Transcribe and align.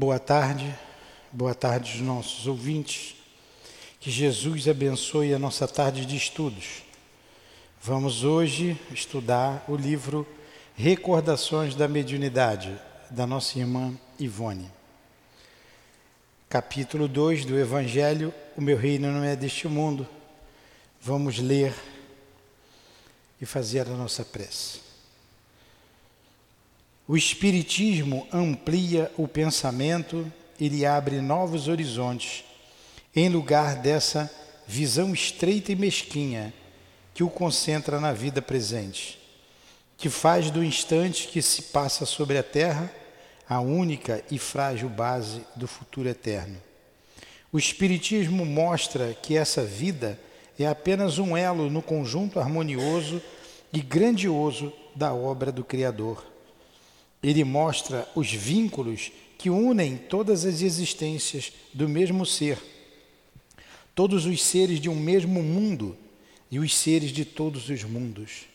Boa 0.00 0.18
tarde, 0.18 0.74
boa 1.30 1.54
tarde 1.54 1.90
aos 1.90 2.00
nossos 2.00 2.46
ouvintes. 2.46 3.16
Que 4.00 4.10
Jesus 4.10 4.66
abençoe 4.66 5.34
a 5.34 5.38
nossa 5.38 5.68
tarde 5.68 6.06
de 6.06 6.16
estudos. 6.16 6.82
Vamos 7.82 8.24
hoje 8.24 8.80
estudar 8.90 9.62
o 9.68 9.76
livro 9.76 10.26
Recordações 10.74 11.74
da 11.74 11.86
Mediunidade, 11.86 12.80
da 13.10 13.26
nossa 13.26 13.58
irmã 13.58 13.94
Ivone. 14.18 14.72
Capítulo 16.48 17.06
2 17.06 17.44
do 17.44 17.58
Evangelho: 17.58 18.32
O 18.56 18.62
meu 18.62 18.78
reino 18.78 19.12
não 19.12 19.22
é 19.22 19.36
deste 19.36 19.68
mundo. 19.68 20.08
Vamos 20.98 21.38
ler 21.38 21.74
e 23.38 23.44
fazer 23.44 23.86
a 23.86 23.94
nossa 23.94 24.24
prece. 24.24 24.89
O 27.10 27.16
Espiritismo 27.16 28.24
amplia 28.32 29.10
o 29.16 29.26
pensamento 29.26 30.32
e 30.60 30.68
lhe 30.68 30.86
abre 30.86 31.20
novos 31.20 31.66
horizontes, 31.66 32.44
em 33.16 33.28
lugar 33.28 33.74
dessa 33.74 34.30
visão 34.64 35.12
estreita 35.12 35.72
e 35.72 35.74
mesquinha 35.74 36.54
que 37.12 37.24
o 37.24 37.28
concentra 37.28 37.98
na 37.98 38.12
vida 38.12 38.40
presente, 38.40 39.18
que 39.96 40.08
faz 40.08 40.52
do 40.52 40.62
instante 40.62 41.26
que 41.26 41.42
se 41.42 41.62
passa 41.62 42.06
sobre 42.06 42.38
a 42.38 42.44
terra 42.44 42.88
a 43.48 43.58
única 43.58 44.22
e 44.30 44.38
frágil 44.38 44.88
base 44.88 45.44
do 45.56 45.66
futuro 45.66 46.08
eterno. 46.08 46.58
O 47.52 47.58
Espiritismo 47.58 48.46
mostra 48.46 49.14
que 49.20 49.36
essa 49.36 49.64
vida 49.64 50.16
é 50.56 50.64
apenas 50.64 51.18
um 51.18 51.36
elo 51.36 51.68
no 51.68 51.82
conjunto 51.82 52.38
harmonioso 52.38 53.20
e 53.72 53.80
grandioso 53.80 54.72
da 54.94 55.12
obra 55.12 55.50
do 55.50 55.64
Criador 55.64 56.29
ele 57.22 57.44
mostra 57.44 58.08
os 58.14 58.32
vínculos 58.32 59.12
que 59.36 59.50
unem 59.50 59.96
todas 59.96 60.44
as 60.44 60.62
existências 60.62 61.52
do 61.72 61.88
mesmo 61.88 62.24
ser, 62.26 62.58
todos 63.94 64.26
os 64.26 64.42
seres 64.42 64.80
de 64.80 64.88
um 64.88 64.94
mesmo 64.94 65.42
mundo 65.42 65.96
e 66.50 66.58
os 66.58 66.76
seres 66.76 67.10
de 67.10 67.24
todos 67.24 67.68
os 67.68 67.84
mundos. 67.84 68.46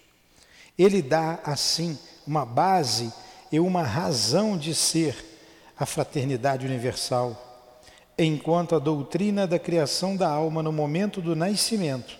Ele 0.77 1.01
dá, 1.01 1.39
assim, 1.43 1.97
uma 2.25 2.45
base 2.45 3.11
e 3.51 3.59
uma 3.59 3.83
razão 3.83 4.57
de 4.57 4.75
ser 4.75 5.15
a 5.77 5.85
fraternidade 5.85 6.65
universal, 6.65 7.73
enquanto 8.17 8.75
a 8.75 8.79
doutrina 8.79 9.45
da 9.45 9.59
criação 9.59 10.15
da 10.15 10.29
alma 10.29 10.63
no 10.63 10.71
momento 10.71 11.21
do 11.21 11.35
nascimento 11.35 12.17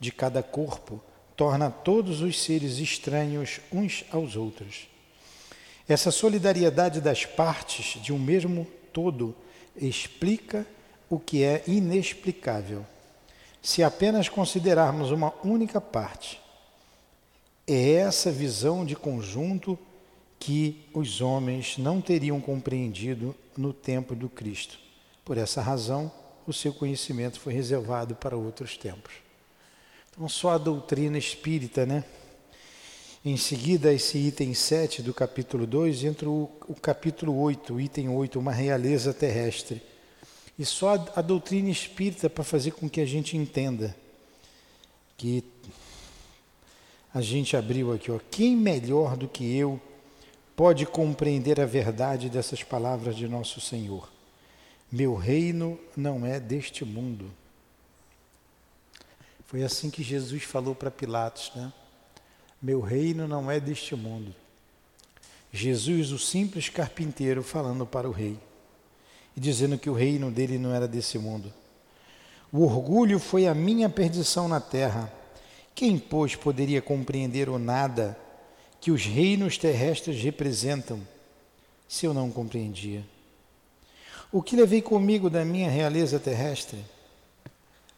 de 0.00 0.10
cada 0.12 0.42
corpo 0.42 1.00
torna 1.36 1.70
todos 1.70 2.20
os 2.20 2.40
seres 2.42 2.78
estranhos 2.78 3.60
uns 3.72 4.04
aos 4.10 4.34
outros. 4.34 4.87
Essa 5.88 6.10
solidariedade 6.10 7.00
das 7.00 7.24
partes 7.24 8.00
de 8.02 8.12
um 8.12 8.18
mesmo 8.18 8.66
todo 8.92 9.34
explica 9.74 10.66
o 11.08 11.18
que 11.18 11.42
é 11.42 11.64
inexplicável. 11.66 12.84
Se 13.62 13.82
apenas 13.82 14.28
considerarmos 14.28 15.10
uma 15.10 15.32
única 15.42 15.80
parte, 15.80 16.40
é 17.66 17.92
essa 17.92 18.30
visão 18.30 18.84
de 18.84 18.94
conjunto 18.94 19.78
que 20.38 20.84
os 20.92 21.20
homens 21.20 21.78
não 21.78 22.00
teriam 22.00 22.40
compreendido 22.40 23.34
no 23.56 23.72
tempo 23.72 24.14
do 24.14 24.28
Cristo. 24.28 24.78
Por 25.24 25.38
essa 25.38 25.60
razão, 25.60 26.12
o 26.46 26.52
seu 26.52 26.72
conhecimento 26.72 27.40
foi 27.40 27.52
reservado 27.52 28.14
para 28.14 28.36
outros 28.36 28.76
tempos. 28.76 29.14
Então, 30.10 30.28
só 30.28 30.50
a 30.50 30.58
doutrina 30.58 31.18
espírita, 31.18 31.84
né? 31.84 32.04
Em 33.28 33.36
seguida, 33.36 33.92
esse 33.92 34.16
item 34.16 34.54
7 34.54 35.02
do 35.02 35.12
capítulo 35.12 35.66
2, 35.66 36.02
entra 36.04 36.30
o, 36.30 36.50
o 36.66 36.74
capítulo 36.74 37.38
8, 37.38 37.74
o 37.74 37.78
item 37.78 38.08
8, 38.08 38.38
uma 38.38 38.52
realeza 38.52 39.12
terrestre. 39.12 39.82
E 40.58 40.64
só 40.64 40.94
a, 40.94 41.06
a 41.16 41.20
doutrina 41.20 41.68
espírita 41.68 42.30
para 42.30 42.42
fazer 42.42 42.70
com 42.70 42.88
que 42.88 43.02
a 43.02 43.04
gente 43.04 43.36
entenda 43.36 43.94
que 45.18 45.44
a 47.12 47.20
gente 47.20 47.54
abriu 47.54 47.92
aqui, 47.92 48.10
ó, 48.10 48.18
quem 48.30 48.56
melhor 48.56 49.14
do 49.14 49.28
que 49.28 49.54
eu 49.54 49.78
pode 50.56 50.86
compreender 50.86 51.60
a 51.60 51.66
verdade 51.66 52.30
dessas 52.30 52.62
palavras 52.62 53.14
de 53.14 53.28
nosso 53.28 53.60
Senhor? 53.60 54.10
Meu 54.90 55.14
reino 55.14 55.78
não 55.94 56.24
é 56.24 56.40
deste 56.40 56.82
mundo. 56.82 57.30
Foi 59.44 59.62
assim 59.62 59.90
que 59.90 60.02
Jesus 60.02 60.44
falou 60.44 60.74
para 60.74 60.90
Pilatos, 60.90 61.52
né? 61.54 61.70
Meu 62.60 62.80
reino 62.80 63.28
não 63.28 63.50
é 63.50 63.60
deste 63.60 63.94
mundo. 63.94 64.34
Jesus, 65.52 66.10
o 66.10 66.18
simples 66.18 66.68
carpinteiro, 66.68 67.42
falando 67.42 67.86
para 67.86 68.08
o 68.08 68.12
rei 68.12 68.38
e 69.36 69.40
dizendo 69.40 69.78
que 69.78 69.88
o 69.88 69.94
reino 69.94 70.30
dele 70.30 70.58
não 70.58 70.74
era 70.74 70.88
desse 70.88 71.18
mundo. 71.18 71.52
O 72.52 72.64
orgulho 72.64 73.18
foi 73.18 73.46
a 73.46 73.54
minha 73.54 73.88
perdição 73.88 74.48
na 74.48 74.60
terra. 74.60 75.12
Quem, 75.74 75.98
pois, 75.98 76.34
poderia 76.34 76.82
compreender 76.82 77.48
o 77.48 77.58
nada 77.58 78.18
que 78.80 78.90
os 78.90 79.04
reinos 79.04 79.56
terrestres 79.56 80.20
representam, 80.20 81.00
se 81.88 82.04
eu 82.04 82.12
não 82.12 82.30
compreendia? 82.30 83.04
O 84.32 84.42
que 84.42 84.56
levei 84.56 84.82
comigo 84.82 85.30
da 85.30 85.44
minha 85.44 85.70
realeza 85.70 86.18
terrestre? 86.18 86.84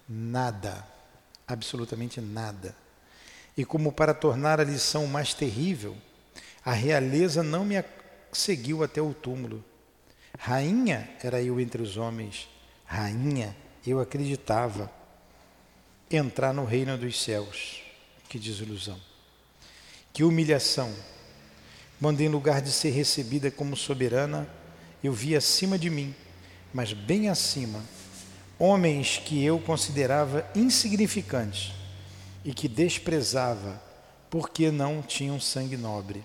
Nada, 0.09 0.87
absolutamente 1.47 2.21
nada. 2.21 2.75
E 3.61 3.65
como 3.67 3.93
para 3.93 4.15
tornar 4.15 4.59
a 4.59 4.65
lição 4.65 5.07
mais 5.07 5.35
terrível, 5.35 5.95
a 6.65 6.73
realeza 6.73 7.43
não 7.43 7.63
me 7.63 7.75
seguiu 8.33 8.83
até 8.83 9.03
o 9.03 9.13
túmulo. 9.13 9.63
Rainha 10.39 11.11
era 11.23 11.43
eu 11.43 11.61
entre 11.61 11.83
os 11.83 11.99
homens, 11.99 12.49
rainha, 12.87 13.55
eu 13.87 14.01
acreditava 14.01 14.91
entrar 16.11 16.55
no 16.55 16.65
reino 16.65 16.97
dos 16.97 17.23
céus. 17.23 17.83
Que 18.31 18.39
desilusão. 18.39 18.99
Que 20.11 20.25
humilhação. 20.25 20.91
Quando 22.01 22.23
em 22.23 22.31
lugar 22.31 22.63
de 22.63 22.73
ser 22.73 22.93
recebida 22.93 23.51
como 23.51 23.77
soberana, 23.77 24.49
eu 25.05 25.13
vi 25.13 25.37
acima 25.37 25.79
de 25.79 25.91
mim, 25.91 26.15
mas 26.73 26.95
bem 26.95 27.29
acima, 27.29 27.85
homens 28.59 29.19
que 29.19 29.45
eu 29.45 29.59
considerava 29.59 30.51
insignificantes 30.55 31.79
e 32.45 32.53
que 32.53 32.69
desprezava, 32.69 33.83
porque 34.29 34.71
não 34.71 35.03
tinham 35.03 35.41
sangue 35.41 35.77
nobre. 35.77 36.25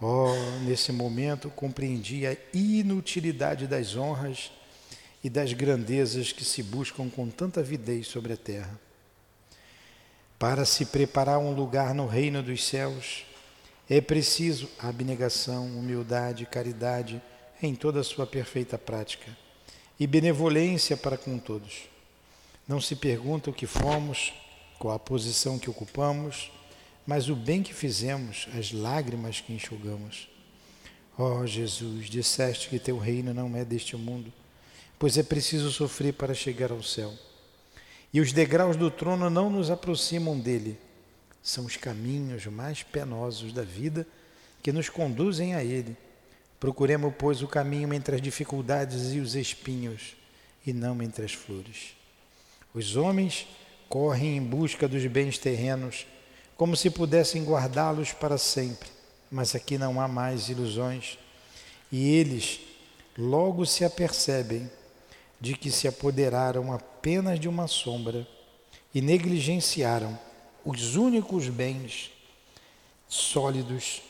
Oh, 0.00 0.34
nesse 0.64 0.92
momento 0.92 1.50
compreendi 1.50 2.26
a 2.26 2.36
inutilidade 2.54 3.66
das 3.66 3.96
honras 3.96 4.50
e 5.22 5.28
das 5.28 5.52
grandezas 5.52 6.32
que 6.32 6.44
se 6.44 6.62
buscam 6.62 7.10
com 7.10 7.28
tanta 7.28 7.60
avidez 7.60 8.06
sobre 8.06 8.32
a 8.32 8.36
terra. 8.36 8.80
Para 10.38 10.64
se 10.64 10.86
preparar 10.86 11.38
um 11.38 11.52
lugar 11.52 11.94
no 11.94 12.06
reino 12.06 12.42
dos 12.42 12.64
céus, 12.64 13.26
é 13.88 14.00
preciso 14.00 14.70
abnegação, 14.78 15.66
humildade, 15.66 16.46
caridade 16.46 17.20
em 17.62 17.74
toda 17.74 18.00
a 18.00 18.04
sua 18.04 18.26
perfeita 18.26 18.78
prática 18.78 19.36
e 19.98 20.06
benevolência 20.06 20.96
para 20.96 21.18
com 21.18 21.38
todos. 21.38 21.82
Não 22.66 22.80
se 22.80 22.96
pergunta 22.96 23.50
o 23.50 23.52
que 23.52 23.66
fomos, 23.66 24.32
qual 24.80 24.94
a 24.94 24.98
posição 24.98 25.58
que 25.58 25.68
ocupamos, 25.68 26.50
mas 27.06 27.28
o 27.28 27.36
bem 27.36 27.62
que 27.62 27.74
fizemos, 27.74 28.48
as 28.58 28.72
lágrimas 28.72 29.38
que 29.38 29.52
enxugamos. 29.52 30.26
Ó 31.18 31.40
oh, 31.40 31.46
Jesus, 31.46 32.08
disseste 32.08 32.70
que 32.70 32.78
teu 32.78 32.96
reino 32.96 33.34
não 33.34 33.54
é 33.54 33.62
deste 33.62 33.94
mundo, 33.94 34.32
pois 34.98 35.18
é 35.18 35.22
preciso 35.22 35.70
sofrer 35.70 36.14
para 36.14 36.32
chegar 36.32 36.72
ao 36.72 36.82
céu. 36.82 37.12
E 38.10 38.22
os 38.22 38.32
degraus 38.32 38.74
do 38.74 38.90
trono 38.90 39.28
não 39.28 39.50
nos 39.50 39.70
aproximam 39.70 40.40
dele, 40.40 40.78
são 41.42 41.66
os 41.66 41.76
caminhos 41.76 42.46
mais 42.46 42.82
penosos 42.82 43.52
da 43.52 43.62
vida 43.62 44.06
que 44.62 44.72
nos 44.72 44.88
conduzem 44.88 45.54
a 45.54 45.62
ele. 45.62 45.94
Procuremos, 46.58 47.12
pois, 47.18 47.42
o 47.42 47.48
caminho 47.48 47.92
entre 47.92 48.16
as 48.16 48.22
dificuldades 48.22 49.12
e 49.12 49.20
os 49.20 49.34
espinhos, 49.34 50.16
e 50.66 50.72
não 50.72 51.02
entre 51.02 51.26
as 51.26 51.34
flores. 51.34 51.94
Os 52.72 52.96
homens 52.96 53.46
correm 53.90 54.36
em 54.36 54.42
busca 54.42 54.86
dos 54.86 55.04
bens 55.06 55.36
terrenos, 55.36 56.06
como 56.56 56.76
se 56.76 56.88
pudessem 56.88 57.44
guardá-los 57.44 58.12
para 58.12 58.38
sempre. 58.38 58.88
Mas 59.28 59.54
aqui 59.56 59.76
não 59.76 60.00
há 60.00 60.06
mais 60.06 60.48
ilusões, 60.48 61.18
e 61.90 62.08
eles 62.14 62.60
logo 63.18 63.66
se 63.66 63.84
apercebem 63.84 64.70
de 65.40 65.56
que 65.56 65.72
se 65.72 65.88
apoderaram 65.88 66.72
apenas 66.72 67.40
de 67.40 67.48
uma 67.48 67.66
sombra 67.66 68.26
e 68.94 69.00
negligenciaram 69.00 70.16
os 70.64 70.94
únicos 70.94 71.48
bens 71.48 72.12
sólidos 73.08 74.02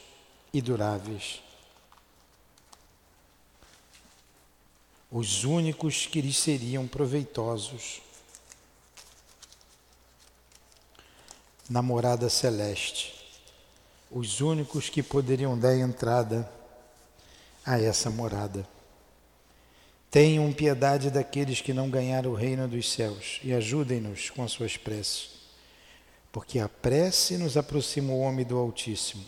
e 0.53 0.61
duráveis. 0.61 1.41
Os 5.11 5.45
únicos 5.45 6.07
que 6.07 6.21
lhes 6.21 6.37
seriam 6.37 6.87
proveitosos. 6.87 8.10
Na 11.71 11.81
morada 11.81 12.29
celeste, 12.29 13.15
os 14.11 14.41
únicos 14.41 14.89
que 14.89 15.05
poderiam 15.05 15.57
dar 15.57 15.77
entrada 15.77 16.51
a 17.65 17.81
essa 17.81 18.11
morada. 18.11 18.67
Tenham 20.11 20.53
piedade 20.53 21.13
daqueles 21.13 21.61
que 21.61 21.73
não 21.73 21.89
ganharam 21.89 22.33
o 22.33 22.35
reino 22.35 22.67
dos 22.67 22.91
céus 22.91 23.39
e 23.45 23.53
ajudem-nos 23.53 24.31
com 24.31 24.43
as 24.43 24.51
suas 24.51 24.77
preces, 24.77 25.31
porque 26.33 26.59
a 26.59 26.69
prece 26.69 27.39
nos 27.39 27.57
aproxima 27.57 28.13
o 28.13 28.19
homem 28.19 28.45
do 28.45 28.59
Altíssimo. 28.59 29.25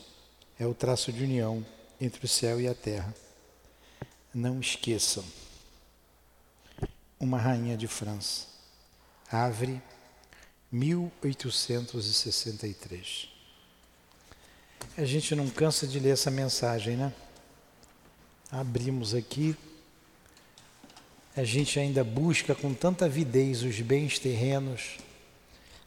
É 0.58 0.66
o 0.66 0.74
traço 0.74 1.12
de 1.12 1.22
união 1.22 1.64
entre 2.00 2.24
o 2.24 2.28
céu 2.28 2.60
e 2.60 2.66
a 2.66 2.74
terra. 2.74 3.14
Não 4.34 4.58
esqueçam. 4.58 5.24
Uma 7.20 7.38
rainha 7.38 7.76
de 7.76 7.86
França. 7.86 8.46
Avre, 9.30 9.80
1863. 10.72 13.28
A 14.96 15.04
gente 15.04 15.34
não 15.34 15.48
cansa 15.48 15.86
de 15.86 16.00
ler 16.00 16.14
essa 16.14 16.30
mensagem, 16.30 16.96
né? 16.96 17.12
Abrimos 18.50 19.14
aqui 19.14 19.54
a 21.34 21.44
gente 21.44 21.80
ainda 21.80 22.04
busca 22.04 22.54
com 22.54 22.74
tanta 22.74 23.06
avidez 23.06 23.62
os 23.62 23.80
bens 23.80 24.18
terrenos, 24.18 24.98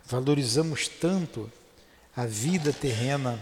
valorizamos 0.03 0.87
tanto 0.87 1.51
a 2.15 2.25
vida 2.25 2.73
terrena 2.73 3.39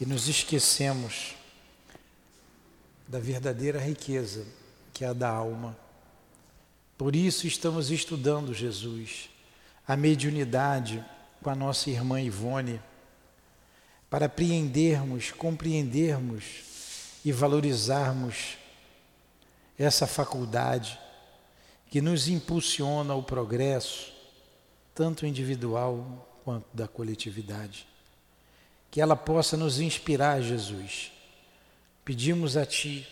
e 0.00 0.06
nos 0.06 0.26
esquecemos 0.26 1.34
da 3.06 3.18
verdadeira 3.18 3.78
riqueza 3.78 4.46
que 4.94 5.04
é 5.04 5.08
a 5.08 5.12
da 5.12 5.28
alma. 5.28 5.76
Por 6.96 7.14
isso 7.14 7.46
estamos 7.46 7.90
estudando 7.90 8.54
Jesus, 8.54 9.28
a 9.86 9.96
mediunidade 9.96 11.04
com 11.42 11.50
a 11.50 11.54
nossa 11.54 11.90
irmã 11.90 12.20
Ivone, 12.20 12.80
para 14.08 14.26
apreendermos, 14.26 15.30
compreendermos 15.30 16.44
e 17.24 17.32
valorizarmos 17.32 18.56
essa 19.78 20.06
faculdade 20.06 20.98
que 21.90 22.00
nos 22.00 22.28
impulsiona 22.28 23.12
ao 23.12 23.22
progresso, 23.22 24.12
tanto 24.94 25.26
individual 25.26 26.40
quanto 26.44 26.66
da 26.72 26.86
coletividade. 26.86 27.86
Que 28.90 29.00
ela 29.00 29.16
possa 29.16 29.56
nos 29.56 29.80
inspirar, 29.80 30.40
Jesus. 30.40 31.12
Pedimos 32.04 32.56
a 32.56 32.64
Ti 32.64 33.06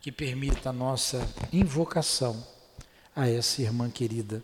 que 0.00 0.10
permita 0.10 0.70
a 0.70 0.72
nossa 0.72 1.26
invocação 1.52 2.44
a 3.14 3.28
essa 3.28 3.62
irmã 3.62 3.88
querida, 3.88 4.42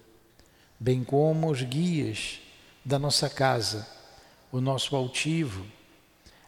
bem 0.78 1.04
como 1.04 1.50
os 1.50 1.62
guias 1.62 2.40
da 2.84 2.98
nossa 2.98 3.28
casa, 3.28 3.86
o 4.50 4.60
nosso 4.60 4.96
altivo, 4.96 5.66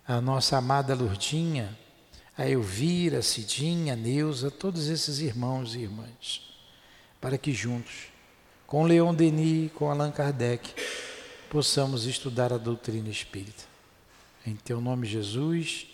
a 0.07 0.21
nossa 0.21 0.57
amada 0.57 0.95
Lurdinha 0.95 1.79
a 2.41 2.49
Elvira, 2.49 3.19
a 3.19 3.23
Cidinha, 3.23 3.93
a 3.93 3.97
Neuza, 3.97 4.51
todos 4.51 4.89
esses 4.89 5.19
irmãos 5.19 5.75
e 5.75 5.81
irmãs, 5.81 6.41
para 7.21 7.37
que 7.37 7.53
juntos, 7.53 8.07
com 8.67 8.85
Leon 8.85 9.15
Denis, 9.15 9.71
com 9.73 9.91
Allan 9.91 10.11
Kardec, 10.11 10.73
possamos 11.51 12.07
estudar 12.07 12.51
a 12.51 12.57
doutrina 12.57 13.11
espírita. 13.11 13.65
Em 14.47 14.57
teu 14.57 14.81
nome, 14.81 15.07
Jesus, 15.07 15.87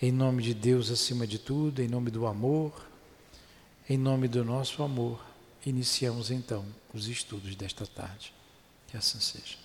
em 0.00 0.10
nome 0.10 0.42
de 0.42 0.54
Deus 0.54 0.90
acima 0.90 1.26
de 1.26 1.38
tudo, 1.38 1.82
em 1.82 1.88
nome 1.88 2.10
do 2.10 2.26
amor, 2.26 2.72
em 3.86 3.98
nome 3.98 4.28
do 4.28 4.42
nosso 4.42 4.82
amor, 4.82 5.22
iniciamos 5.70 6.30
então 6.30 6.64
os 6.92 7.06
estudos 7.06 7.54
desta 7.54 7.86
tarde. 7.86 8.32
Que 8.88 8.96
assim 8.96 9.20
seja. 9.20 9.56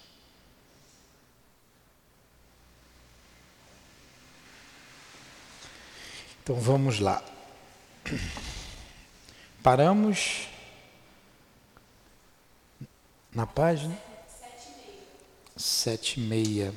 Então 6.44 6.56
vamos 6.56 7.00
lá. 7.00 7.22
Paramos 9.62 10.48
na 13.34 13.46
página 13.46 13.98
sete 15.58 16.20
e 16.20 16.24
meia. 16.24 16.74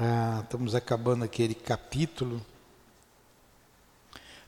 Ah, 0.00 0.42
estamos 0.44 0.76
acabando 0.76 1.24
aquele 1.24 1.56
capítulo. 1.56 2.40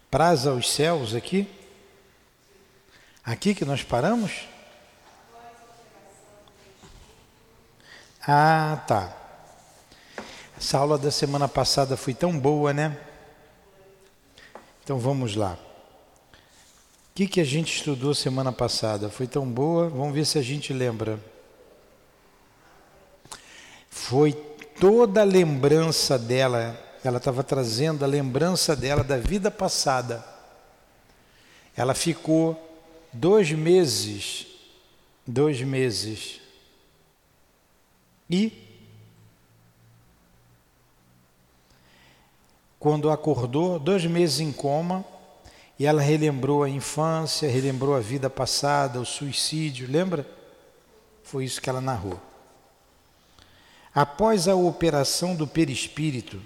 Praza 0.09 0.51
aos 0.51 0.71
céus 0.71 1.13
aqui. 1.13 1.49
Aqui 3.25 3.53
que 3.53 3.65
nós 3.65 3.83
paramos? 3.83 4.47
Ah, 8.25 8.81
tá. 8.87 9.17
Essa 10.57 10.79
aula 10.79 10.97
da 10.97 11.11
semana 11.11 11.49
passada 11.49 11.97
foi 11.97 12.15
tão 12.15 12.39
boa, 12.39 12.73
né? 12.73 12.97
Então 14.85 15.01
vamos 15.01 15.35
lá. 15.35 15.59
O 16.33 17.15
que, 17.17 17.27
que 17.27 17.41
a 17.41 17.45
gente 17.45 17.75
estudou 17.75 18.15
semana 18.15 18.53
passada? 18.53 19.11
Foi 19.11 19.27
tão 19.27 19.51
boa? 19.51 19.89
Vamos 19.89 20.15
ver 20.15 20.25
se 20.27 20.39
a 20.39 20.43
gente 20.43 20.73
lembra. 20.73 21.19
Foi 23.91 24.33
toda 24.81 25.21
a 25.21 25.25
lembrança 25.25 26.19
dela, 26.19 26.77
ela 27.05 27.19
estava 27.19 27.45
trazendo 27.45 28.05
a 28.05 28.09
lembrança 28.09 28.75
dela 28.75 29.05
da 29.05 29.19
vida 29.19 29.51
passada. 29.51 30.25
Ela 31.77 31.95
ficou 31.95 32.59
dois 33.13 33.53
meses, 33.53 34.47
dois 35.27 35.61
meses 35.61 36.41
e 38.31 38.53
quando 42.79 43.11
acordou, 43.11 43.79
dois 43.79 44.07
meses 44.07 44.41
em 44.41 44.53
coma, 44.53 45.05
e 45.79 45.85
ela 45.85 46.01
relembrou 46.01 46.63
a 46.63 46.69
infância, 46.69 47.51
relembrou 47.51 47.95
a 47.95 48.01
vida 48.01 48.31
passada, 48.31 49.01
o 49.01 49.05
suicídio, 49.05 49.91
lembra? 49.91 50.27
Foi 51.23 51.45
isso 51.45 51.61
que 51.61 51.69
ela 51.69 51.81
narrou. 51.81 52.30
Após 53.95 54.47
a 54.47 54.55
operação 54.55 55.35
do 55.35 55.47
perispírito, 55.47 56.41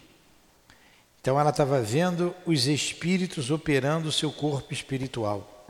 então 1.21 1.39
ela 1.39 1.51
estava 1.51 1.81
vendo 1.81 2.35
os 2.47 2.67
espíritos 2.67 3.51
operando 3.51 4.09
o 4.09 4.13
seu 4.13 4.31
corpo 4.33 4.73
espiritual. 4.73 5.67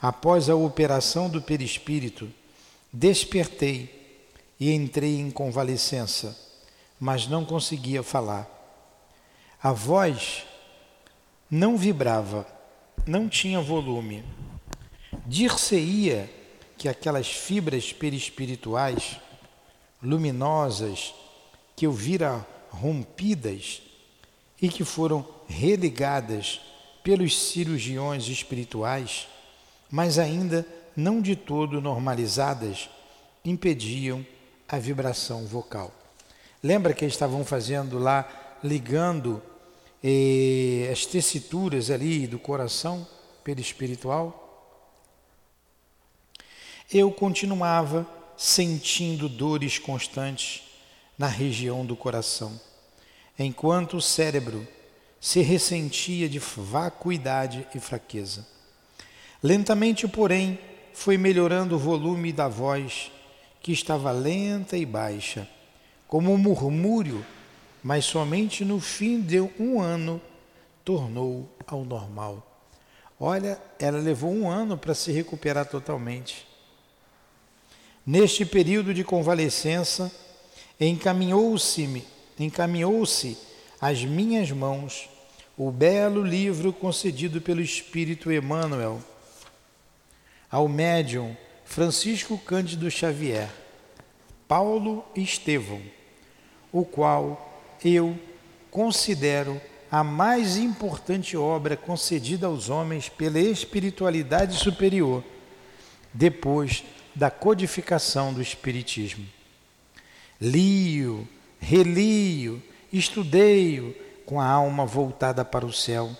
Após 0.00 0.48
a 0.48 0.54
operação 0.54 1.28
do 1.28 1.40
perispírito, 1.40 2.30
despertei 2.92 4.20
e 4.58 4.72
entrei 4.72 5.18
em 5.18 5.30
convalescença, 5.30 6.38
mas 6.98 7.26
não 7.26 7.44
conseguia 7.44 8.02
falar. 8.02 8.46
A 9.62 9.72
voz 9.72 10.44
não 11.50 11.76
vibrava, 11.76 12.46
não 13.06 13.28
tinha 13.28 13.60
volume. 13.60 14.24
Dir-se-ia 15.26 16.30
que 16.76 16.88
aquelas 16.88 17.28
fibras 17.28 17.92
perispirituais 17.92 19.18
luminosas 20.06 21.12
que 21.74 21.84
eu 21.84 21.92
vira 21.92 22.46
rompidas 22.70 23.82
e 24.62 24.68
que 24.68 24.84
foram 24.84 25.26
religadas 25.48 26.60
pelos 27.02 27.36
cirurgiões 27.50 28.28
espirituais, 28.28 29.26
mas 29.90 30.18
ainda 30.18 30.66
não 30.96 31.20
de 31.20 31.34
todo 31.34 31.80
normalizadas, 31.80 32.88
impediam 33.44 34.24
a 34.68 34.78
vibração 34.78 35.44
vocal. 35.44 35.92
Lembra 36.62 36.94
que 36.94 37.04
eles 37.04 37.14
estavam 37.14 37.44
fazendo 37.44 37.98
lá, 37.98 38.58
ligando 38.62 39.42
eh, 40.02 40.88
as 40.90 41.04
tessituras 41.04 41.90
ali 41.90 42.26
do 42.26 42.38
coração 42.38 43.06
perispiritual? 43.44 44.42
Eu 46.92 47.10
continuava 47.10 48.15
sentindo 48.36 49.28
dores 49.28 49.78
constantes 49.78 50.62
na 51.18 51.26
região 51.26 51.84
do 51.84 51.96
coração, 51.96 52.60
enquanto 53.38 53.96
o 53.96 54.02
cérebro 54.02 54.66
se 55.20 55.40
ressentia 55.40 56.28
de 56.28 56.38
vacuidade 56.38 57.66
e 57.74 57.80
fraqueza. 57.80 58.46
Lentamente, 59.42 60.06
porém, 60.06 60.58
foi 60.92 61.16
melhorando 61.16 61.76
o 61.76 61.78
volume 61.78 62.32
da 62.32 62.48
voz 62.48 63.10
que 63.60 63.72
estava 63.72 64.10
lenta 64.12 64.76
e 64.76 64.86
baixa, 64.86 65.48
como 66.06 66.32
um 66.32 66.38
murmúrio, 66.38 67.24
mas 67.82 68.04
somente 68.04 68.64
no 68.64 68.80
fim 68.80 69.20
de 69.20 69.40
um 69.40 69.80
ano 69.80 70.20
tornou 70.84 71.48
ao 71.66 71.84
normal. 71.84 72.60
Olha, 73.18 73.60
ela 73.78 73.98
levou 73.98 74.32
um 74.32 74.48
ano 74.48 74.76
para 74.76 74.94
se 74.94 75.10
recuperar 75.10 75.66
totalmente. 75.66 76.46
Neste 78.06 78.46
período 78.46 78.94
de 78.94 79.02
convalescença, 79.02 80.12
encaminhou-se-me, 80.78 82.04
encaminhou-se 82.38 83.36
às 83.80 84.04
minhas 84.04 84.52
mãos 84.52 85.08
o 85.58 85.72
belo 85.72 86.22
livro 86.22 86.72
concedido 86.72 87.40
pelo 87.40 87.60
Espírito 87.60 88.30
Emmanuel 88.30 89.02
ao 90.48 90.68
médium 90.68 91.36
Francisco 91.64 92.38
Cândido 92.38 92.88
Xavier, 92.88 93.50
Paulo 94.46 95.04
Estevão, 95.16 95.82
o 96.70 96.84
qual 96.84 97.74
eu 97.84 98.16
considero 98.70 99.60
a 99.90 100.04
mais 100.04 100.56
importante 100.56 101.36
obra 101.36 101.76
concedida 101.76 102.46
aos 102.46 102.68
homens 102.70 103.08
pela 103.08 103.40
espiritualidade 103.40 104.58
superior, 104.58 105.24
depois 106.14 106.84
da 107.16 107.30
codificação 107.30 108.34
do 108.34 108.42
Espiritismo. 108.42 109.26
Li-o, 110.38 111.26
reli-o, 111.58 112.62
estudei-o 112.92 113.94
com 114.26 114.38
a 114.38 114.46
alma 114.46 114.84
voltada 114.84 115.42
para 115.42 115.64
o 115.64 115.72
céu, 115.72 116.14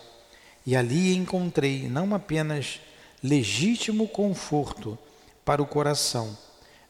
e 0.64 0.74
ali 0.74 1.14
encontrei 1.14 1.86
não 1.86 2.14
apenas 2.14 2.80
legítimo 3.22 4.08
conforto 4.08 4.98
para 5.44 5.62
o 5.62 5.66
coração, 5.66 6.36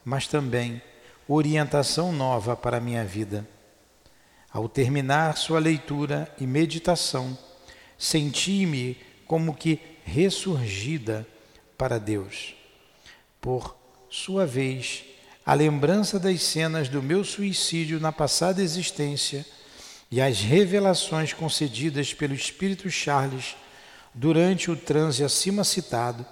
mas 0.04 0.28
também 0.28 0.80
orientação 1.26 2.12
nova 2.12 2.54
para 2.54 2.76
a 2.76 2.80
minha 2.80 3.04
vida. 3.04 3.46
Ao 4.52 4.68
terminar 4.68 5.36
sua 5.36 5.58
leitura 5.58 6.32
e 6.40 6.46
meditação, 6.46 7.36
senti-me 7.98 8.96
como 9.26 9.52
que 9.52 9.80
ressurgida 10.04 11.26
para 11.76 11.98
Deus. 11.98 12.54
Por 13.40 13.75
sua 14.08 14.46
vez, 14.46 15.04
a 15.44 15.54
lembrança 15.54 16.18
das 16.18 16.42
cenas 16.42 16.88
do 16.88 17.02
meu 17.02 17.24
suicídio 17.24 18.00
na 18.00 18.12
passada 18.12 18.62
existência 18.62 19.44
e 20.10 20.20
as 20.20 20.40
revelações 20.40 21.32
concedidas 21.32 22.14
pelo 22.14 22.34
Espírito 22.34 22.88
Charles 22.90 23.56
durante 24.14 24.70
o 24.70 24.76
transe 24.76 25.24
acima 25.24 25.64
citado, 25.64 26.24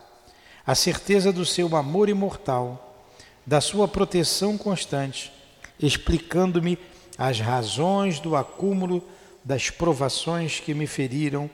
a 0.67 0.75
certeza 0.75 1.33
do 1.33 1.45
seu 1.45 1.77
amor 1.77 2.09
imortal, 2.09 2.97
da 3.45 3.61
sua 3.61 3.87
proteção 3.87 4.57
constante, 4.57 5.33
explicando-me 5.79 6.79
as 7.19 7.41
razões 7.41 8.19
do 8.19 8.35
acúmulo 8.35 9.07
das 9.45 9.69
provações 9.69 10.61
que 10.61 10.73
me 10.73 10.87
feriram 10.87 11.51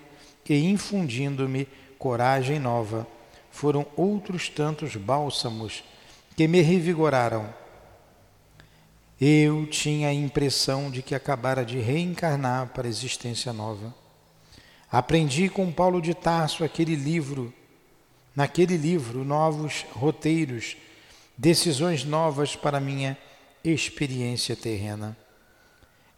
e 0.48 0.68
infundindo-me 0.68 1.66
coragem 1.98 2.58
nova, 2.58 3.06
foram 3.50 3.86
outros 3.96 4.48
tantos 4.48 4.96
bálsamos 4.96 5.82
que 6.36 6.48
me 6.48 6.60
revigoraram. 6.60 7.52
Eu 9.20 9.66
tinha 9.66 10.08
a 10.08 10.14
impressão 10.14 10.90
de 10.90 11.02
que 11.02 11.14
acabara 11.14 11.64
de 11.64 11.78
reencarnar 11.78 12.68
para 12.68 12.86
a 12.86 12.90
existência 12.90 13.52
nova. 13.52 13.94
Aprendi 14.90 15.48
com 15.48 15.70
Paulo 15.70 16.00
de 16.00 16.14
Tarso 16.14 16.64
aquele 16.64 16.96
livro, 16.96 17.52
naquele 18.34 18.76
livro, 18.76 19.24
novos 19.24 19.84
roteiros, 19.92 20.76
decisões 21.36 22.04
novas 22.04 22.56
para 22.56 22.80
minha 22.80 23.16
experiência 23.62 24.56
terrena. 24.56 25.16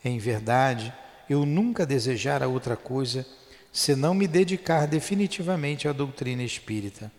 Em 0.04 0.18
verdade, 0.18 0.92
eu 1.28 1.44
nunca 1.44 1.84
desejara 1.84 2.48
outra 2.48 2.76
coisa 2.76 3.26
senão 3.72 4.14
me 4.14 4.28
dedicar 4.28 4.86
definitivamente 4.86 5.88
à 5.88 5.92
doutrina 5.92 6.42
espírita. 6.42 7.10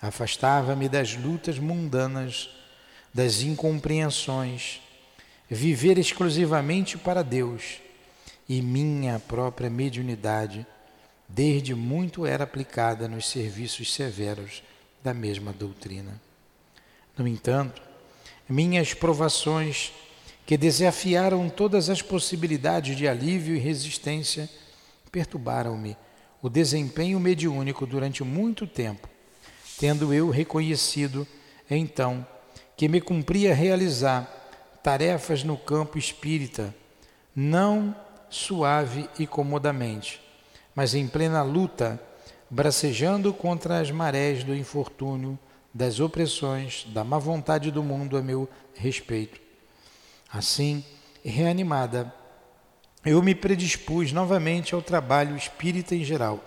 Afastava-me 0.00 0.88
das 0.88 1.16
lutas 1.16 1.58
mundanas, 1.58 2.50
das 3.12 3.40
incompreensões, 3.42 4.80
viver 5.48 5.98
exclusivamente 5.98 6.98
para 6.98 7.22
Deus 7.22 7.80
e 8.48 8.60
minha 8.60 9.18
própria 9.18 9.70
mediunidade, 9.70 10.66
desde 11.28 11.74
muito 11.74 12.26
era 12.26 12.44
aplicada 12.44 13.08
nos 13.08 13.28
serviços 13.28 13.92
severos 13.92 14.62
da 15.02 15.14
mesma 15.14 15.52
doutrina. 15.52 16.20
No 17.16 17.26
entanto, 17.26 17.80
minhas 18.48 18.92
provações 18.92 19.92
que 20.44 20.56
desafiaram 20.56 21.48
todas 21.48 21.90
as 21.90 22.00
possibilidades 22.00 22.96
de 22.96 23.08
alívio 23.08 23.56
e 23.56 23.58
resistência, 23.58 24.48
perturbaram-me 25.10 25.96
o 26.40 26.48
desempenho 26.48 27.18
mediúnico 27.18 27.84
durante 27.84 28.22
muito 28.22 28.66
tempo, 28.66 29.08
tendo 29.78 30.12
eu 30.12 30.30
reconhecido, 30.30 31.26
então, 31.70 32.26
que 32.76 32.88
me 32.88 33.00
cumpria 33.00 33.54
realizar 33.54 34.30
tarefas 34.82 35.42
no 35.42 35.56
campo 35.56 35.98
espírita, 35.98 36.74
não 37.34 37.94
suave 38.30 39.08
e 39.18 39.26
comodamente, 39.26 40.20
mas 40.74 40.94
em 40.94 41.06
plena 41.08 41.42
luta, 41.42 42.00
bracejando 42.48 43.32
contra 43.32 43.80
as 43.80 43.90
marés 43.90 44.44
do 44.44 44.54
infortúnio, 44.54 45.38
das 45.72 46.00
opressões, 46.00 46.86
da 46.88 47.04
má 47.04 47.18
vontade 47.18 47.70
do 47.70 47.82
mundo 47.82 48.16
a 48.16 48.22
meu 48.22 48.48
respeito. 48.74 49.40
Assim, 50.32 50.84
reanimada, 51.24 52.12
eu 53.04 53.22
me 53.22 53.34
predispus 53.34 54.12
novamente 54.12 54.74
ao 54.74 54.82
trabalho 54.82 55.36
espírita 55.36 55.94
em 55.94 56.04
geral, 56.04 56.42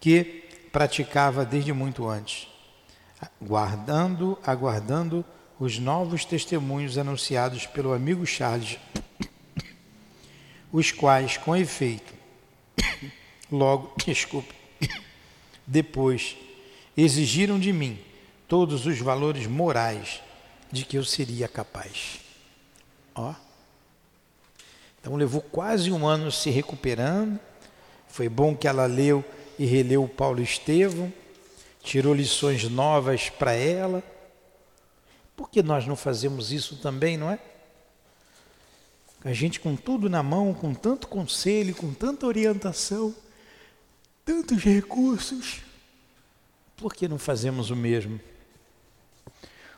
que 0.00 0.45
praticava 0.76 1.42
desde 1.42 1.72
muito 1.72 2.06
antes, 2.06 2.46
guardando, 3.40 4.38
aguardando 4.44 5.24
os 5.58 5.78
novos 5.78 6.26
testemunhos 6.26 6.98
anunciados 6.98 7.64
pelo 7.64 7.94
amigo 7.94 8.26
Charles, 8.26 8.78
os 10.70 10.92
quais, 10.92 11.38
com 11.38 11.56
efeito, 11.56 12.12
logo, 13.50 13.94
desculpe, 14.04 14.54
depois 15.66 16.36
exigiram 16.94 17.58
de 17.58 17.72
mim 17.72 17.98
todos 18.46 18.84
os 18.84 18.98
valores 18.98 19.46
morais 19.46 20.20
de 20.70 20.84
que 20.84 20.98
eu 20.98 21.04
seria 21.04 21.48
capaz. 21.48 22.20
Ó. 23.14 23.34
Então 25.00 25.16
levou 25.16 25.40
quase 25.40 25.90
um 25.90 26.06
ano 26.06 26.30
se 26.30 26.50
recuperando. 26.50 27.40
Foi 28.06 28.28
bom 28.28 28.54
que 28.54 28.68
ela 28.68 28.84
leu 28.84 29.24
e 29.58 29.64
releu 29.64 30.06
Paulo 30.08 30.42
Estevão, 30.42 31.12
tirou 31.82 32.14
lições 32.14 32.64
novas 32.68 33.28
para 33.28 33.52
ela. 33.52 34.02
Por 35.36 35.50
que 35.50 35.62
nós 35.62 35.86
não 35.86 35.96
fazemos 35.96 36.52
isso 36.52 36.76
também, 36.76 37.16
não 37.16 37.30
é? 37.30 37.38
A 39.24 39.32
gente 39.32 39.58
com 39.58 39.74
tudo 39.74 40.08
na 40.08 40.22
mão, 40.22 40.54
com 40.54 40.72
tanto 40.72 41.08
conselho, 41.08 41.74
com 41.74 41.92
tanta 41.92 42.26
orientação, 42.26 43.14
tantos 44.24 44.62
recursos, 44.62 45.62
por 46.76 46.94
que 46.94 47.08
não 47.08 47.18
fazemos 47.18 47.70
o 47.70 47.76
mesmo? 47.76 48.20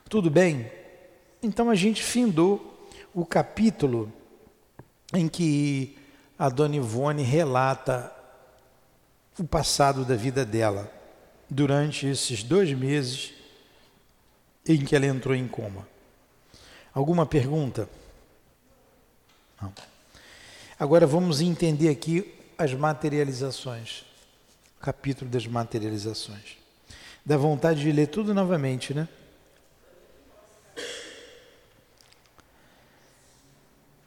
Tudo 0.08 0.30
bem? 0.30 0.70
Então 1.42 1.70
a 1.70 1.74
gente 1.74 2.02
findou 2.02 2.88
o 3.14 3.24
capítulo 3.24 4.12
em 5.14 5.28
que 5.28 5.96
a 6.38 6.48
Dona 6.48 6.76
Ivone 6.76 7.22
relata 7.22 8.12
o 9.38 9.44
passado 9.44 10.04
da 10.04 10.16
vida 10.16 10.44
dela 10.44 10.92
durante 11.48 12.06
esses 12.06 12.42
dois 12.42 12.72
meses 12.72 13.32
em 14.66 14.84
que 14.84 14.94
ela 14.94 15.06
entrou 15.06 15.34
em 15.34 15.46
coma. 15.46 15.88
Alguma 16.92 17.24
pergunta? 17.24 17.88
Não. 19.60 19.72
Agora 20.78 21.06
vamos 21.06 21.40
entender 21.40 21.88
aqui 21.88 22.34
as 22.56 22.74
materializações. 22.74 24.04
capítulo 24.80 25.30
das 25.30 25.46
materializações. 25.46 26.58
Dá 27.24 27.36
vontade 27.36 27.80
de 27.80 27.92
ler 27.92 28.08
tudo 28.08 28.32
novamente, 28.34 28.94
né? 28.94 29.08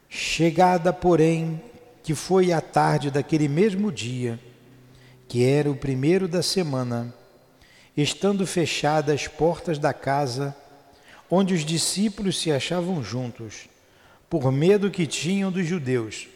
Chegada, 0.08 0.92
porém, 0.92 1.62
que 2.02 2.14
foi 2.14 2.52
a 2.52 2.60
tarde 2.60 3.10
daquele 3.10 3.48
mesmo 3.48 3.92
dia, 3.92 4.38
que 5.32 5.46
era 5.46 5.70
o 5.70 5.74
primeiro 5.74 6.28
da 6.28 6.42
semana, 6.42 7.10
estando 7.96 8.46
fechadas 8.46 9.14
as 9.14 9.26
portas 9.26 9.78
da 9.78 9.94
casa, 9.94 10.54
onde 11.30 11.54
os 11.54 11.64
discípulos 11.64 12.38
se 12.38 12.52
achavam 12.52 13.02
juntos, 13.02 13.66
por 14.28 14.52
medo 14.52 14.90
que 14.90 15.06
tinham 15.06 15.50
dos 15.50 15.66
judeus, 15.66 16.28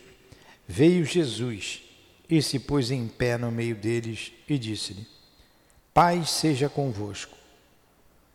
veio 0.67 1.05
Jesus 1.05 1.83
e 2.27 2.41
se 2.41 2.59
pôs 2.59 2.91
em 2.91 3.07
pé 3.07 3.37
no 3.37 3.53
meio 3.53 3.77
deles 3.77 4.33
e 4.49 4.59
disse-lhe: 4.59 5.07
Paz 5.93 6.31
seja 6.31 6.67
convosco. 6.67 7.37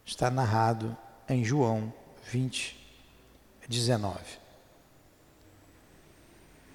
Está 0.06 0.30
narrado 0.30 0.96
em 1.27 1.44
João 1.44 1.91
20, 2.32 2.77
19. 3.68 4.15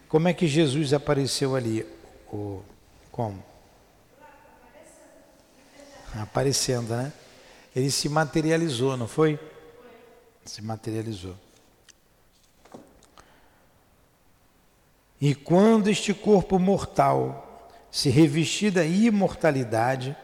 Como 0.09 0.27
é 0.27 0.35
que 0.35 0.49
Jesus 0.49 0.93
apareceu 0.93 1.55
ali? 1.55 1.87
Como? 3.13 3.55
Aparecendo, 6.23 6.95
né? 6.95 7.13
Ele 7.75 7.91
se 7.91 8.09
materializou, 8.09 8.97
não 8.97 9.07
foi? 9.07 9.39
Se 10.45 10.63
materializou. 10.63 11.35
E 15.21 15.35
quando 15.35 15.89
este 15.89 16.13
corpo 16.13 16.59
mortal 16.59 17.71
se 17.91 18.11
revestir 18.11 18.71
da 18.71 18.85
imortalidade, 18.85 20.15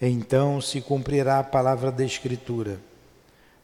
então 0.00 0.60
se 0.60 0.80
cumprirá 0.80 1.38
a 1.38 1.44
palavra 1.44 1.90
da 1.90 2.04
Escritura. 2.04 2.78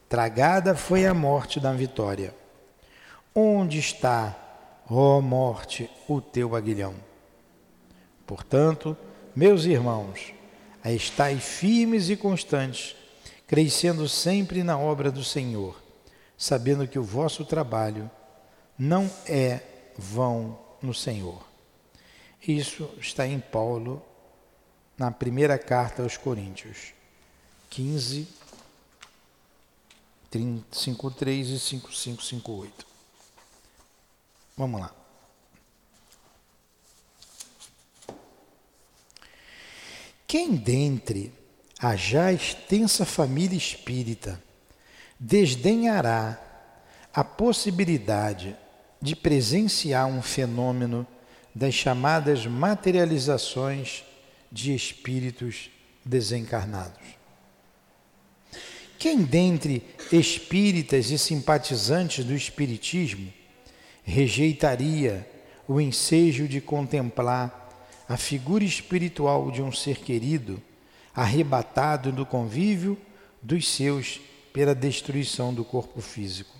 Tragada 0.09 0.75
foi 0.75 1.05
a 1.05 1.13
morte 1.13 1.59
da 1.59 1.71
vitória. 1.71 2.33
Onde 3.33 3.79
está, 3.79 4.35
ó 4.89 5.21
morte, 5.21 5.89
o 6.07 6.19
teu 6.21 6.55
aguilhão? 6.55 6.95
Portanto, 8.25 8.97
meus 9.35 9.65
irmãos, 9.65 10.33
estai 10.93 11.39
firmes 11.39 12.09
e 12.09 12.15
constantes, 12.15 12.95
crescendo 13.47 14.07
sempre 14.07 14.63
na 14.63 14.77
obra 14.77 15.11
do 15.11 15.23
Senhor, 15.23 15.81
sabendo 16.37 16.87
que 16.87 16.99
o 16.99 17.03
vosso 17.03 17.45
trabalho 17.45 18.09
não 18.77 19.09
é 19.25 19.61
vão 19.97 20.59
no 20.81 20.93
Senhor. 20.93 21.43
Isso 22.47 22.89
está 22.99 23.25
em 23.25 23.39
Paulo, 23.39 24.03
na 24.97 25.09
primeira 25.09 25.57
carta 25.57 26.03
aos 26.03 26.17
Coríntios, 26.17 26.93
15, 27.69 28.27
5.3 30.31 31.27
e 31.27 31.79
5.558. 31.79 32.71
Vamos 34.57 34.81
lá. 34.81 35.04
Quem 40.37 40.53
dentre 40.53 41.31
a 41.79 41.95
já 41.95 42.33
extensa 42.33 43.05
família 43.05 43.55
espírita 43.55 44.43
desdenhará 45.17 46.37
a 47.13 47.23
possibilidade 47.23 48.53
de 49.01 49.15
presenciar 49.15 50.07
um 50.07 50.21
fenômeno 50.21 51.07
das 51.55 51.73
chamadas 51.73 52.45
materializações 52.45 54.03
de 54.51 54.75
espíritos 54.75 55.71
desencarnados? 56.03 57.15
Quem 58.99 59.23
dentre 59.23 59.85
espíritas 60.11 61.11
e 61.11 61.17
simpatizantes 61.17 62.25
do 62.25 62.35
Espiritismo 62.35 63.31
rejeitaria 64.03 65.25
o 65.65 65.79
ensejo 65.79 66.45
de 66.45 66.59
contemplar 66.59 67.64
a 68.07 68.17
figura 68.17 68.63
espiritual 68.63 69.49
de 69.51 69.61
um 69.61 69.71
ser 69.71 69.97
querido 69.97 70.61
arrebatado 71.13 72.11
do 72.11 72.25
convívio 72.25 72.97
dos 73.41 73.67
seus 73.67 74.19
pela 74.53 74.75
destruição 74.75 75.53
do 75.53 75.63
corpo 75.63 76.01
físico? 76.01 76.55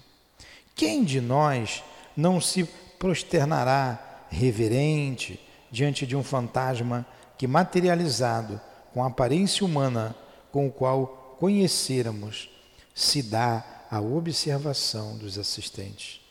Quem 0.75 1.04
de 1.04 1.22
nós 1.22 1.84
não 2.16 2.42
se 2.42 2.64
prosternará 2.98 4.25
reverente 4.30 5.40
diante 5.72 6.06
de 6.06 6.16
um 6.16 6.24
fantasma 6.24 7.06
que 7.38 7.48
materializado 7.48 8.60
com 8.94 9.04
aparência 9.04 9.66
humana 9.66 10.16
com 10.52 10.68
o 10.68 10.72
qual 10.72 11.36
conhecermos, 11.38 12.50
se 12.94 13.22
dá 13.22 13.86
a 13.92 14.00
observação 14.00 15.18
dos 15.18 15.38
assistentes, 15.38 16.22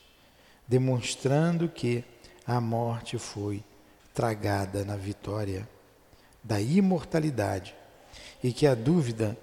demonstrando 0.67 1.69
que 1.69 2.03
a 2.45 2.59
morte 2.59 3.19
foi 3.19 3.63
tragada 4.15 4.85
na 4.85 4.95
vitória 4.95 5.67
da 6.41 6.61
imortalidade 6.61 7.75
e 8.41 8.53
que 8.53 8.65
a 8.65 8.73
dúvida 8.73 9.37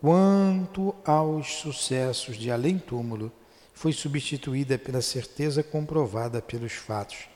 quanto 0.00 0.94
aos 1.04 1.56
sucessos 1.56 2.36
de 2.36 2.50
além-túmulo 2.50 3.30
foi 3.74 3.92
substituída 3.92 4.78
pela 4.78 5.02
certeza 5.02 5.62
comprovada 5.62 6.40
pelos 6.40 6.72
fatos 6.72 7.28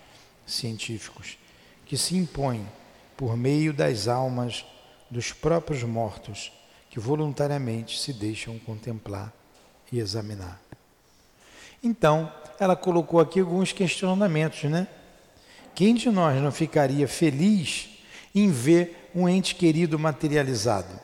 científicos 0.46 1.38
que 1.84 1.96
se 1.96 2.16
impõem 2.16 2.66
por 3.16 3.36
meio 3.36 3.72
das 3.72 4.08
almas 4.08 4.64
dos 5.10 5.32
próprios 5.32 5.82
mortos 5.82 6.52
que 6.88 6.98
voluntariamente 6.98 7.98
se 7.98 8.12
deixam 8.12 8.58
contemplar 8.58 9.32
e 9.92 9.98
examinar. 9.98 10.60
Então, 11.82 12.32
ela 12.58 12.76
colocou 12.76 13.20
aqui 13.20 13.40
alguns 13.40 13.72
questionamentos, 13.72 14.64
né? 14.64 14.88
Quem 15.78 15.94
de 15.94 16.10
nós 16.10 16.42
não 16.42 16.50
ficaria 16.50 17.06
feliz 17.06 17.88
em 18.34 18.50
ver 18.50 19.08
um 19.14 19.28
ente 19.28 19.54
querido 19.54 19.96
materializado? 19.96 20.98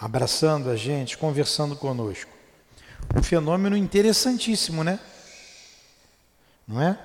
Abraçando 0.00 0.70
a 0.70 0.76
gente, 0.76 1.18
conversando 1.18 1.74
conosco. 1.74 2.30
Um 3.16 3.20
fenômeno 3.20 3.76
interessantíssimo, 3.76 4.84
né? 4.84 5.00
Não 6.64 6.80
é? 6.80 6.96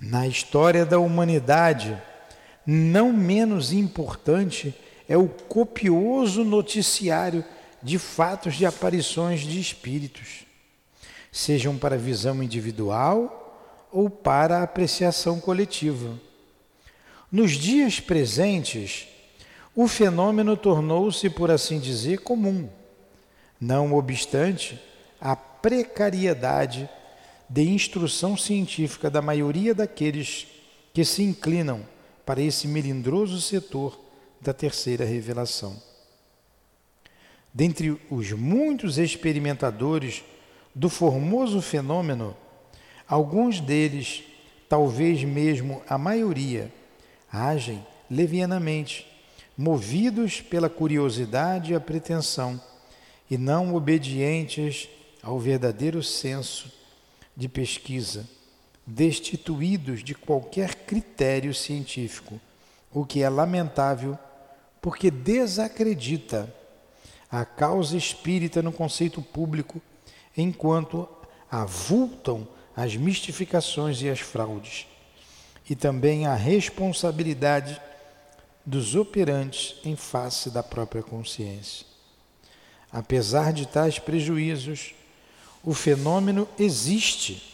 Na 0.00 0.26
história 0.26 0.84
da 0.84 0.98
humanidade, 0.98 1.96
não 2.66 3.12
menos 3.12 3.72
importante 3.72 4.74
é 5.08 5.16
o 5.16 5.28
copioso 5.28 6.44
noticiário 6.44 7.44
de 7.82 7.98
fatos 7.98 8.54
de 8.54 8.64
aparições 8.64 9.40
de 9.40 9.60
espíritos, 9.60 10.46
sejam 11.30 11.76
para 11.76 11.98
visão 11.98 12.42
individual 12.42 13.88
ou 13.92 14.08
para 14.08 14.62
apreciação 14.62 15.38
coletiva. 15.38 16.18
Nos 17.30 17.52
dias 17.52 18.00
presentes, 18.00 19.06
o 19.74 19.86
fenômeno 19.86 20.56
tornou-se, 20.56 21.28
por 21.28 21.50
assim 21.50 21.78
dizer, 21.78 22.20
comum. 22.20 22.68
Não 23.60 23.92
obstante, 23.92 24.80
a 25.20 25.36
precariedade 25.36 26.88
de 27.48 27.62
instrução 27.68 28.36
científica 28.36 29.10
da 29.10 29.20
maioria 29.20 29.74
daqueles 29.74 30.46
que 30.92 31.04
se 31.04 31.22
inclinam 31.22 31.84
para 32.24 32.40
esse 32.40 32.66
melindroso 32.66 33.40
setor 33.40 33.98
da 34.40 34.52
terceira 34.52 35.04
revelação. 35.04 35.80
Dentre 37.52 37.98
os 38.10 38.32
muitos 38.32 38.98
experimentadores 38.98 40.24
do 40.74 40.88
formoso 40.88 41.62
fenômeno, 41.62 42.36
alguns 43.06 43.60
deles, 43.60 44.24
talvez 44.68 45.22
mesmo 45.22 45.82
a 45.88 45.96
maioria, 45.96 46.72
agem 47.30 47.84
levianamente, 48.10 49.06
movidos 49.56 50.40
pela 50.40 50.68
curiosidade 50.68 51.72
e 51.72 51.76
a 51.76 51.80
pretensão, 51.80 52.60
e 53.30 53.38
não 53.38 53.74
obedientes 53.74 54.88
ao 55.22 55.38
verdadeiro 55.38 56.02
senso 56.02 56.70
de 57.36 57.48
pesquisa, 57.48 58.28
destituídos 58.86 60.04
de 60.04 60.14
qualquer 60.14 60.74
critério 60.74 61.54
científico, 61.54 62.40
o 62.92 63.04
que 63.04 63.22
é 63.22 63.28
lamentável 63.28 64.18
porque 64.80 65.10
desacredita 65.10 66.52
a 67.30 67.44
causa 67.44 67.96
espírita 67.96 68.62
no 68.62 68.70
conceito 68.70 69.22
público, 69.22 69.80
enquanto 70.36 71.08
avultam 71.50 72.46
as 72.76 72.94
mistificações 72.94 74.02
e 74.02 74.10
as 74.10 74.20
fraudes, 74.20 74.86
e 75.68 75.74
também 75.74 76.26
a 76.26 76.34
responsabilidade 76.34 77.80
dos 78.64 78.94
operantes 78.94 79.76
em 79.84 79.96
face 79.96 80.50
da 80.50 80.62
própria 80.62 81.02
consciência. 81.02 81.86
Apesar 82.92 83.52
de 83.52 83.66
tais 83.66 83.98
prejuízos, 83.98 84.94
o 85.62 85.74
fenômeno 85.74 86.46
existe. 86.58 87.53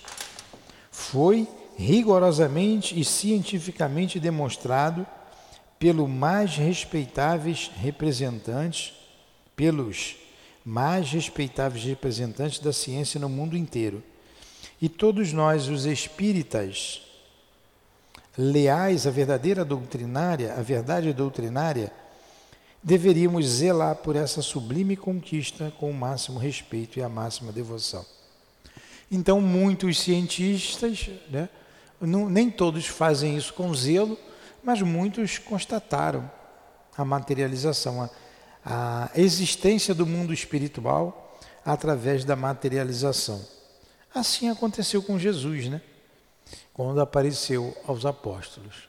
Foi 1.01 1.49
rigorosamente 1.79 2.99
e 3.01 3.05
cientificamente 3.07 4.21
demonstrado 4.21 5.07
pelo 5.79 6.07
mais 6.07 6.57
respeitáveis 6.57 7.71
representantes, 7.75 8.93
pelos 9.57 10.17
mais 10.63 11.11
respeitáveis 11.11 11.83
representantes 11.85 12.59
da 12.59 12.71
ciência 12.71 13.19
no 13.19 13.31
mundo 13.31 13.57
inteiro. 13.57 14.03
E 14.81 14.91
todos 14.91 15.33
nós, 15.33 15.69
os 15.69 15.87
espíritas, 15.87 17.01
leais 18.37 19.07
à 19.07 19.11
verdadeira 19.11 19.65
doutrinária, 19.65 20.53
à 20.53 20.63
verdade 20.63 21.15
doutrinária, 21.15 21.91
deveríamos 22.83 23.47
zelar 23.47 23.97
por 23.97 24.17
essa 24.17 24.43
sublime 24.43 24.97
conquista 24.97 25.73
com 25.79 25.91
o 25.91 25.95
máximo 25.95 26.39
respeito 26.39 26.99
e 26.99 27.03
a 27.03 27.09
máxima 27.09 27.51
devoção. 27.51 28.05
Então, 29.11 29.41
muitos 29.41 29.99
cientistas, 30.01 31.11
né, 31.29 31.49
não, 32.01 32.31
nem 32.31 32.51
todos 32.51 32.87
fazem 32.87 33.37
isso 33.37 33.53
com 33.53 33.75
zelo, 33.75 34.19
mas 34.63 34.81
muitos 34.83 35.39
constataram 35.39 36.31
a 36.97 37.05
materialização, 37.05 38.09
a, 38.65 39.11
a 39.13 39.21
existência 39.21 39.95
do 39.95 40.07
mundo 40.07 40.33
espiritual 40.33 41.39
através 41.65 42.25
da 42.25 42.37
materialização. 42.37 43.45
Assim 44.15 44.49
aconteceu 44.49 45.03
com 45.03 45.19
Jesus, 45.19 45.69
né? 45.69 45.81
Quando 46.73 47.01
apareceu 47.01 47.77
aos 47.87 48.05
apóstolos. 48.05 48.89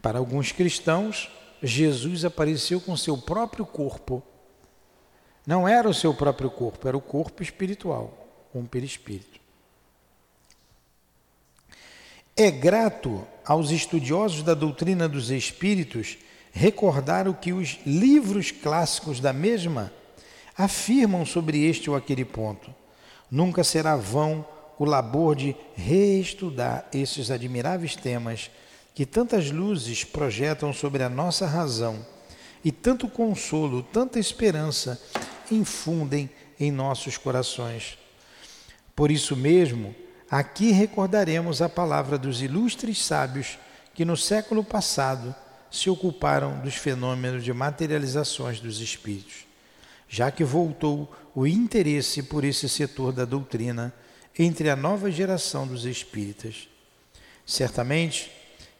Para 0.00 0.18
alguns 0.18 0.52
cristãos, 0.52 1.30
Jesus 1.62 2.24
apareceu 2.24 2.80
com 2.80 2.96
seu 2.96 3.16
próprio 3.18 3.66
corpo. 3.66 4.22
Não 5.46 5.68
era 5.68 5.88
o 5.88 5.94
seu 5.94 6.12
próprio 6.12 6.50
corpo, 6.50 6.88
era 6.88 6.96
o 6.96 7.00
corpo 7.00 7.42
espiritual, 7.42 8.12
o 8.52 8.62
perispírito. 8.64 9.38
É 12.36 12.50
grato 12.50 13.26
aos 13.44 13.70
estudiosos 13.70 14.42
da 14.42 14.54
doutrina 14.54 15.08
dos 15.08 15.30
espíritos 15.30 16.18
recordar 16.52 17.28
o 17.28 17.34
que 17.34 17.52
os 17.52 17.78
livros 17.86 18.50
clássicos 18.50 19.20
da 19.20 19.32
mesma 19.32 19.92
afirmam 20.56 21.24
sobre 21.24 21.64
este 21.64 21.88
ou 21.88 21.96
aquele 21.96 22.24
ponto. 22.24 22.74
Nunca 23.30 23.62
será 23.62 23.94
vão 23.94 24.44
o 24.78 24.84
labor 24.84 25.36
de 25.36 25.54
reestudar 25.74 26.86
esses 26.92 27.30
admiráveis 27.30 27.94
temas 27.94 28.50
que 28.94 29.06
tantas 29.06 29.50
luzes 29.50 30.04
projetam 30.04 30.72
sobre 30.72 31.02
a 31.02 31.08
nossa 31.08 31.46
razão 31.46 32.04
e 32.64 32.72
tanto 32.72 33.08
consolo, 33.08 33.82
tanta 33.82 34.18
esperança 34.18 35.00
infundem 35.54 36.30
em 36.58 36.70
nossos 36.70 37.16
corações. 37.16 37.98
Por 38.94 39.10
isso 39.10 39.36
mesmo, 39.36 39.94
aqui 40.30 40.70
recordaremos 40.70 41.60
a 41.60 41.68
palavra 41.68 42.18
dos 42.18 42.42
ilustres 42.42 43.04
sábios 43.04 43.58
que 43.94 44.04
no 44.04 44.16
século 44.16 44.64
passado 44.64 45.34
se 45.70 45.90
ocuparam 45.90 46.60
dos 46.60 46.74
fenômenos 46.74 47.44
de 47.44 47.52
materializações 47.52 48.60
dos 48.60 48.80
espíritos, 48.80 49.46
já 50.08 50.30
que 50.30 50.44
voltou 50.44 51.14
o 51.34 51.46
interesse 51.46 52.22
por 52.22 52.44
esse 52.44 52.68
setor 52.68 53.12
da 53.12 53.24
doutrina 53.24 53.92
entre 54.38 54.70
a 54.70 54.76
nova 54.76 55.10
geração 55.10 55.66
dos 55.66 55.84
espíritas. 55.84 56.68
Certamente 57.44 58.30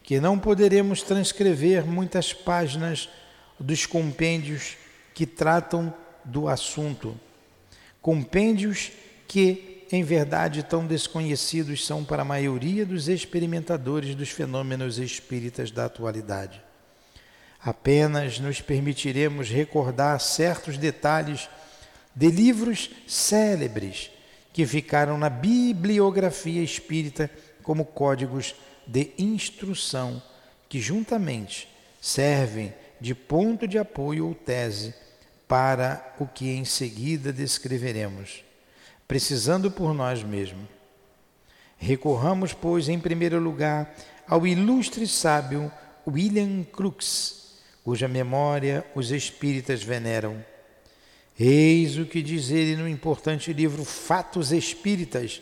que 0.03 0.19
não 0.19 0.39
poderemos 0.39 1.01
transcrever 1.03 1.85
muitas 1.85 2.31
páginas 2.31 3.09
dos 3.59 3.85
compêndios 3.85 4.77
que 5.13 5.25
tratam 5.25 5.93
do 6.27 6.47
assunto, 6.47 7.17
compêndios 8.01 8.91
que, 9.27 9.85
em 9.91 10.03
verdade, 10.03 10.63
tão 10.63 10.85
desconhecidos 10.85 11.85
são 11.85 12.03
para 12.03 12.21
a 12.21 12.25
maioria 12.25 12.85
dos 12.85 13.07
experimentadores 13.07 14.15
dos 14.15 14.29
fenômenos 14.29 14.97
espíritas 14.99 15.71
da 15.71 15.85
atualidade. 15.85 16.61
Apenas 17.59 18.39
nos 18.39 18.61
permitiremos 18.61 19.49
recordar 19.49 20.19
certos 20.19 20.77
detalhes 20.77 21.49
de 22.15 22.29
livros 22.29 22.89
célebres 23.07 24.11
que 24.53 24.65
ficaram 24.65 25.17
na 25.17 25.29
bibliografia 25.29 26.63
espírita 26.63 27.29
como 27.61 27.85
códigos 27.85 28.55
de 28.85 29.11
instrução 29.17 30.21
que 30.69 30.79
juntamente 30.79 31.67
servem 32.01 32.73
de 32.99 33.13
ponto 33.13 33.67
de 33.67 33.77
apoio 33.77 34.27
ou 34.27 34.33
tese 34.33 34.93
para 35.47 36.15
o 36.19 36.27
que 36.27 36.49
em 36.49 36.65
seguida 36.65 37.31
descreveremos, 37.31 38.43
precisando 39.07 39.71
por 39.71 39.93
nós 39.93 40.23
mesmos. 40.23 40.67
Recorramos, 41.77 42.53
pois, 42.53 42.89
em 42.89 42.99
primeiro 42.99 43.39
lugar, 43.39 43.95
ao 44.27 44.45
ilustre 44.45 45.07
sábio 45.07 45.71
William 46.07 46.63
Crookes, 46.63 47.55
cuja 47.83 48.07
memória 48.07 48.85
os 48.95 49.11
espíritas 49.11 49.83
veneram 49.83 50.43
Eis 51.39 51.99
o 51.99 52.05
que 52.05 52.23
diz 52.23 52.49
ele 52.49 52.75
no 52.75 52.89
importante 52.89 53.53
livro 53.53 53.85
Fatos 53.85 54.51
Espíritas, 54.51 55.39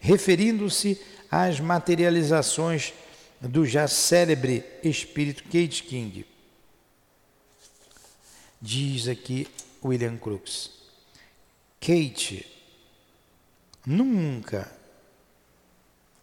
referindo-se 0.00 0.98
às 1.30 1.60
materializações 1.60 2.94
do 3.42 3.66
já 3.66 3.86
célebre 3.86 4.64
espírito 4.82 5.44
Kate 5.44 5.82
King. 5.82 6.24
Diz 8.66 9.08
aqui 9.08 9.46
William 9.84 10.16
Crookes: 10.16 10.70
Kate 11.78 12.46
nunca 13.84 14.72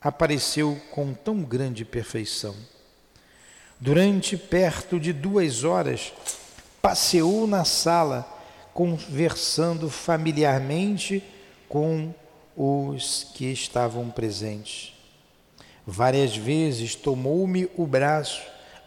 apareceu 0.01 0.82
com 0.89 1.13
tão 1.13 1.43
grande 1.43 1.86
perfeição. 1.86 2.56
Durante 3.80 4.36
perto 4.36 4.99
de 4.99 5.13
duas 5.13 5.63
horas, 5.63 6.13
passeou 6.82 7.45
na 7.45 7.63
sala 7.63 8.27
conversando 8.73 9.88
familiarmente 9.88 11.23
com 11.69 12.12
os 12.58 13.23
que 13.36 13.51
estavam 13.51 14.10
presentes. 14.10 14.95
Várias 15.86 16.36
vezes 16.36 16.95
tomou-me 16.95 17.69
o 17.77 17.86
braço, 17.86 18.41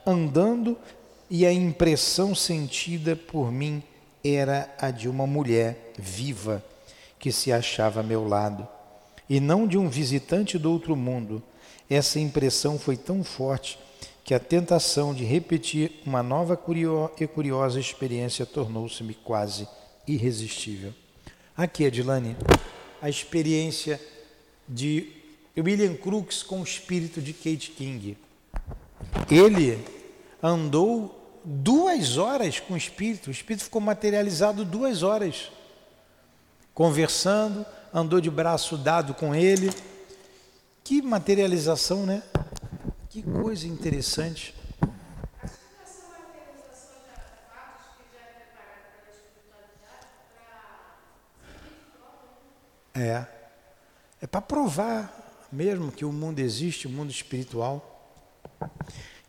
andando, 0.05 0.77
e 1.31 1.47
a 1.47 1.53
impressão 1.53 2.35
sentida 2.35 3.17
por 3.17 3.51
mim 3.51 3.83
era 4.23 4.73
a 4.79 4.91
de 4.91 5.09
uma 5.09 5.27
mulher 5.27 5.93
viva 5.99 6.65
que 7.19 7.33
se 7.33 7.53
achava 7.53 8.01
a 8.01 8.03
meu 8.03 8.27
lado, 8.27 8.67
e 9.29 9.41
não 9.41 9.67
de 9.67 9.79
um 9.79 9.89
visitante 9.89 10.59
do 10.59 10.71
outro 10.71 10.95
mundo. 10.95 11.43
Essa 11.89 12.21
impressão 12.21 12.79
foi 12.79 12.97
tão 12.97 13.25
forte 13.25 13.79
que 14.23 14.35
a 14.35 14.41
tentação 14.41 15.15
de 15.15 15.25
repetir 15.25 16.01
uma 16.07 16.23
nova 16.23 16.59
e 17.19 17.27
curiosa 17.27 17.79
experiência 17.79 18.47
tornou-se-me 18.47 19.15
quase 19.15 19.69
irresistível. 20.07 20.93
Aqui, 21.57 21.87
Adilane, 21.87 22.37
a 23.01 23.09
experiência 23.09 24.01
de 24.69 25.09
William 25.57 25.95
Crookes 25.95 26.43
com 26.43 26.61
o 26.61 26.65
espírito 26.65 27.21
de 27.21 27.33
Kate 27.33 27.71
King. 27.71 28.17
Ele 29.31 29.79
andou 30.47 31.41
duas 31.43 32.19
horas 32.19 32.61
com 32.61 32.75
o 32.75 32.77
espírito, 32.77 33.29
o 33.29 33.31
espírito 33.31 33.65
ficou 33.65 33.81
materializado 33.81 34.63
duas 34.63 35.03
horas, 35.03 35.51
conversando, 36.75 37.65
andou 37.93 38.21
de 38.21 38.31
braço 38.31 38.77
dado 38.77 39.15
com 39.15 39.35
ele. 39.35 39.71
Que 40.83 41.01
materialização, 41.01 42.05
né? 42.05 42.23
Que 43.09 43.23
coisa 43.23 43.67
interessante. 43.67 44.55
É. 52.93 53.27
É 54.21 54.27
para 54.27 54.43
provar 54.43 55.49
mesmo 55.51 55.91
que 55.91 56.05
o 56.05 56.13
mundo 56.13 56.39
existe, 56.39 56.87
o 56.87 56.91
mundo 56.91 57.11
espiritual. 57.11 57.93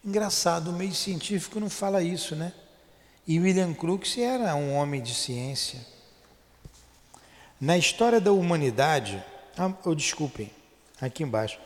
Engraçado, 0.05 0.69
o 0.69 0.73
meio 0.73 0.93
científico 0.93 1.59
não 1.59 1.69
fala 1.69 2.03
isso, 2.03 2.35
né? 2.35 2.53
E 3.27 3.39
William 3.39 3.73
Crookes 3.73 4.17
era 4.17 4.55
um 4.55 4.75
homem 4.75 5.01
de 5.01 5.15
ciência. 5.15 5.79
Na 7.59 7.77
história 7.77 8.21
da 8.21 8.31
humanidade, 8.31 9.23
ah, 9.57 9.73
oh, 9.83 9.95
desculpem, 9.95 10.51
aqui 11.01 11.23
embaixo. 11.23 11.57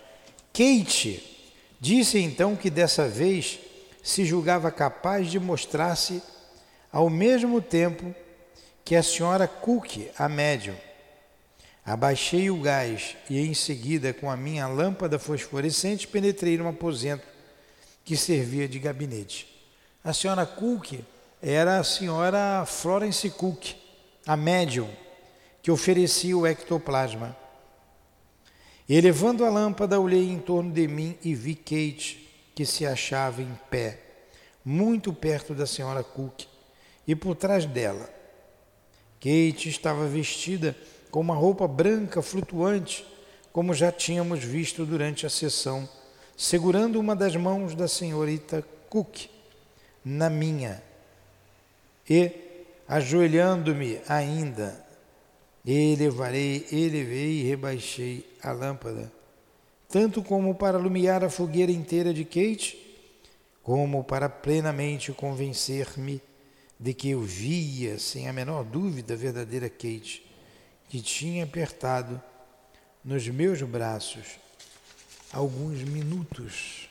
Kate 0.54 1.40
Disse 1.82 2.20
então 2.20 2.58
que 2.58 2.70
dessa 2.70 3.08
vez 3.08 3.60
se 4.04 4.26
julgava 4.26 4.70
capaz 4.70 5.32
de 5.32 5.40
mostrar-se 5.40 6.22
ao 6.92 7.10
mesmo 7.10 7.62
tempo 7.62 8.14
que 8.84 8.96
a 8.96 9.04
senhora 9.04 9.48
Cook, 9.48 10.10
a 10.18 10.28
médium. 10.28 10.76
Abaixei 11.86 12.52
o 12.52 12.60
gás 12.60 13.16
e 13.30 13.40
em 13.40 13.54
seguida, 13.54 14.14
com 14.14 14.30
a 14.30 14.36
minha 14.36 14.68
lâmpada 14.68 15.18
fosforescente, 15.18 16.08
penetrei 16.08 16.58
num 16.58 16.68
aposento 16.68 17.26
que 18.10 18.18
servia 18.18 18.68
de 18.68 18.80
gabinete. 18.80 19.48
A 20.04 20.12
senhora 20.14 20.44
Cook 20.44 21.00
era 21.40 21.78
a 21.78 21.84
senhora 21.84 22.66
Florence 22.66 23.30
Cook, 23.30 23.76
a 24.26 24.36
médium, 24.36 24.90
que 25.62 25.70
oferecia 25.70 26.36
o 26.36 26.48
ectoplasma. 26.48 27.38
Elevando 28.90 29.46
a 29.46 29.50
lâmpada, 29.52 30.00
olhei 30.00 30.28
em 30.28 30.40
torno 30.40 30.72
de 30.72 30.88
mim 30.88 31.20
e 31.24 31.36
vi 31.36 31.54
Kate, 31.54 32.28
que 32.56 32.66
se 32.66 32.84
achava 32.84 33.44
em 33.44 33.60
pé, 33.70 34.00
muito 34.66 35.14
perto 35.14 35.54
da 35.54 35.68
senhora 35.68 36.04
Cook, 36.04 36.46
e 37.06 37.16
por 37.16 37.36
trás 37.36 37.68
dela. 37.68 38.10
Kate 39.20 39.70
estava 39.70 40.08
vestida 40.08 40.76
com 41.12 41.20
uma 41.20 41.36
roupa 41.36 41.68
branca 41.68 42.24
flutuante, 42.24 43.06
como 43.54 43.72
já 43.72 43.92
tínhamos 43.92 44.44
visto 44.44 44.84
durante 44.84 45.28
a 45.28 45.30
sessão, 45.30 45.88
segurando 46.40 46.98
uma 46.98 47.18
das 47.18 47.36
mãos 47.36 47.76
da 47.76 47.86
senhorita 47.86 48.66
Cook 48.90 49.28
na 50.06 50.30
minha 50.30 50.82
e 52.10 52.32
ajoelhando-me 52.88 54.00
ainda 54.08 54.88
Elevarei, 55.66 56.66
elevei 56.72 57.42
e 57.42 57.44
rebaixei 57.44 58.26
a 58.42 58.54
lâmpada, 58.54 59.12
tanto 59.90 60.24
como 60.24 60.56
para 60.56 60.78
alumiar 60.78 61.26
a 61.26 61.30
fogueira 61.30 61.74
inteira 61.74 62.14
de 62.14 62.24
Kate, 62.24 62.80
como 63.62 64.02
para 64.06 64.30
plenamente 64.30 65.12
convencer-me 65.12 66.22
de 66.80 66.94
que 66.94 67.10
eu 67.10 67.20
via, 67.20 68.00
sem 68.00 68.30
a 68.30 68.34
menor 68.34 68.64
dúvida, 68.64 69.14
a 69.14 69.18
verdadeira 69.18 69.70
Kate, 69.70 70.26
que 70.88 71.02
tinha 71.02 71.44
apertado 71.44 72.20
nos 73.04 73.28
meus 73.28 73.62
braços 73.62 74.40
alguns 75.32 75.84
minutos 75.84 76.90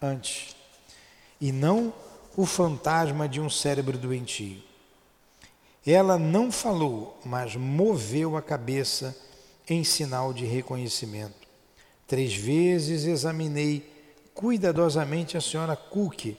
antes, 0.00 0.56
e 1.40 1.52
não 1.52 1.92
o 2.36 2.46
fantasma 2.46 3.28
de 3.28 3.40
um 3.40 3.50
cérebro 3.50 3.98
doentio. 3.98 4.62
Ela 5.86 6.18
não 6.18 6.52
falou, 6.52 7.18
mas 7.24 7.56
moveu 7.56 8.36
a 8.36 8.42
cabeça 8.42 9.16
em 9.68 9.82
sinal 9.84 10.32
de 10.32 10.44
reconhecimento. 10.44 11.48
Três 12.06 12.34
vezes 12.34 13.04
examinei 13.04 13.88
cuidadosamente 14.34 15.36
a 15.36 15.40
senhora 15.40 15.76
Cook 15.76 16.36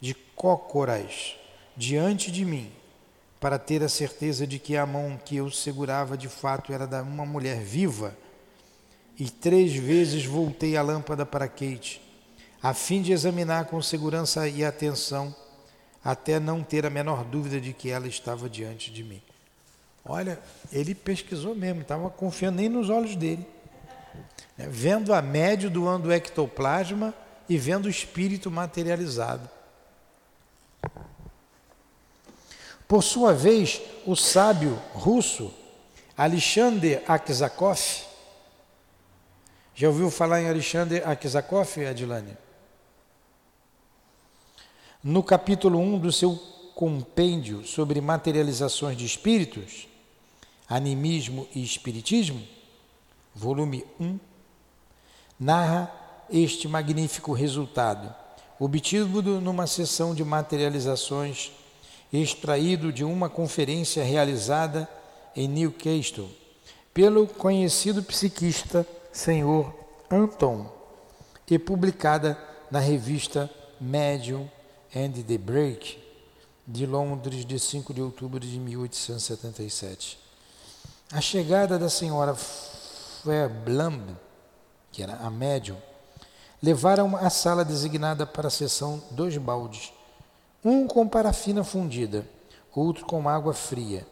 de 0.00 0.14
Cócoras 0.34 1.36
diante 1.76 2.30
de 2.30 2.44
mim, 2.44 2.70
para 3.40 3.58
ter 3.58 3.82
a 3.82 3.88
certeza 3.88 4.46
de 4.46 4.58
que 4.58 4.76
a 4.76 4.86
mão 4.86 5.18
que 5.22 5.36
eu 5.36 5.50
segurava 5.50 6.16
de 6.16 6.28
fato 6.28 6.72
era 6.72 6.86
da 6.86 7.02
uma 7.02 7.26
mulher 7.26 7.60
viva. 7.60 8.16
E 9.18 9.30
três 9.30 9.74
vezes 9.74 10.24
voltei 10.24 10.76
a 10.76 10.82
lâmpada 10.82 11.24
para 11.24 11.48
Kate, 11.48 12.00
a 12.62 12.74
fim 12.74 13.00
de 13.00 13.12
examinar 13.12 13.66
com 13.66 13.80
segurança 13.80 14.48
e 14.48 14.64
atenção, 14.64 15.34
até 16.04 16.40
não 16.40 16.62
ter 16.62 16.84
a 16.84 16.90
menor 16.90 17.24
dúvida 17.24 17.60
de 17.60 17.72
que 17.72 17.90
ela 17.90 18.08
estava 18.08 18.48
diante 18.48 18.90
de 18.92 19.04
mim. 19.04 19.22
Olha, 20.04 20.38
ele 20.70 20.94
pesquisou 20.94 21.54
mesmo, 21.54 21.82
estava 21.82 22.10
confiando 22.10 22.58
nem 22.58 22.68
nos 22.68 22.90
olhos 22.90 23.16
dele. 23.16 23.46
Né? 24.56 24.68
Vendo 24.68 25.14
a 25.14 25.22
médio 25.22 25.70
doando 25.70 26.12
ectoplasma 26.12 27.14
e 27.48 27.56
vendo 27.56 27.86
o 27.86 27.90
espírito 27.90 28.50
materializado. 28.50 29.48
Por 32.86 33.02
sua 33.02 33.32
vez, 33.32 33.80
o 34.04 34.14
sábio 34.14 34.78
russo 34.92 35.52
Alexander 36.16 37.02
Aksakov, 37.08 37.80
já 39.74 39.88
ouviu 39.88 40.10
falar 40.10 40.40
em 40.40 40.48
Alexander 40.48 41.06
Aksakov, 41.08 41.84
Adilane? 41.84 42.36
No 45.02 45.22
capítulo 45.22 45.78
1 45.80 45.98
do 45.98 46.12
seu 46.12 46.36
compêndio 46.74 47.66
sobre 47.66 48.00
materializações 48.00 48.96
de 48.96 49.04
espíritos, 49.04 49.88
animismo 50.68 51.48
e 51.54 51.62
espiritismo, 51.62 52.40
volume 53.34 53.84
1, 53.98 54.18
narra 55.38 55.92
este 56.30 56.68
magnífico 56.68 57.32
resultado, 57.32 58.14
obtido 58.60 59.40
numa 59.40 59.66
sessão 59.66 60.14
de 60.14 60.24
materializações 60.24 61.50
extraído 62.12 62.92
de 62.92 63.02
uma 63.02 63.28
conferência 63.28 64.04
realizada 64.04 64.88
em 65.34 65.48
Newcastle 65.48 66.30
pelo 66.94 67.26
conhecido 67.26 68.04
psiquista 68.04 68.86
Senhor 69.14 69.72
Anton 70.10 70.66
e 71.48 71.56
publicada 71.56 72.36
na 72.68 72.80
revista 72.80 73.48
Medium 73.80 74.50
and 74.94 75.12
the 75.12 75.38
Break 75.38 76.02
de 76.66 76.84
Londres 76.84 77.44
de 77.44 77.56
5 77.56 77.94
de 77.94 78.02
outubro 78.02 78.40
de 78.40 78.58
1877. 78.58 80.18
A 81.12 81.20
chegada 81.20 81.78
da 81.78 81.88
senhora 81.88 82.34
Fairblum, 82.34 84.16
que 84.90 85.00
era 85.00 85.14
a 85.18 85.30
médium, 85.30 85.76
levaram 86.60 87.14
à 87.16 87.30
sala 87.30 87.64
designada 87.64 88.26
para 88.26 88.48
a 88.48 88.50
sessão 88.50 89.00
dois 89.12 89.36
baldes 89.36 89.92
um 90.64 90.88
com 90.88 91.06
parafina 91.06 91.62
fundida, 91.62 92.26
outro 92.74 93.06
com 93.06 93.28
água 93.28 93.54
fria, 93.54 94.04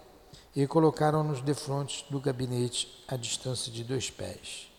e 0.55 0.65
colocaram-nos 0.65 1.41
defronte 1.41 2.07
do 2.09 2.21
gabinete 2.21 3.05
à 3.09 3.17
distância 3.17 3.73
de 3.73 3.83
dois 3.83 4.09
pés. 4.09 4.71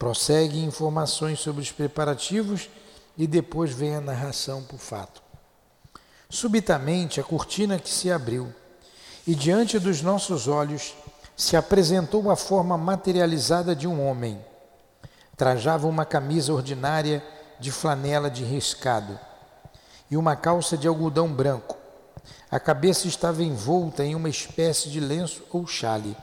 Prossegue 0.00 0.58
informações 0.64 1.38
sobre 1.38 1.62
os 1.62 1.70
preparativos 1.70 2.68
e 3.16 3.24
depois 3.28 3.70
vem 3.70 3.94
a 3.94 4.00
narração 4.00 4.64
por 4.64 4.78
fato. 4.78 5.22
Subitamente 6.28 7.20
a 7.20 7.22
cortina 7.22 7.78
que 7.78 7.90
se 7.90 8.10
abriu 8.10 8.52
e 9.24 9.36
diante 9.36 9.78
dos 9.78 10.02
nossos 10.02 10.48
olhos 10.48 10.92
se 11.36 11.56
apresentou 11.56 12.28
a 12.32 12.34
forma 12.34 12.76
materializada 12.76 13.76
de 13.76 13.86
um 13.86 14.04
homem 14.04 14.44
Trajava 15.40 15.86
uma 15.86 16.04
camisa 16.04 16.52
ordinária 16.52 17.24
de 17.58 17.72
flanela 17.72 18.30
de 18.30 18.44
riscado 18.44 19.18
e 20.10 20.14
uma 20.14 20.36
calça 20.36 20.76
de 20.76 20.86
algodão 20.86 21.32
branco. 21.32 21.78
A 22.50 22.60
cabeça 22.60 23.08
estava 23.08 23.42
envolta 23.42 24.04
em 24.04 24.14
uma 24.14 24.28
espécie 24.28 24.90
de 24.90 25.00
lenço 25.00 25.42
ou 25.50 25.66
chale. 25.66 26.14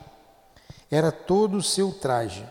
Era 0.88 1.10
todo 1.10 1.56
o 1.56 1.62
seu 1.64 1.90
traje. 1.90 2.46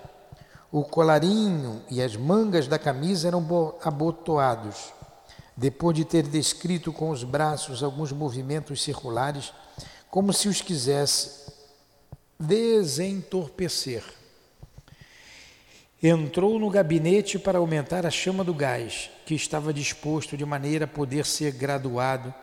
O 0.71 0.83
colarinho 0.83 1.81
e 1.89 2.01
as 2.01 2.15
mangas 2.15 2.67
da 2.67 2.77
camisa 2.77 3.27
eram 3.27 3.75
abotoados. 3.83 4.93
Depois 5.55 5.95
de 5.95 6.05
ter 6.05 6.23
descrito 6.23 6.91
com 6.91 7.09
os 7.09 7.23
braços 7.23 7.81
alguns 7.81 8.11
movimentos 8.11 8.83
circulares, 8.83 9.53
como 10.09 10.31
se 10.31 10.47
os 10.47 10.61
quisesse 10.61 11.51
desentorpecer 12.39 14.03
entrou 16.01 16.59
no 16.59 16.69
gabinete 16.69 17.39
para 17.39 17.57
aumentar 17.57 18.05
a 18.05 18.11
chama 18.11 18.43
do 18.43 18.53
gás, 18.53 19.09
que 19.25 19.33
estava 19.33 19.73
disposto 19.73 20.37
de 20.37 20.45
maneira 20.45 20.85
a 20.85 20.87
poder 20.87 21.25
ser 21.25 21.51
graduado, 21.51 22.33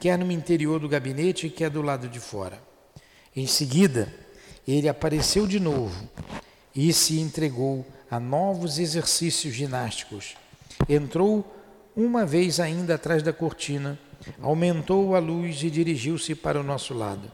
quer 0.00 0.18
no 0.18 0.32
interior 0.32 0.80
do 0.80 0.88
gabinete, 0.88 1.50
quer 1.50 1.68
do 1.68 1.82
lado 1.82 2.08
de 2.08 2.18
fora. 2.18 2.58
Em 3.36 3.46
seguida, 3.46 4.12
ele 4.66 4.88
apareceu 4.88 5.46
de 5.46 5.60
novo 5.60 6.08
e 6.74 6.92
se 6.92 7.20
entregou 7.20 7.86
a 8.10 8.18
novos 8.18 8.78
exercícios 8.78 9.54
ginásticos. 9.54 10.36
Entrou 10.88 11.44
uma 11.96 12.26
vez 12.26 12.58
ainda 12.58 12.96
atrás 12.96 13.22
da 13.22 13.32
cortina, 13.32 13.98
aumentou 14.40 15.14
a 15.14 15.18
luz 15.18 15.62
e 15.62 15.70
dirigiu-se 15.70 16.34
para 16.34 16.60
o 16.60 16.64
nosso 16.64 16.94
lado, 16.94 17.30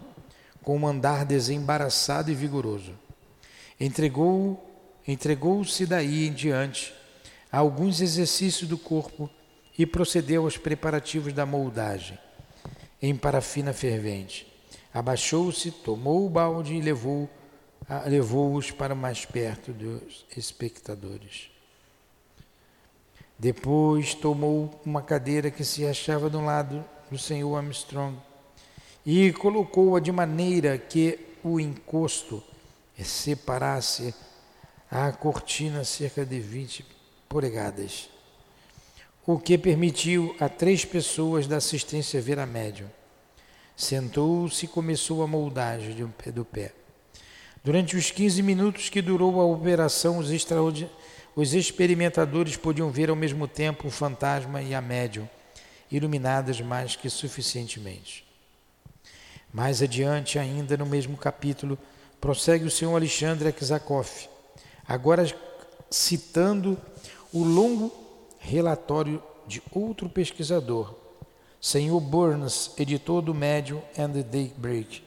com 0.62 0.78
um 0.78 0.86
andar 0.86 1.24
desembaraçado 1.24 2.30
e 2.30 2.34
vigoroso. 2.34 2.92
Entregou 3.78 4.66
entregou-se 5.08 5.86
daí 5.86 6.28
em 6.28 6.32
diante 6.32 6.94
a 7.50 7.58
alguns 7.58 8.00
exercícios 8.00 8.68
do 8.68 8.78
corpo 8.78 9.28
e 9.76 9.84
procedeu 9.84 10.44
aos 10.44 10.56
preparativos 10.56 11.32
da 11.32 11.46
moldagem 11.46 12.18
em 13.00 13.16
parafina 13.16 13.72
fervente. 13.72 14.46
Abaixou-se, 14.92 15.70
tomou 15.70 16.26
o 16.26 16.30
balde 16.30 16.74
e 16.74 16.80
levou 16.80 17.28
levou-os 18.06 18.70
para 18.70 18.94
mais 18.94 19.24
perto 19.24 19.72
dos 19.72 20.24
espectadores. 20.36 21.50
Depois 23.38 24.14
tomou 24.14 24.80
uma 24.84 25.02
cadeira 25.02 25.50
que 25.50 25.64
se 25.64 25.86
achava 25.86 26.30
do 26.30 26.40
lado 26.40 26.84
do 27.10 27.18
senhor 27.18 27.56
Armstrong 27.56 28.16
e 29.04 29.32
colocou-a 29.32 29.98
de 29.98 30.12
maneira 30.12 30.78
que 30.78 31.18
o 31.42 31.58
encosto 31.58 32.44
separasse 33.02 34.14
a 34.90 35.10
cortina 35.10 35.84
cerca 35.84 36.24
de 36.24 36.38
20 36.38 36.84
polegadas, 37.28 38.10
o 39.26 39.38
que 39.38 39.56
permitiu 39.56 40.36
a 40.38 40.48
três 40.48 40.84
pessoas 40.84 41.46
da 41.46 41.56
assistência 41.56 42.20
ver 42.20 42.38
a 42.38 42.46
médium. 42.46 42.88
Sentou-se 43.74 44.66
e 44.66 44.68
começou 44.68 45.22
a 45.22 45.26
moldagem 45.26 45.94
do 46.34 46.44
pé. 46.44 46.79
Durante 47.62 47.96
os 47.96 48.10
15 48.10 48.42
minutos 48.42 48.88
que 48.88 49.02
durou 49.02 49.40
a 49.40 49.44
operação, 49.44 50.18
os, 50.18 50.30
os 51.36 51.54
experimentadores 51.54 52.56
podiam 52.56 52.90
ver 52.90 53.10
ao 53.10 53.16
mesmo 53.16 53.46
tempo 53.46 53.88
o 53.88 53.90
fantasma 53.90 54.62
e 54.62 54.74
a 54.74 54.80
médium, 54.80 55.28
iluminadas 55.90 56.60
mais 56.60 56.96
que 56.96 57.10
suficientemente. 57.10 58.24
Mais 59.52 59.82
adiante, 59.82 60.38
ainda 60.38 60.76
no 60.76 60.86
mesmo 60.86 61.16
capítulo, 61.16 61.78
prossegue 62.20 62.64
o 62.64 62.70
senhor 62.70 62.96
Alexandre 62.96 63.48
Aksakoff, 63.48 64.28
Agora, 64.90 65.24
citando 65.88 66.76
o 67.32 67.44
longo 67.44 67.92
relatório 68.40 69.22
de 69.46 69.62
outro 69.72 70.08
pesquisador, 70.08 70.96
Senhor 71.60 72.00
Burns, 72.00 72.72
editor 72.76 73.22
do 73.22 73.32
Medium 73.32 73.80
and 73.96 74.10
the 74.10 74.24
Daybreak, 74.24 75.00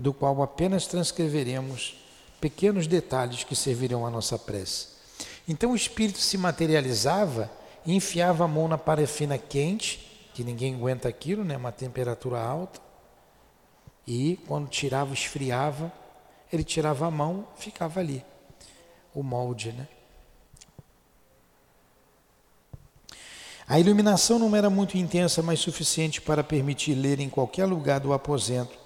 do 0.00 0.12
qual 0.12 0.42
apenas 0.42 0.86
transcreveremos 0.86 1.96
pequenos 2.40 2.86
detalhes 2.86 3.44
que 3.44 3.54
servirão 3.54 4.06
à 4.06 4.10
nossa 4.10 4.38
prece. 4.38 4.88
Então 5.46 5.72
o 5.72 5.76
espírito 5.76 6.18
se 6.18 6.38
materializava 6.38 7.50
e 7.84 7.94
enfiava 7.94 8.44
a 8.44 8.48
mão 8.48 8.66
na 8.66 8.78
parafina 8.78 9.36
quente, 9.36 10.30
que 10.32 10.42
ninguém 10.42 10.74
aguenta 10.74 11.08
aquilo, 11.08 11.44
né, 11.44 11.56
uma 11.56 11.72
temperatura 11.72 12.40
alta, 12.40 12.80
e 14.06 14.38
quando 14.46 14.68
tirava, 14.68 15.12
esfriava, 15.12 15.92
ele 16.52 16.64
tirava 16.64 17.06
a 17.06 17.10
mão, 17.10 17.46
ficava 17.56 18.00
ali 18.00 18.24
o 19.14 19.22
molde, 19.22 19.72
né? 19.72 19.86
A 23.68 23.78
iluminação 23.78 24.36
não 24.36 24.56
era 24.56 24.68
muito 24.68 24.98
intensa, 24.98 25.42
mas 25.42 25.60
suficiente 25.60 26.20
para 26.20 26.42
permitir 26.42 26.94
ler 26.94 27.20
em 27.20 27.28
qualquer 27.28 27.66
lugar 27.66 28.00
do 28.00 28.12
aposento, 28.12 28.76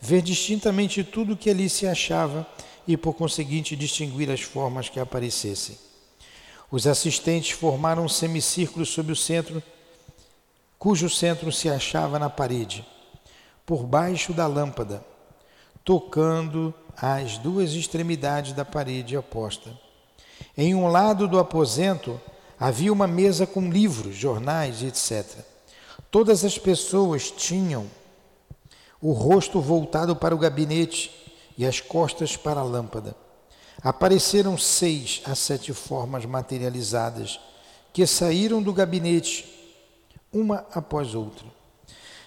ver 0.00 0.22
distintamente 0.22 1.04
tudo 1.04 1.34
o 1.34 1.36
que 1.36 1.50
ali 1.50 1.68
se 1.68 1.86
achava 1.86 2.46
e, 2.88 2.96
por 2.96 3.14
conseguinte, 3.14 3.76
distinguir 3.76 4.30
as 4.30 4.40
formas 4.40 4.88
que 4.88 4.98
aparecessem. 4.98 5.76
Os 6.70 6.86
assistentes 6.86 7.50
formaram 7.50 8.04
um 8.04 8.08
semicírculo 8.08 8.86
sobre 8.86 9.12
o 9.12 9.16
centro, 9.16 9.62
cujo 10.78 11.10
centro 11.10 11.52
se 11.52 11.68
achava 11.68 12.18
na 12.18 12.30
parede. 12.30 12.86
por 13.66 13.84
baixo 13.84 14.32
da 14.32 14.48
lâmpada, 14.48 15.04
tocando 15.84 16.74
às 16.96 17.38
duas 17.38 17.70
extremidades 17.72 18.52
da 18.52 18.64
parede 18.64 19.16
oposta. 19.16 19.70
Em 20.56 20.74
um 20.74 20.88
lado 20.88 21.28
do 21.28 21.38
aposento 21.38 22.20
havia 22.58 22.92
uma 22.92 23.06
mesa 23.06 23.46
com 23.46 23.70
livros, 23.70 24.16
jornais, 24.16 24.82
etc. 24.82 25.44
Todas 26.10 26.44
as 26.44 26.58
pessoas 26.58 27.30
tinham 27.30 27.86
o 29.00 29.12
rosto 29.12 29.60
voltado 29.60 30.14
para 30.14 30.34
o 30.34 30.38
gabinete 30.38 31.10
e 31.56 31.64
as 31.64 31.80
costas 31.80 32.36
para 32.36 32.60
a 32.60 32.64
lâmpada. 32.64 33.14
Apareceram 33.82 34.58
seis 34.58 35.22
a 35.24 35.34
sete 35.34 35.72
formas 35.72 36.26
materializadas 36.26 37.40
que 37.92 38.06
saíram 38.06 38.62
do 38.62 38.72
gabinete, 38.72 39.46
uma 40.32 40.66
após 40.72 41.14
outra. 41.14 41.46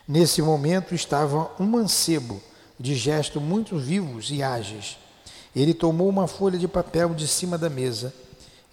Nesse 0.07 0.41
momento 0.41 0.95
estava 0.95 1.49
um 1.59 1.65
mancebo, 1.65 2.41
de 2.79 2.95
gesto 2.95 3.39
muito 3.39 3.77
vivos 3.77 4.31
e 4.31 4.41
ágeis. 4.41 4.97
Ele 5.55 5.73
tomou 5.73 6.09
uma 6.09 6.27
folha 6.27 6.57
de 6.57 6.67
papel 6.67 7.13
de 7.13 7.27
cima 7.27 7.57
da 7.57 7.69
mesa, 7.69 8.13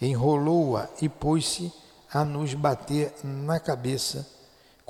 enrolou-a 0.00 0.88
e 1.02 1.08
pôs-se 1.08 1.70
a 2.12 2.24
nos 2.24 2.54
bater 2.54 3.12
na 3.22 3.60
cabeça 3.60 4.26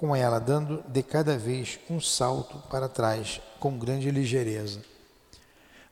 com 0.01 0.17
ela, 0.17 0.41
dando 0.41 0.83
de 0.89 1.03
cada 1.03 1.37
vez 1.37 1.79
um 1.91 2.01
salto 2.01 2.57
para 2.71 2.89
trás 2.89 3.39
com 3.61 3.79
grande 3.79 4.11
ligeireza. 4.11 4.81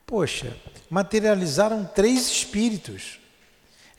Poxa, 0.07 0.57
materializaram 0.89 1.85
três 1.85 2.27
espíritos. 2.27 3.21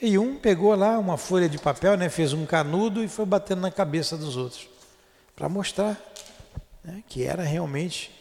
E 0.02 0.18
um 0.18 0.36
pegou 0.36 0.74
lá 0.74 0.98
uma 0.98 1.16
folha 1.16 1.48
de 1.48 1.60
papel, 1.60 1.96
né, 1.96 2.10
fez 2.10 2.34
um 2.34 2.44
canudo 2.44 3.04
e 3.04 3.08
foi 3.08 3.24
batendo 3.24 3.62
na 3.62 3.70
cabeça 3.70 4.18
dos 4.18 4.36
outros, 4.36 4.68
para 5.36 5.48
mostrar 5.48 5.96
né, 6.84 7.04
que 7.08 7.24
era 7.24 7.44
realmente 7.44 8.12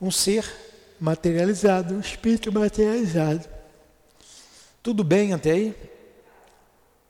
um 0.00 0.10
ser 0.10 0.50
materializado, 0.98 1.94
um 1.94 2.00
espírito 2.00 2.50
materializado. 2.50 3.46
Tudo 4.82 5.04
bem 5.04 5.34
até 5.34 5.50
aí? 5.50 5.76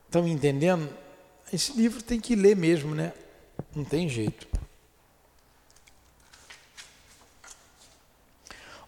Estão 0.09 0.27
entendendo? 0.27 1.02
Esse 1.53 1.73
livro 1.73 2.03
tem 2.03 2.19
que 2.19 2.35
ler 2.35 2.57
mesmo, 2.57 2.95
né? 2.95 3.12
Não 3.77 3.85
tem 3.85 4.09
jeito. 4.09 4.49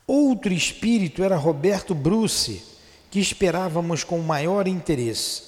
Outro 0.07 0.53
espírito 0.53 1.23
era 1.23 1.37
Roberto 1.37 1.95
Bruce, 1.95 2.63
que 3.11 3.21
esperávamos 3.21 4.03
com 4.03 4.19
maior 4.19 4.67
interesse. 4.67 5.43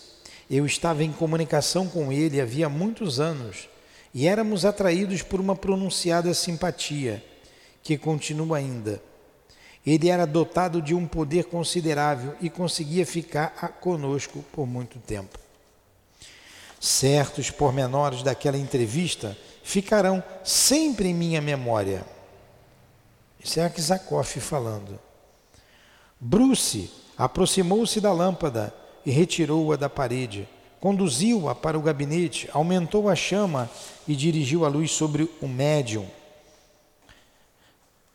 Eu 0.51 0.67
estava 0.67 1.03
em 1.03 1.13
comunicação 1.13 1.89
com 1.89 2.13
ele 2.13 2.41
havia 2.41 2.69
muitos 2.69 3.19
anos 3.19 3.69
e 4.15 4.27
éramos 4.27 4.65
atraídos 4.65 5.23
por 5.23 5.41
uma 5.41 5.57
pronunciada 5.57 6.33
simpatia, 6.33 7.25
que 7.83 7.99
continua 7.99 8.59
ainda. 8.59 9.03
Ele 9.85 10.09
era 10.09 10.27
dotado 10.27 10.83
de 10.83 10.95
um 10.95 11.07
poder 11.07 11.45
considerável 11.45 12.35
e 12.41 12.51
conseguia 12.51 13.07
ficar 13.07 13.51
conosco 13.81 14.45
por 14.53 14.67
muito 14.67 14.99
tempo. 14.99 15.46
Certos 16.79 17.51
pormenores 17.51 18.23
daquela 18.23 18.59
entrevista 18.59 19.37
ficarão 19.63 20.23
sempre 20.45 21.09
em 21.09 21.15
minha 21.15 21.41
memória 21.41 22.05
isso 23.47 23.61
é 23.61 23.65
Aksakoff 23.65 24.41
falando. 24.41 24.99
Bruce 26.19 26.91
aproximou-se 27.17 28.01
da 28.01 28.13
lâmpada 28.13 28.75
e 29.05 29.13
retirou-a 29.13 29.77
da 29.77 29.89
parede. 29.89 30.49
Conduziu-a 30.81 31.55
para 31.55 31.79
o 31.79 31.81
gabinete, 31.81 32.51
aumentou 32.53 33.09
a 33.09 33.15
chama 33.15 33.71
e 34.07 34.17
dirigiu 34.17 34.65
a 34.65 34.69
luz 34.69 34.91
sobre 34.91 35.31
o 35.41 35.47
médium. 35.47 36.09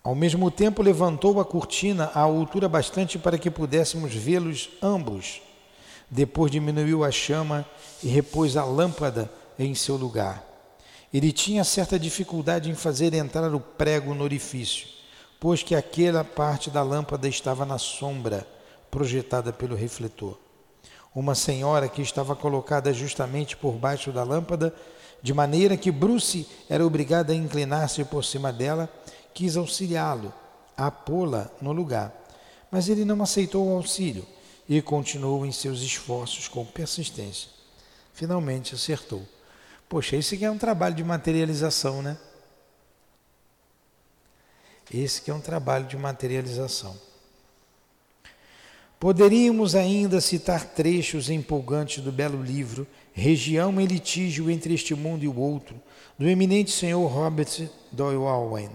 Ao 0.03 0.13
mesmo 0.13 0.51
tempo, 0.51 0.83
levantou 0.83 1.39
a 1.39 1.45
cortina 1.45 2.11
à 2.13 2.19
altura 2.19 2.67
bastante 2.67 3.17
para 3.17 3.37
que 3.37 3.49
pudéssemos 3.49 4.13
vê-los 4.13 4.69
ambos. 4.81 5.41
Depois 6.11 6.51
diminuiu 6.51 7.03
a 7.03 7.09
chama 7.09 7.65
e 8.03 8.09
repôs 8.09 8.55
a 8.55 8.63
lâmpada 8.63 9.31
em 9.57 9.73
seu 9.73 9.95
lugar. 9.95 10.45
Ele 11.11 11.31
tinha 11.31 11.63
certa 11.63 11.97
dificuldade 11.97 12.69
em 12.69 12.75
fazer 12.75 13.15
entrar 13.15 13.55
o 13.55 13.59
prego 13.59 14.13
no 14.13 14.23
orifício 14.23 15.01
pois 15.41 15.63
que 15.63 15.73
aquela 15.73 16.23
parte 16.23 16.69
da 16.69 16.83
lâmpada 16.83 17.27
estava 17.27 17.65
na 17.65 17.79
sombra 17.79 18.47
projetada 18.91 19.51
pelo 19.51 19.75
refletor. 19.75 20.37
Uma 21.15 21.33
senhora 21.33 21.89
que 21.89 22.03
estava 22.03 22.35
colocada 22.35 22.93
justamente 22.93 23.57
por 23.57 23.73
baixo 23.73 24.11
da 24.11 24.23
lâmpada, 24.23 24.71
de 25.19 25.33
maneira 25.33 25.75
que 25.75 25.89
Bruce 25.89 26.47
era 26.69 26.85
obrigado 26.85 27.31
a 27.31 27.35
inclinar-se 27.35 28.03
por 28.05 28.23
cima 28.23 28.53
dela, 28.53 28.87
quis 29.33 29.57
auxiliá-lo, 29.57 30.31
a 30.77 30.91
pô-la 30.91 31.49
no 31.59 31.71
lugar. 31.71 32.13
Mas 32.69 32.87
ele 32.87 33.03
não 33.03 33.23
aceitou 33.23 33.67
o 33.67 33.75
auxílio 33.75 34.23
e 34.73 34.81
continuou 34.81 35.45
em 35.45 35.51
seus 35.51 35.81
esforços 35.81 36.47
com 36.47 36.63
persistência. 36.63 37.49
Finalmente 38.13 38.73
acertou. 38.73 39.21
Poxa, 39.89 40.15
isso 40.15 40.33
aqui 40.33 40.45
é 40.45 40.49
um 40.49 40.57
trabalho 40.57 40.95
de 40.95 41.03
materialização, 41.03 42.01
né? 42.01 42.17
Esse 44.89 45.21
que 45.23 45.29
é 45.29 45.33
um 45.33 45.41
trabalho 45.41 45.87
de 45.87 45.97
materialização. 45.97 46.97
Poderíamos 48.97 49.75
ainda 49.75 50.21
citar 50.21 50.63
trechos 50.63 51.29
empolgantes 51.29 52.01
do 52.01 52.09
belo 52.09 52.41
livro 52.41 52.87
Região 53.11 53.77
em 53.81 53.85
Litígio 53.85 54.49
entre 54.49 54.73
este 54.73 54.95
mundo 54.95 55.25
e 55.25 55.27
o 55.27 55.37
outro, 55.37 55.75
do 56.17 56.29
eminente 56.29 56.71
senhor 56.71 57.05
Robert 57.07 57.69
Doyle 57.91 58.19
Owen, 58.19 58.71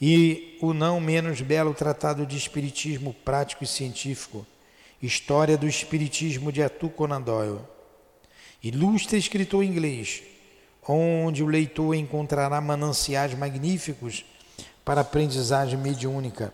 e 0.00 0.58
o 0.60 0.74
não 0.74 1.00
menos 1.00 1.40
belo 1.42 1.74
tratado 1.74 2.26
de 2.26 2.36
Espiritismo 2.36 3.14
Prático 3.14 3.62
e 3.62 3.68
Científico, 3.68 4.44
História 5.02 5.56
do 5.56 5.66
Espiritismo 5.66 6.52
de 6.52 6.62
Arthur 6.62 6.90
Conan 6.90 7.22
Doyle. 7.22 7.60
Ilustre 8.62 9.16
escritor 9.16 9.64
inglês, 9.64 10.22
onde 10.86 11.42
o 11.42 11.46
leitor 11.46 11.94
encontrará 11.94 12.60
mananciais 12.60 13.34
magníficos 13.34 14.26
para 14.84 15.00
aprendizagem 15.00 15.78
mediúnica, 15.78 16.52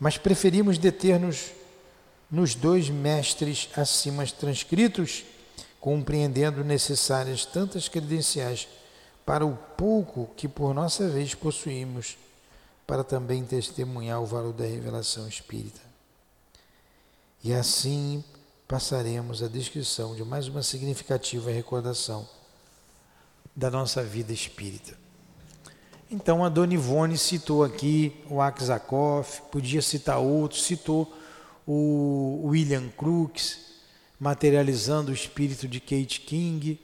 mas 0.00 0.16
preferimos 0.16 0.78
deter-nos 0.78 1.50
nos 2.30 2.54
dois 2.54 2.88
mestres 2.88 3.68
acima 3.76 4.26
transcritos, 4.26 5.24
compreendendo 5.78 6.64
necessárias 6.64 7.44
tantas 7.44 7.88
credenciais 7.88 8.66
para 9.26 9.44
o 9.44 9.54
pouco 9.76 10.30
que 10.34 10.48
por 10.48 10.72
nossa 10.72 11.08
vez 11.08 11.34
possuímos, 11.34 12.16
para 12.86 13.04
também 13.04 13.44
testemunhar 13.44 14.22
o 14.22 14.26
valor 14.26 14.52
da 14.52 14.64
revelação 14.64 15.28
espírita. 15.28 15.85
E 17.46 17.54
assim 17.54 18.24
passaremos 18.66 19.40
a 19.40 19.46
descrição 19.46 20.16
de 20.16 20.24
mais 20.24 20.48
uma 20.48 20.64
significativa 20.64 21.48
recordação 21.48 22.28
da 23.54 23.70
nossa 23.70 24.02
vida 24.02 24.32
espírita. 24.32 24.98
Então 26.10 26.44
a 26.44 26.48
Dona 26.48 26.74
Ivone 26.74 27.16
citou 27.16 27.62
aqui 27.62 28.20
o 28.28 28.40
Aksakoff, 28.40 29.42
podia 29.42 29.80
citar 29.80 30.18
outros, 30.18 30.64
citou 30.64 31.16
o 31.64 32.48
William 32.48 32.88
Crookes, 32.88 33.60
materializando 34.18 35.12
o 35.12 35.14
espírito 35.14 35.68
de 35.68 35.78
Kate 35.78 36.22
King, 36.22 36.80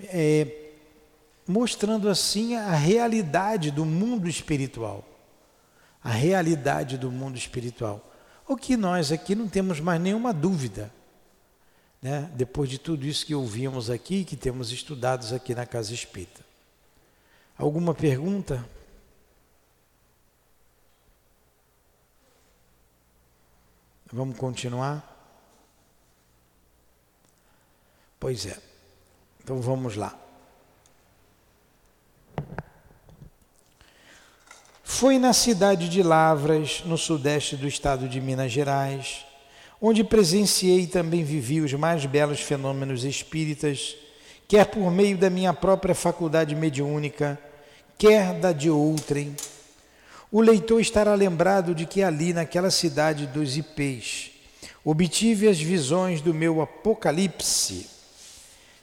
é, 0.00 0.72
mostrando 1.46 2.08
assim 2.08 2.56
a 2.56 2.72
realidade 2.72 3.70
do 3.70 3.84
mundo 3.84 4.28
espiritual. 4.28 5.04
A 6.02 6.10
realidade 6.10 6.98
do 6.98 7.08
mundo 7.08 7.38
espiritual. 7.38 8.11
O 8.46 8.56
que 8.56 8.76
nós 8.76 9.12
aqui 9.12 9.34
não 9.34 9.48
temos 9.48 9.80
mais 9.80 10.00
nenhuma 10.00 10.32
dúvida. 10.32 10.92
Né? 12.00 12.30
Depois 12.34 12.68
de 12.68 12.78
tudo 12.78 13.06
isso 13.06 13.24
que 13.24 13.34
ouvimos 13.34 13.88
aqui, 13.88 14.24
que 14.24 14.36
temos 14.36 14.72
estudados 14.72 15.32
aqui 15.32 15.54
na 15.54 15.64
Casa 15.64 15.94
Espírita. 15.94 16.44
Alguma 17.56 17.94
pergunta? 17.94 18.64
Vamos 24.12 24.36
continuar? 24.36 25.08
Pois 28.18 28.46
é. 28.46 28.60
Então 29.42 29.60
vamos 29.60 29.96
lá. 29.96 30.21
Foi 34.94 35.18
na 35.18 35.32
cidade 35.32 35.88
de 35.88 36.02
Lavras, 36.02 36.82
no 36.84 36.98
sudeste 36.98 37.56
do 37.56 37.66
estado 37.66 38.06
de 38.06 38.20
Minas 38.20 38.52
Gerais, 38.52 39.24
onde 39.80 40.04
presenciei 40.04 40.82
e 40.82 40.86
também 40.86 41.24
vivi 41.24 41.62
os 41.62 41.72
mais 41.72 42.04
belos 42.04 42.40
fenômenos 42.40 43.02
espíritas 43.02 43.96
quer 44.46 44.66
por 44.66 44.90
meio 44.92 45.16
da 45.16 45.30
minha 45.30 45.54
própria 45.54 45.94
faculdade 45.94 46.54
mediúnica, 46.54 47.40
quer 47.96 48.34
da 48.34 48.52
de 48.52 48.68
outrem, 48.68 49.34
o 50.30 50.42
leitor 50.42 50.78
estará 50.78 51.14
lembrado 51.14 51.74
de 51.74 51.86
que 51.86 52.02
ali, 52.02 52.34
naquela 52.34 52.70
cidade 52.70 53.26
dos 53.26 53.56
Ipês, 53.56 54.30
obtive 54.84 55.48
as 55.48 55.58
visões 55.58 56.20
do 56.20 56.34
meu 56.34 56.60
Apocalipse, 56.60 57.88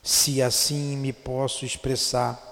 se 0.01 0.41
assim 0.41 0.97
me 0.97 1.13
posso 1.13 1.63
expressar, 1.65 2.43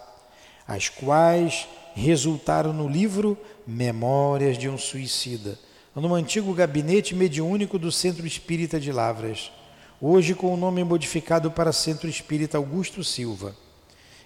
as 0.68 0.90
quais 0.90 1.68
resultaram 1.98 2.72
no 2.72 2.88
livro 2.88 3.36
Memórias 3.66 4.56
de 4.56 4.70
um 4.70 4.78
Suicida, 4.78 5.58
no 5.96 6.14
antigo 6.14 6.54
gabinete 6.54 7.16
mediúnico 7.16 7.80
do 7.80 7.92
Centro 7.92 8.28
Espírita 8.28 8.80
de 8.80 8.92
Lavras, 8.92 9.52
hoje 10.00 10.36
com 10.36 10.54
o 10.54 10.58
nome 10.58 10.84
modificado 10.84 11.50
para 11.50 11.74
Centro 11.74 12.08
Espírita 12.08 12.56
Augusto 12.56 13.04
Silva, 13.04 13.56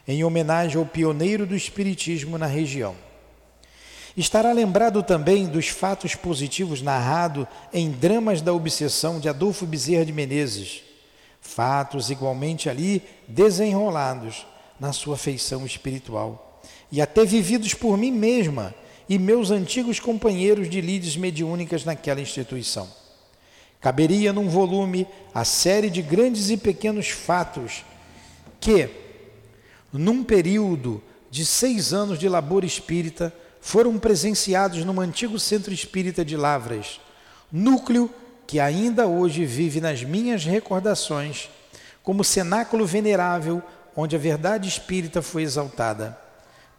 em 0.06 0.22
homenagem 0.22 0.78
ao 0.78 0.86
pioneiro 0.86 1.46
do 1.46 1.56
Espiritismo 1.56 2.38
na 2.38 2.46
região. 2.46 2.94
Estará 4.18 4.52
lembrado 4.52 5.02
também 5.02 5.48
dos 5.48 5.70
fatos 5.70 6.14
positivos 6.14 6.82
narrados 6.82 7.48
em 7.72 7.90
Dramas 7.90 8.42
da 8.42 8.52
Obsessão 8.52 9.18
de 9.18 9.30
Adolfo 9.30 9.66
Bezerra 9.66 10.06
de 10.06 10.12
Menezes, 10.12 10.84
fatos 11.40 12.10
igualmente 12.10 12.70
ali 12.70 13.02
desenrolados 13.30 14.46
na 14.78 14.92
sua 14.92 15.16
feição 15.16 15.66
espiritual 15.66 16.51
e 16.92 17.02
até 17.02 17.26
vividos 17.26 17.74
por 17.74 17.98
mim 17.98 18.12
mesma 18.12 18.74
e 19.08 19.18
meus 19.18 19.52
antigos 19.52 20.00
companheiros 20.00 20.70
de 20.70 20.82
lides 20.82 21.16
mediúnicas 21.18 21.84
naquela 21.86 22.22
instituição. 22.22 22.90
Caberia 23.80 24.32
num 24.32 24.48
volume 24.48 25.08
a 25.34 25.44
série 25.44 25.90
de 25.90 26.02
grandes 26.02 26.50
e 26.50 26.58
pequenos 26.58 27.10
fatos 27.10 27.84
que, 28.60 28.90
num 29.92 30.24
período 30.24 31.02
de 31.30 31.46
seis 31.46 31.94
anos 31.94 32.20
de 32.20 32.30
labor 32.30 32.64
espírita, 32.64 33.34
foram 33.60 33.98
presenciados 33.98 34.84
no 34.86 35.00
antigo 35.00 35.40
centro 35.40 35.74
espírita 35.74 36.26
de 36.26 36.36
Lavras, 36.36 37.00
núcleo 37.52 38.10
que 38.46 38.60
ainda 38.60 39.08
hoje 39.08 39.46
vive 39.46 39.80
nas 39.80 40.04
minhas 40.04 40.44
recordações 40.44 41.50
como 42.04 42.24
cenáculo 42.24 42.86
venerável 42.86 43.62
onde 43.96 44.16
a 44.16 44.20
verdade 44.20 44.68
espírita 44.68 45.22
foi 45.22 45.44
exaltada, 45.44 46.18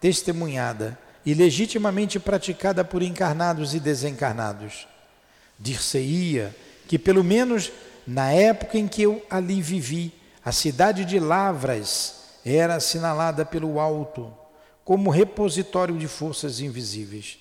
testemunhada 0.03 0.99
e 1.25 1.33
legitimamente 1.33 2.19
praticada 2.19 2.85
por 2.85 3.03
encarnados 3.03 3.73
e 3.73 3.79
desencarnados. 3.79 4.89
Dir-se-ia 5.57 6.55
que, 6.89 6.99
pelo 6.99 7.23
menos 7.23 7.71
na 8.05 8.33
época 8.33 8.77
em 8.77 8.89
que 8.89 9.03
eu 9.03 9.25
ali 9.31 9.63
vivi, 9.63 10.13
a 10.45 10.51
cidade 10.51 11.05
de 11.05 11.21
Lavras 11.21 12.17
era 12.45 12.75
assinalada 12.75 13.45
pelo 13.45 13.79
alto 13.79 14.35
como 14.85 15.09
repositório 15.09 15.97
de 15.97 16.09
forças 16.09 16.59
invisíveis. 16.59 17.39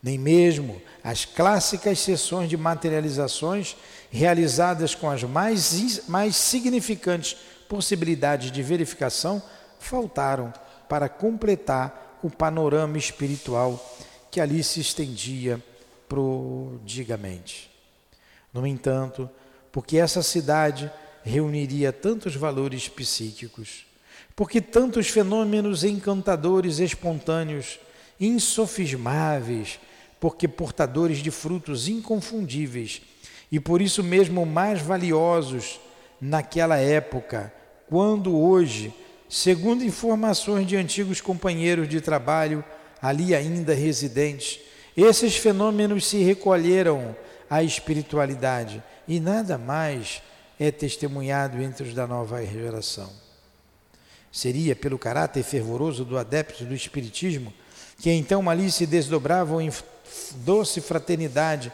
Nem 0.00 0.16
mesmo 0.16 0.80
as 1.02 1.24
clássicas 1.24 1.98
sessões 1.98 2.48
de 2.48 2.56
materializações 2.56 3.76
realizadas 4.08 4.94
com 4.94 5.10
as 5.10 5.24
mais, 5.24 6.06
mais 6.06 6.36
significantes 6.36 7.36
possibilidades 7.68 8.52
de 8.52 8.62
verificação 8.62 9.42
faltaram 9.80 10.52
para 10.88 11.08
completar 11.08 12.03
o 12.24 12.30
panorama 12.30 12.96
espiritual 12.96 13.78
que 14.30 14.40
ali 14.40 14.64
se 14.64 14.80
estendia 14.80 15.62
prodigamente. 16.08 17.70
No 18.50 18.66
entanto, 18.66 19.28
porque 19.70 19.98
essa 19.98 20.22
cidade 20.22 20.90
reuniria 21.22 21.92
tantos 21.92 22.34
valores 22.34 22.88
psíquicos, 22.88 23.84
porque 24.34 24.62
tantos 24.62 25.08
fenômenos 25.08 25.84
encantadores, 25.84 26.78
espontâneos, 26.78 27.78
insofismáveis, 28.18 29.78
porque 30.18 30.48
portadores 30.48 31.18
de 31.18 31.30
frutos 31.30 31.88
inconfundíveis 31.88 33.02
e 33.52 33.60
por 33.60 33.82
isso 33.82 34.02
mesmo 34.02 34.46
mais 34.46 34.80
valiosos 34.80 35.78
naquela 36.18 36.78
época, 36.78 37.52
quando 37.86 38.34
hoje, 38.34 38.94
segundo 39.34 39.84
informações 39.84 40.64
de 40.64 40.76
antigos 40.76 41.20
companheiros 41.20 41.88
de 41.88 42.00
trabalho 42.00 42.64
ali 43.02 43.34
ainda 43.34 43.74
residentes, 43.74 44.60
esses 44.96 45.36
fenômenos 45.36 46.06
se 46.06 46.22
recolheram 46.22 47.16
à 47.50 47.60
espiritualidade 47.60 48.80
e 49.08 49.18
nada 49.18 49.58
mais 49.58 50.22
é 50.58 50.70
testemunhado 50.70 51.60
entre 51.60 51.88
os 51.88 51.94
da 51.94 52.06
nova 52.06 52.46
geração. 52.46 53.10
Seria 54.30 54.76
pelo 54.76 54.96
caráter 54.96 55.42
fervoroso 55.42 56.04
do 56.04 56.16
adepto 56.16 56.64
do 56.64 56.72
Espiritismo 56.72 57.52
que 57.98 58.12
então 58.12 58.48
ali 58.48 58.70
se 58.70 58.86
desdobravam 58.86 59.60
em 59.60 59.72
doce 60.44 60.80
fraternidade 60.80 61.72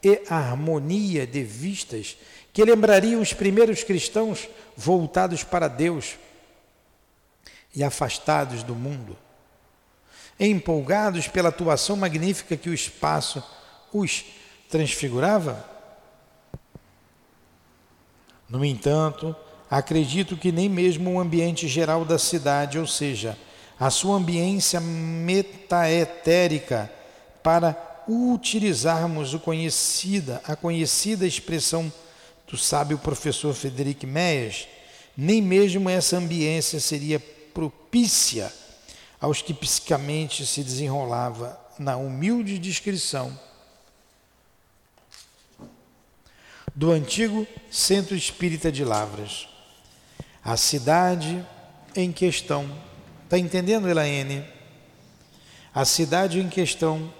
e 0.00 0.22
harmonia 0.30 1.26
de 1.26 1.42
vistas 1.42 2.16
que 2.52 2.64
lembrariam 2.64 3.20
os 3.20 3.32
primeiros 3.32 3.82
cristãos 3.82 4.48
voltados 4.76 5.42
para 5.42 5.66
Deus 5.66 6.16
e 7.74 7.82
afastados 7.82 8.62
do 8.62 8.74
mundo, 8.74 9.16
empolgados 10.38 11.28
pela 11.28 11.48
atuação 11.48 11.96
magnífica 11.96 12.56
que 12.56 12.68
o 12.68 12.74
espaço 12.74 13.42
os 13.92 14.24
transfigurava? 14.68 15.64
No 18.48 18.64
entanto, 18.64 19.34
acredito 19.70 20.36
que 20.36 20.52
nem 20.52 20.68
mesmo 20.68 21.12
o 21.12 21.20
ambiente 21.20 21.66
geral 21.66 22.04
da 22.04 22.18
cidade, 22.18 22.78
ou 22.78 22.86
seja, 22.86 23.36
a 23.78 23.90
sua 23.90 24.16
ambiência 24.16 24.80
metaetérica, 24.80 26.90
para 27.42 27.76
utilizarmos 28.08 29.34
o 29.34 29.40
conhecida, 29.40 30.40
a 30.46 30.54
conhecida 30.54 31.26
expressão 31.26 31.92
do 32.46 32.56
sábio 32.56 32.98
professor 32.98 33.52
Frederic 33.54 34.06
Meyers, 34.06 34.68
nem 35.16 35.42
mesmo 35.42 35.88
essa 35.88 36.16
ambiência 36.16 36.80
seria 36.80 37.22
propícia 37.54 38.52
aos 39.20 39.40
que 39.40 39.54
psicamente 39.54 40.44
se 40.44 40.62
desenrolava 40.62 41.58
na 41.78 41.96
humilde 41.96 42.58
descrição 42.58 43.38
do 46.74 46.90
antigo 46.90 47.46
centro 47.70 48.16
espírita 48.16 48.70
de 48.70 48.84
Lavras. 48.84 49.48
A 50.44 50.56
cidade 50.56 51.46
em 51.94 52.12
questão, 52.12 52.68
está 53.22 53.38
entendendo, 53.38 53.88
Elaine? 53.88 54.44
A 55.72 55.84
cidade 55.84 56.40
em 56.40 56.48
questão 56.48 57.12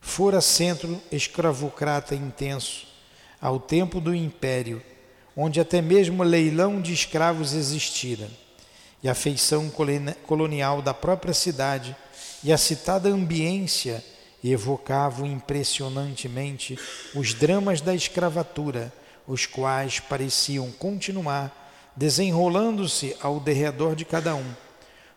fora 0.00 0.40
centro 0.40 1.00
escravocrata 1.10 2.14
intenso 2.14 2.86
ao 3.40 3.58
tempo 3.58 4.00
do 4.00 4.14
império, 4.14 4.82
onde 5.36 5.60
até 5.60 5.80
mesmo 5.80 6.22
leilão 6.22 6.80
de 6.80 6.92
escravos 6.92 7.54
existira, 7.54 8.28
e 9.02 9.08
a 9.08 9.14
feição 9.14 9.70
colonial 10.26 10.80
da 10.80 10.94
própria 10.94 11.34
cidade 11.34 11.96
e 12.44 12.52
a 12.52 12.58
citada 12.58 13.08
ambiência 13.08 14.04
evocavam 14.44 15.26
impressionantemente 15.26 16.78
os 17.14 17.34
dramas 17.34 17.80
da 17.80 17.94
escravatura 17.94 18.92
os 19.26 19.46
quais 19.46 20.00
pareciam 20.00 20.70
continuar 20.72 21.60
desenrolando-se 21.94 23.16
ao 23.20 23.38
derredor 23.38 23.94
de 23.94 24.04
cada 24.04 24.34
um. 24.34 24.54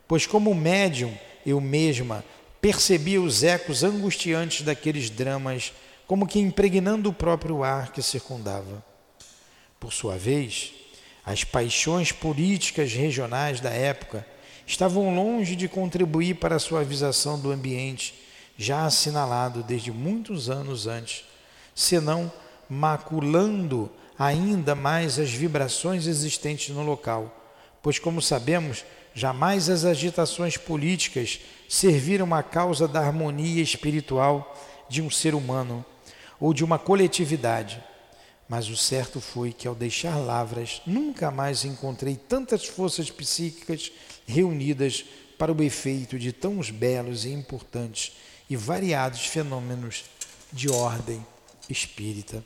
Pois, 0.08 0.28
como 0.28 0.54
médium, 0.54 1.14
eu 1.46 1.60
mesma 1.60 2.24
percebia 2.62 3.22
os 3.22 3.44
ecos 3.44 3.84
angustiantes 3.84 4.62
daqueles 4.64 5.10
dramas, 5.10 5.72
como 6.08 6.28
que 6.28 6.40
impregnando 6.40 7.10
o 7.10 7.14
próprio 7.14 7.64
ar 7.64 7.92
que 7.92 8.02
circundava. 8.02 8.84
Por 9.86 9.94
sua 9.94 10.18
vez, 10.18 10.74
as 11.24 11.44
paixões 11.44 12.12
políticas 12.12 12.92
regionais 12.94 13.60
da 13.60 13.70
época 13.70 14.26
estavam 14.66 15.14
longe 15.14 15.56
de 15.56 15.68
contribuir 15.68 16.38
para 16.38 16.56
a 16.56 16.60
suavização 16.60 17.40
do 17.40 17.52
ambiente 17.52 18.16
já 18.58 18.84
assinalado 18.84 19.62
desde 19.62 19.92
muitos 19.92 20.50
anos 20.50 20.88
antes, 20.88 21.24
senão 21.76 22.32
maculando 22.68 23.92
ainda 24.18 24.74
mais 24.74 25.20
as 25.20 25.30
vibrações 25.30 26.08
existentes 26.08 26.74
no 26.74 26.82
local, 26.82 27.54
pois, 27.84 28.00
como 28.00 28.24
sabemos, 28.24 28.84
jamais 29.14 29.70
as 29.70 29.86
agitações 29.86 30.58
políticas 30.58 31.40
serviram 31.70 32.34
à 32.34 32.42
causa 32.42 32.88
da 32.88 33.02
harmonia 33.02 33.62
espiritual 33.62 34.58
de 34.90 35.04
um 35.04 35.12
ser 35.12 35.36
humano 35.36 35.86
ou 36.40 36.56
de 36.56 36.64
uma 36.64 36.80
coletividade. 36.80 37.84
Mas 38.48 38.70
o 38.70 38.78
certo 38.78 39.20
foi 39.20 39.52
que, 39.52 39.68
ao 39.68 39.74
deixar 39.74 40.18
Lavras, 40.18 40.82
nunca 40.86 41.32
mais 41.32 41.66
encontrei 41.66 42.16
tantas 42.16 42.66
forças 42.66 43.10
psíquicas 43.10 43.92
reunidas 44.28 45.04
para 45.38 45.52
o 45.52 45.64
efeito 45.64 46.18
de 46.18 46.32
tão 46.32 46.60
belos 46.72 47.26
e 47.26 47.30
importantes 47.30 48.14
e 48.50 48.56
variados 48.56 49.26
fenômenos 49.26 50.06
de 50.54 50.70
ordem 50.70 51.26
espírita. 51.70 52.44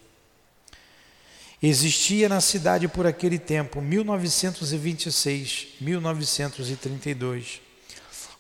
Existia 1.62 2.30
na 2.30 2.40
cidade 2.40 2.88
por 2.88 3.06
aquele 3.06 3.38
tempo, 3.38 3.82
1926, 3.82 5.68
1932, 5.82 7.62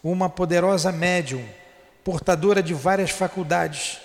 uma 0.01 0.29
poderosa 0.29 0.89
médium, 0.89 1.45
portadora 2.01 2.63
de 2.63 2.73
várias 2.73 3.11
faculdades, 3.11 3.97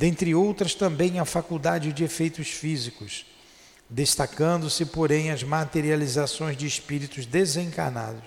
dentre 0.00 0.34
outras 0.34 0.74
também 0.74 1.20
a 1.20 1.26
faculdade 1.26 1.92
de 1.92 2.02
efeitos 2.02 2.48
físicos, 2.48 3.26
destacando-se, 3.86 4.86
porém, 4.86 5.30
as 5.30 5.42
materializações 5.42 6.56
de 6.56 6.66
espíritos 6.66 7.26
desencarnados. 7.26 8.24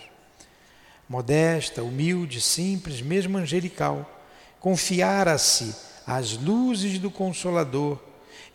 modesta, 1.09 1.81
humilde, 1.81 2.39
simples, 2.39 3.01
mesmo 3.01 3.39
angelical, 3.39 4.23
confiara-se 4.59 5.75
às 6.05 6.37
luzes 6.37 6.99
do 6.99 7.09
Consolador, 7.09 7.99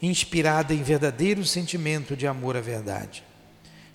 inspirada 0.01 0.73
em 0.73 0.85
verdadeiro 0.85 1.45
sentimento 1.45 2.17
de 2.17 2.25
amor 2.25 2.57
à 2.57 2.61
verdade. 2.61 3.25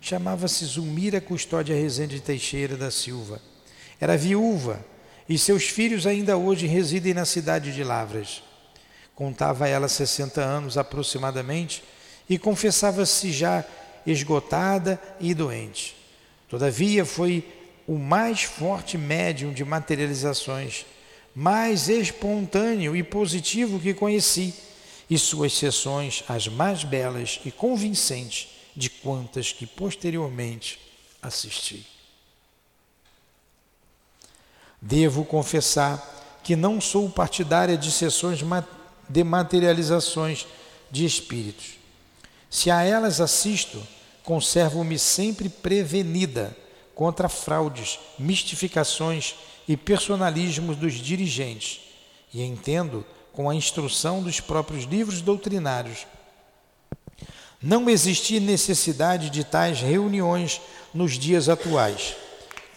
Chamava-se 0.02 0.66
Zulmira 0.66 1.22
Custódia 1.22 1.74
Rezende 1.74 2.20
Teixeira 2.20 2.76
da 2.76 2.92
Silva. 2.92 3.42
Era 4.02 4.18
viúva 4.18 4.86
e 5.30 5.38
seus 5.38 5.64
filhos 5.64 6.06
ainda 6.06 6.36
hoje 6.36 6.68
residem 6.68 7.14
na 7.14 7.24
cidade 7.24 7.74
de 7.74 7.86
Lavras. 7.86 8.44
Contava 9.16 9.68
ela 9.68 9.88
60 9.88 10.42
anos 10.42 10.78
aproximadamente 10.78 11.84
e 12.30 12.38
confessava-se 12.38 13.32
já 13.32 13.64
esgotada 14.06 15.00
e 15.20 15.34
doente. 15.34 15.96
Todavia, 16.50 17.06
foi 17.06 17.46
o 17.88 17.98
mais 17.98 18.44
forte 18.44 18.98
médium 18.98 19.52
de 19.52 19.64
materializações, 19.64 20.86
mais 21.36 21.90
espontâneo 21.90 22.96
e 22.96 23.04
positivo 23.04 23.80
que 23.80 23.94
conheci, 23.94 24.54
e 25.10 25.18
suas 25.18 25.54
sessões 25.54 26.24
as 26.28 26.48
mais 26.48 26.84
belas 26.84 27.40
e 27.46 27.52
convincentes 27.52 28.50
de 28.76 28.90
quantas 28.90 29.52
que 29.52 29.68
posteriormente 29.68 30.80
assisti. 31.22 31.86
Devo 34.82 35.24
confessar 35.24 36.42
que 36.44 36.56
não 36.56 36.82
sou 36.82 37.10
partidária 37.10 37.78
de 37.78 37.92
sessões 37.92 38.42
de 39.14 39.24
materializações 39.24 40.48
de 40.90 41.06
espíritos. 41.06 41.76
Se 42.50 42.72
a 42.72 42.82
elas 42.82 43.22
assisto, 43.22 43.82
conservo-me 44.24 44.98
sempre 44.98 45.50
prevenida 45.50 46.56
contra 46.96 47.30
fraudes, 47.30 48.00
mistificações 48.18 49.36
e 49.68 49.78
personalismos 49.78 50.76
dos 50.76 50.94
dirigentes 50.96 51.82
e 52.34 52.42
entendo, 52.42 53.06
com 53.32 53.50
a 53.50 53.56
instrução 53.56 54.22
dos 54.22 54.40
próprios 54.40 54.86
livros 54.86 55.22
doutrinários, 55.22 56.08
não 57.62 57.90
existir 57.90 58.40
necessidade 58.40 59.30
de 59.30 59.44
tais 59.44 59.80
reuniões 59.80 60.60
nos 60.94 61.14
dias 61.14 61.48
atuais, 61.48 62.16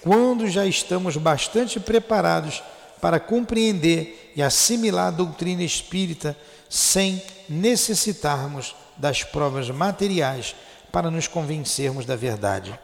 quando 0.03 0.49
já 0.49 0.66
estamos 0.66 1.16
bastante 1.16 1.80
preparados 1.80 2.62
para 3.01 3.21
compreender 3.21 4.33
e 4.35 4.43
assimilar 4.43 5.09
a 5.09 5.11
doutrina 5.11 5.63
espírita 5.63 6.37
sem 6.69 7.23
necessitarmos 7.49 8.75
das 8.97 9.23
provas 9.23 9.71
materiais 9.71 10.55
para 10.91 11.11
nos 11.11 11.29
convencermos 11.29 12.07
da 12.07 12.17
verdade. 12.17 12.79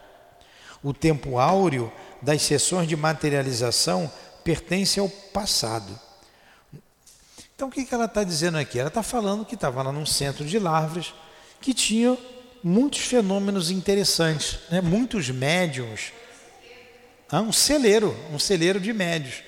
O 0.82 0.92
tempo 0.92 1.38
áureo 1.38 1.92
das 2.20 2.42
sessões 2.42 2.88
de 2.88 2.96
materialização 2.96 4.10
pertence 4.44 5.00
ao 5.00 5.08
passado. 5.08 5.98
Então, 7.54 7.68
o 7.68 7.70
que 7.70 7.86
ela 7.92 8.06
está 8.06 8.24
dizendo 8.24 8.58
aqui? 8.58 8.78
Ela 8.78 8.88
está 8.88 9.02
falando 9.02 9.44
que 9.44 9.54
estava 9.54 9.82
lá 9.82 9.92
num 9.92 10.06
centro 10.06 10.44
de 10.44 10.58
Lavras 10.58 11.14
que 11.60 11.72
tinha 11.72 12.18
muitos 12.62 13.00
fenômenos 13.00 13.70
interessantes, 13.70 14.58
né? 14.70 14.80
muitos 14.80 15.30
médiums. 15.30 16.12
Ah, 17.30 17.40
um 17.40 17.52
celeiro, 17.52 18.14
um 18.32 18.38
celeiro 18.38 18.78
de 18.78 18.92
médios, 18.92 19.42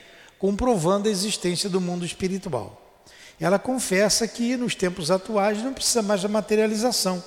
comprovando 0.44 1.08
a 1.08 1.10
existência 1.10 1.70
do 1.70 1.80
mundo 1.80 2.04
espiritual. 2.04 3.02
Ela 3.40 3.58
confessa 3.58 4.28
que 4.28 4.58
nos 4.58 4.74
tempos 4.74 5.10
atuais 5.10 5.62
não 5.62 5.72
precisa 5.72 6.02
mais 6.02 6.20
da 6.20 6.28
materialização 6.28 7.24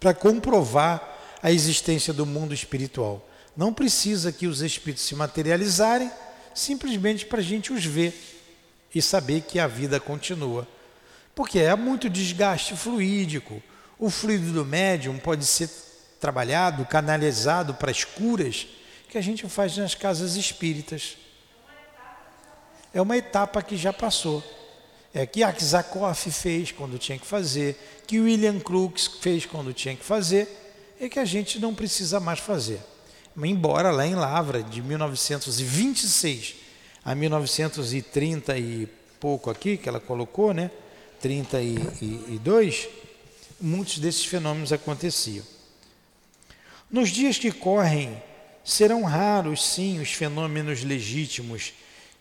para 0.00 0.14
comprovar 0.14 1.18
a 1.42 1.52
existência 1.52 2.14
do 2.14 2.24
mundo 2.24 2.54
espiritual. 2.54 3.28
Não 3.54 3.74
precisa 3.74 4.32
que 4.32 4.46
os 4.46 4.62
espíritos 4.62 5.04
se 5.04 5.14
materializarem 5.14 6.10
simplesmente 6.54 7.26
para 7.26 7.40
a 7.40 7.42
gente 7.42 7.74
os 7.74 7.84
ver 7.84 8.18
e 8.94 9.02
saber 9.02 9.42
que 9.42 9.58
a 9.58 9.66
vida 9.66 10.00
continua. 10.00 10.66
Porque 11.34 11.58
é 11.58 11.76
muito 11.76 12.08
desgaste 12.08 12.74
fluídico. 12.74 13.62
O 13.98 14.08
fluido 14.08 14.50
do 14.50 14.64
médium 14.64 15.18
pode 15.18 15.44
ser 15.44 15.68
trabalhado, 16.18 16.86
canalizado 16.86 17.74
para 17.74 17.90
as 17.90 18.02
curas 18.02 18.66
que 19.10 19.18
a 19.18 19.20
gente 19.20 19.46
faz 19.46 19.76
nas 19.76 19.94
casas 19.94 20.36
espíritas. 20.36 21.18
É 22.94 23.02
uma 23.02 23.16
etapa 23.16 23.60
que 23.60 23.76
já 23.76 23.92
passou. 23.92 24.42
É 25.12 25.26
que 25.26 25.42
Aksakoff 25.42 26.30
fez 26.30 26.70
quando 26.70 26.96
tinha 26.96 27.18
que 27.18 27.26
fazer, 27.26 27.76
que 28.06 28.20
William 28.20 28.60
Crookes 28.60 29.08
fez 29.20 29.44
quando 29.44 29.72
tinha 29.72 29.96
que 29.96 30.04
fazer, 30.04 30.48
e 31.00 31.08
que 31.08 31.18
a 31.18 31.24
gente 31.24 31.58
não 31.58 31.74
precisa 31.74 32.20
mais 32.20 32.38
fazer. 32.38 32.80
Embora 33.36 33.90
lá 33.90 34.06
em 34.06 34.14
Lavra, 34.14 34.62
de 34.62 34.80
1926 34.80 36.54
a 37.04 37.14
1930 37.14 38.56
e 38.56 38.88
pouco 39.18 39.50
aqui, 39.50 39.76
que 39.76 39.88
ela 39.88 40.00
colocou, 40.00 40.54
né? 40.54 40.70
32, 41.20 42.88
muitos 43.60 43.98
desses 43.98 44.24
fenômenos 44.24 44.72
aconteciam. 44.72 45.44
Nos 46.90 47.08
dias 47.10 47.38
que 47.38 47.50
correm, 47.50 48.22
serão 48.64 49.02
raros, 49.02 49.64
sim, 49.64 50.00
os 50.00 50.12
fenômenos 50.12 50.84
legítimos 50.84 51.72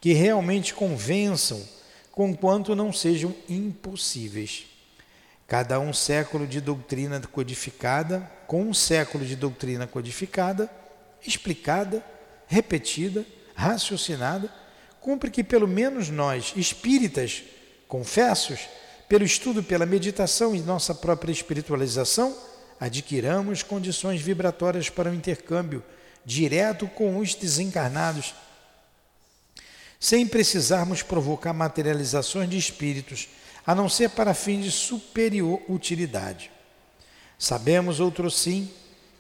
que 0.04 0.12
realmente 0.12 0.74
convençam, 0.74 1.64
conquanto 2.12 2.76
não 2.76 2.92
sejam 2.92 3.34
impossíveis. 3.48 4.66
Cada 5.48 5.80
um 5.80 5.94
século 5.94 6.46
de 6.46 6.60
doutrina 6.60 7.22
codificada, 7.22 8.30
com 8.46 8.64
um 8.64 8.74
século 8.74 9.26
de 9.26 9.38
doutrina 9.38 9.88
codificada, 9.88 10.70
explicada, 11.26 12.04
repetida, 12.48 13.26
raciocinada, 13.56 14.54
cumpre 15.00 15.32
que 15.32 15.42
pelo 15.42 15.70
menos 15.70 16.10
nós, 16.10 16.52
espíritas, 16.58 17.42
confessos, 17.88 18.60
pelo 19.08 19.24
estudo, 19.24 19.64
pela 19.64 19.86
meditação 19.86 20.54
e 20.54 20.60
nossa 20.60 20.94
própria 20.94 21.32
espiritualização, 21.32 22.36
adquiramos 22.78 23.64
condições 23.64 24.22
vibratórias 24.22 24.90
para 24.90 25.10
o 25.10 25.16
intercâmbio 25.16 25.82
direto 26.26 26.88
com 26.88 27.18
os 27.20 27.34
desencarnados, 27.34 28.34
sem 30.04 30.28
precisarmos 30.28 31.02
provocar 31.02 31.54
materializações 31.54 32.50
de 32.50 32.58
espíritos, 32.58 33.30
a 33.66 33.74
não 33.74 33.88
ser 33.88 34.10
para 34.10 34.34
fins 34.34 34.66
de 34.66 34.70
superior 34.70 35.62
utilidade. 35.70 36.52
Sabemos, 37.40 38.02
outro 38.02 38.30
sim, 38.30 38.70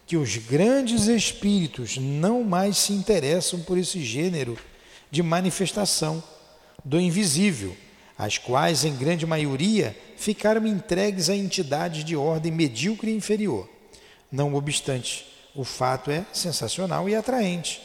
que 0.06 0.18
os 0.18 0.36
grandes 0.36 1.08
espíritos 1.08 1.98
não 1.98 2.44
mais 2.44 2.80
se 2.80 2.92
interessam 2.92 3.62
por 3.62 3.78
esse 3.78 4.04
gênero 4.04 4.60
de 5.10 5.24
manifestação 5.24 6.22
do 6.84 7.00
invisível, 7.00 7.78
as 8.18 8.38
quais, 8.38 8.84
em 8.84 8.94
grande 8.94 9.26
maioria, 9.26 9.98
ficaram 10.18 10.68
entregues 10.68 11.30
a 11.30 11.36
entidades 11.36 12.04
de 12.04 12.18
ordem 12.18 12.52
medíocre 12.52 13.10
e 13.10 13.16
inferior. 13.16 13.70
Não 14.30 14.54
obstante, 14.54 15.26
o 15.56 15.64
fato 15.64 16.12
é 16.12 16.26
sensacional 16.34 17.08
e 17.08 17.16
atraente. 17.16 17.82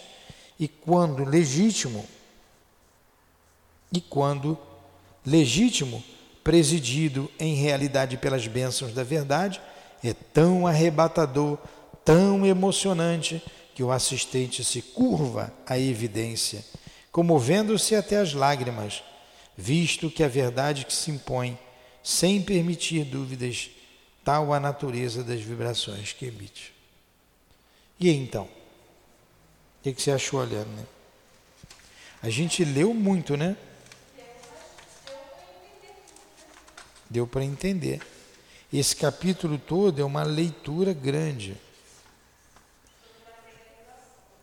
E 0.59 0.67
quando 0.67 1.25
legítimo, 1.25 2.05
e 3.93 4.01
quando 4.01 4.59
legítimo, 5.25 6.03
presidido 6.43 7.31
em 7.39 7.55
realidade 7.55 8.17
pelas 8.17 8.47
bênçãos 8.47 8.93
da 8.93 9.05
verdade, 9.05 9.61
é 10.03 10.13
tão 10.13 10.67
arrebatador, 10.67 11.59
tão 12.05 12.47
emocionante, 12.47 13.43
que 13.75 13.83
o 13.85 13.93
assistente 13.93 14.65
se 14.65 14.83
curva 14.83 15.53
à 15.65 15.79
evidência, 15.79 16.65
comovendo-se 17.13 17.95
até 17.95 18.17
as 18.17 18.35
lágrimas, 18.35 19.05
visto 19.57 20.11
que 20.11 20.25
a 20.25 20.29
verdade 20.29 20.85
que 20.85 20.93
se 20.93 21.13
impõe, 21.13 21.57
sem 22.03 22.43
permitir 22.43 23.05
dúvidas, 23.05 23.71
tal 24.25 24.53
a 24.53 24.59
natureza 24.59 25.23
das 25.23 25.41
vibrações 25.41 26.13
que 26.13 26.27
emite. 26.27 26.75
E 28.01 28.11
então? 28.11 28.45
O 29.79 29.83
que, 29.83 30.03
você 30.03 30.11
achou 30.11 30.41
olhando, 30.41 30.71
né? 30.71 30.85
A 32.21 32.29
gente 32.29 32.65
leu 32.65 32.93
muito, 32.93 33.37
né? 33.37 33.57
Deu 37.09 37.27
para 37.27 37.45
entender. 37.45 38.01
Esse 38.73 38.95
capítulo 38.95 39.59
todo 39.59 40.01
é 40.01 40.05
uma 40.05 40.23
leitura 40.23 40.93
grande. 40.93 41.57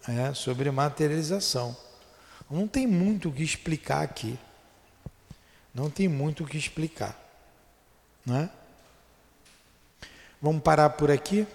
É, 0.08 0.34
sobre 0.34 0.70
materialização. 0.72 1.76
Não 2.50 2.68
tem 2.68 2.86
muito 2.86 3.30
o 3.30 3.32
que 3.32 3.44
explicar 3.44 4.04
aqui. 4.04 4.38
Não 5.74 5.90
tem 5.90 6.08
muito 6.08 6.44
o 6.44 6.48
que 6.48 6.58
explicar. 6.58 7.20
Não 8.26 8.38
é? 8.38 8.50
Vamos 10.42 10.62
parar 10.62 10.92
por 10.92 11.10
aqui? 11.10 11.48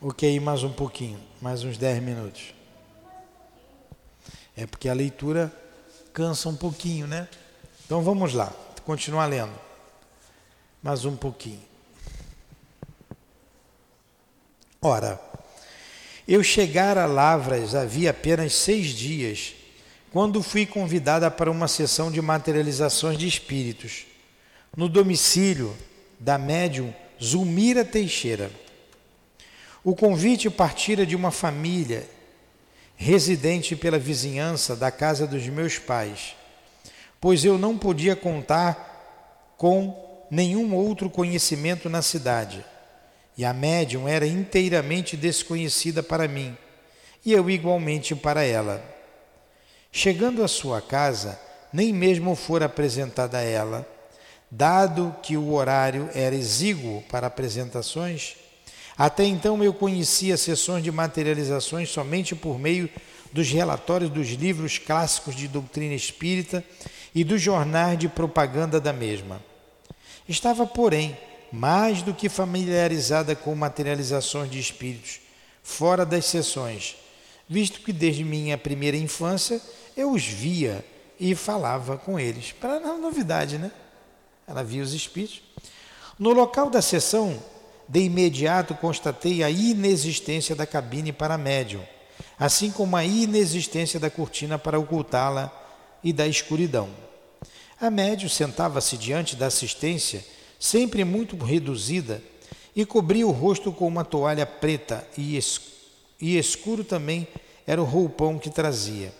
Ok, 0.00 0.38
mais 0.40 0.62
um 0.62 0.72
pouquinho, 0.72 1.20
mais 1.40 1.64
uns 1.64 1.76
10 1.76 2.02
minutos. 2.02 2.54
É 4.56 4.66
porque 4.66 4.88
a 4.88 4.94
leitura 4.94 5.52
cansa 6.12 6.48
um 6.48 6.56
pouquinho, 6.56 7.06
né? 7.06 7.28
Então 7.88 8.02
vamos 8.02 8.34
lá, 8.34 8.52
continuar 8.84 9.24
lendo. 9.24 9.58
Mais 10.82 11.06
um 11.06 11.16
pouquinho. 11.16 11.62
Ora, 14.82 15.18
Eu 16.28 16.44
chegara 16.44 17.04
a 17.04 17.06
Lavras 17.06 17.74
havia 17.74 18.10
apenas 18.10 18.52
seis 18.52 18.88
dias, 18.88 19.54
quando 20.12 20.42
fui 20.42 20.66
convidada 20.66 21.30
para 21.30 21.50
uma 21.50 21.66
sessão 21.66 22.12
de 22.12 22.20
materializações 22.20 23.16
de 23.16 23.26
espíritos, 23.26 24.04
no 24.76 24.86
domicílio 24.86 25.74
da 26.20 26.36
médium 26.36 26.94
Zulmira 27.18 27.86
Teixeira. 27.86 28.50
O 29.82 29.96
convite 29.96 30.50
partira 30.50 31.06
de 31.06 31.16
uma 31.16 31.30
família 31.30 32.06
residente 32.96 33.74
pela 33.74 33.98
vizinhança 33.98 34.76
da 34.76 34.90
casa 34.90 35.26
dos 35.26 35.46
meus 35.46 35.78
pais, 35.78 36.36
pois 37.20 37.44
eu 37.44 37.58
não 37.58 37.76
podia 37.76 38.14
contar 38.16 39.54
com 39.56 40.26
nenhum 40.30 40.74
outro 40.74 41.08
conhecimento 41.08 41.88
na 41.88 42.02
cidade 42.02 42.64
e 43.38 43.44
a 43.44 43.54
médium 43.54 44.08
era 44.08 44.26
inteiramente 44.26 45.16
desconhecida 45.16 46.02
para 46.02 46.26
mim, 46.26 46.58
e 47.24 47.32
eu 47.32 47.48
igualmente 47.48 48.16
para 48.16 48.42
ela. 48.42 48.82
Chegando 49.92 50.42
à 50.42 50.48
sua 50.48 50.82
casa, 50.82 51.40
nem 51.72 51.92
mesmo 51.92 52.34
fora 52.34 52.66
apresentada 52.66 53.38
a 53.38 53.42
ela, 53.42 53.88
dado 54.50 55.14
que 55.22 55.36
o 55.36 55.52
horário 55.52 56.10
era 56.14 56.34
exíguo 56.34 57.00
para 57.02 57.28
apresentações. 57.28 58.34
Até 58.96 59.24
então 59.24 59.62
eu 59.62 59.72
conhecia 59.72 60.36
sessões 60.36 60.82
de 60.82 60.90
materializações 60.90 61.90
somente 61.90 62.34
por 62.34 62.58
meio 62.58 62.90
dos 63.32 63.48
relatórios 63.52 64.10
dos 64.10 64.30
livros 64.30 64.78
clássicos 64.78 65.36
de 65.36 65.46
doutrina 65.46 65.94
espírita 65.94 66.64
e 67.14 67.24
dos 67.24 67.40
jornais 67.40 67.98
de 67.98 68.08
propaganda 68.08 68.80
da 68.80 68.92
mesma. 68.92 69.40
Estava, 70.28 70.66
porém, 70.66 71.16
mais 71.50 72.02
do 72.02 72.12
que 72.12 72.28
familiarizada 72.28 73.34
com 73.34 73.54
materializações 73.54 74.50
de 74.50 74.58
espíritos 74.58 75.20
fora 75.62 76.04
das 76.04 76.26
sessões, 76.26 76.96
visto 77.48 77.80
que 77.80 77.92
desde 77.92 78.24
minha 78.24 78.56
primeira 78.56 78.96
infância 78.96 79.60
eu 79.96 80.12
os 80.12 80.24
via 80.24 80.84
e 81.18 81.34
falava 81.34 81.96
com 81.96 82.18
eles. 82.18 82.52
Para 82.52 82.78
não 82.78 83.00
novidade, 83.00 83.58
né? 83.58 83.70
Ela 84.46 84.62
via 84.62 84.82
os 84.82 84.92
espíritos. 84.92 85.42
No 86.18 86.32
local 86.32 86.70
da 86.70 86.80
sessão, 86.80 87.42
de 87.88 88.00
imediato 88.00 88.74
constatei 88.74 89.42
a 89.42 89.50
inexistência 89.50 90.54
da 90.54 90.66
cabine 90.66 91.12
para 91.12 91.38
médium, 91.38 91.82
assim 92.38 92.70
como 92.70 92.96
a 92.96 93.04
inexistência 93.04 93.98
da 93.98 94.10
cortina 94.10 94.58
para 94.58 94.78
ocultá-la 94.78 95.52
e 96.02 96.12
da 96.12 96.26
escuridão. 96.26 96.88
A 97.80 97.90
médium 97.90 98.28
sentava-se 98.28 98.96
diante 98.96 99.36
da 99.36 99.46
assistência 99.46 100.24
sempre 100.58 101.04
muito 101.04 101.36
reduzida, 101.36 102.22
e 102.74 102.86
cobria 102.86 103.26
o 103.26 103.32
rosto 103.32 103.72
com 103.72 103.88
uma 103.88 104.04
toalha 104.04 104.46
preta 104.46 105.04
e, 105.16 105.36
escuro 106.38 106.84
também 106.84 107.26
era 107.66 107.82
o 107.82 107.84
roupão 107.84 108.38
que 108.38 108.50
trazia. 108.50 109.12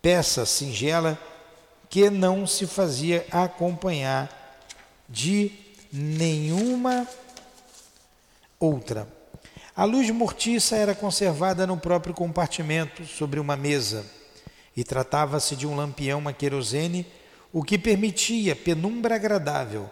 Peça 0.00 0.46
singela 0.46 1.18
que 1.90 2.08
não 2.08 2.46
se 2.46 2.66
fazia 2.66 3.26
acompanhar 3.30 4.58
de 5.06 5.52
nenhuma 5.92 7.06
outra. 8.58 9.06
A 9.76 9.84
luz 9.84 10.08
mortiça 10.08 10.74
era 10.74 10.94
conservada 10.94 11.66
no 11.66 11.76
próprio 11.76 12.14
compartimento, 12.14 13.04
sobre 13.04 13.38
uma 13.38 13.58
mesa, 13.58 14.06
e 14.76 14.84
tratava-se 14.84 15.56
de 15.56 15.66
um 15.66 15.74
lampião 15.74 16.28
a 16.28 16.32
querosene, 16.32 17.06
o 17.52 17.62
que 17.62 17.78
permitia 17.78 18.54
penumbra 18.54 19.14
agradável 19.14 19.90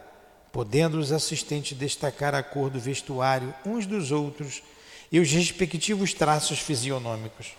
podendo 0.55 1.01
os 1.01 1.11
assistentes 1.11 1.77
destacar 1.77 2.33
a 2.33 2.41
cor 2.41 2.71
do 2.71 2.79
vestuário 2.79 3.53
uns 3.67 3.87
dos 3.87 4.13
outros 4.13 4.63
e 5.11 5.19
os 5.19 5.29
respectivos 5.33 6.15
traços 6.15 6.61
fisionômicos. 6.61 7.57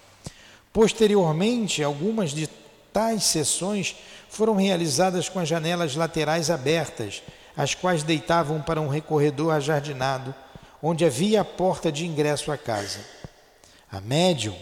Posteriormente, 0.72 1.84
algumas 1.84 2.32
de 2.32 2.48
tais 2.94 3.26
sessões 3.26 3.98
foram 4.30 4.56
realizadas 4.56 5.28
com 5.28 5.40
as 5.40 5.50
janelas 5.50 5.94
laterais 5.98 6.50
abertas, 6.50 7.22
as 7.58 7.76
quais 7.76 8.02
deitavam 8.02 8.62
para 8.62 8.80
um 8.80 8.88
recorredor 8.88 9.54
ajardinado, 9.54 10.34
onde 10.82 11.04
havia 11.04 11.42
a 11.42 11.46
porta 11.46 11.92
de 11.92 12.06
ingresso 12.06 12.50
à 12.50 12.58
casa. 12.58 13.02
A 13.92 14.00
médium 14.00 14.56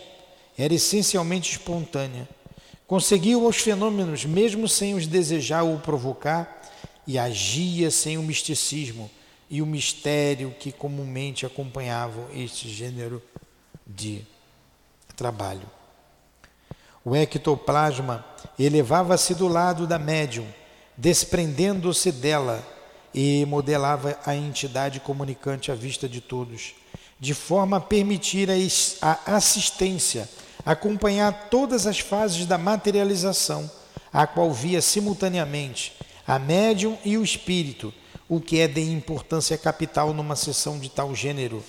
era 0.57 0.73
essencialmente 0.73 1.51
espontânea. 1.51 2.27
Conseguiu 2.87 3.45
os 3.45 3.57
fenômenos, 3.57 4.25
mesmo 4.25 4.67
sem 4.67 4.93
os 4.93 5.07
desejar 5.07 5.63
ou 5.63 5.79
provocar, 5.79 6.61
e 7.05 7.17
agia 7.17 7.91
sem 7.91 8.17
o 8.17 8.23
misticismo 8.23 9.09
e 9.49 9.61
o 9.61 9.65
mistério 9.65 10.55
que 10.59 10.71
comumente 10.71 11.45
acompanhavam 11.45 12.27
este 12.33 12.69
gênero 12.69 13.21
de 13.85 14.21
trabalho. 15.15 15.69
O 17.05 17.15
ectoplasma 17.15 18.25
elevava-se 18.57 19.35
do 19.35 19.47
lado 19.47 19.85
da 19.85 19.99
médium, 19.99 20.47
desprendendo-se 20.97 22.11
dela 22.11 22.65
e 23.13 23.45
modelava 23.45 24.17
a 24.25 24.35
entidade 24.35 24.99
comunicante 24.99 25.71
à 25.71 25.75
vista 25.75 26.07
de 26.07 26.21
todos, 26.21 26.73
de 27.19 27.33
forma 27.33 27.77
a 27.77 27.81
permitir 27.81 28.49
a 29.01 29.35
assistência, 29.35 30.27
acompanhar 30.65 31.49
todas 31.49 31.85
as 31.87 31.99
fases 31.99 32.45
da 32.45 32.57
materialização, 32.57 33.69
a 34.11 34.27
qual 34.27 34.51
via 34.51 34.81
simultaneamente 34.81 35.93
a 36.25 36.39
médium 36.39 36.97
e 37.03 37.17
o 37.17 37.23
espírito, 37.23 37.93
o 38.29 38.39
que 38.39 38.59
é 38.59 38.67
de 38.67 38.81
importância 38.81 39.57
capital 39.57 40.13
numa 40.13 40.35
sessão 40.35 40.79
de 40.79 40.89
tal 40.89 41.13
gênero, 41.13 41.63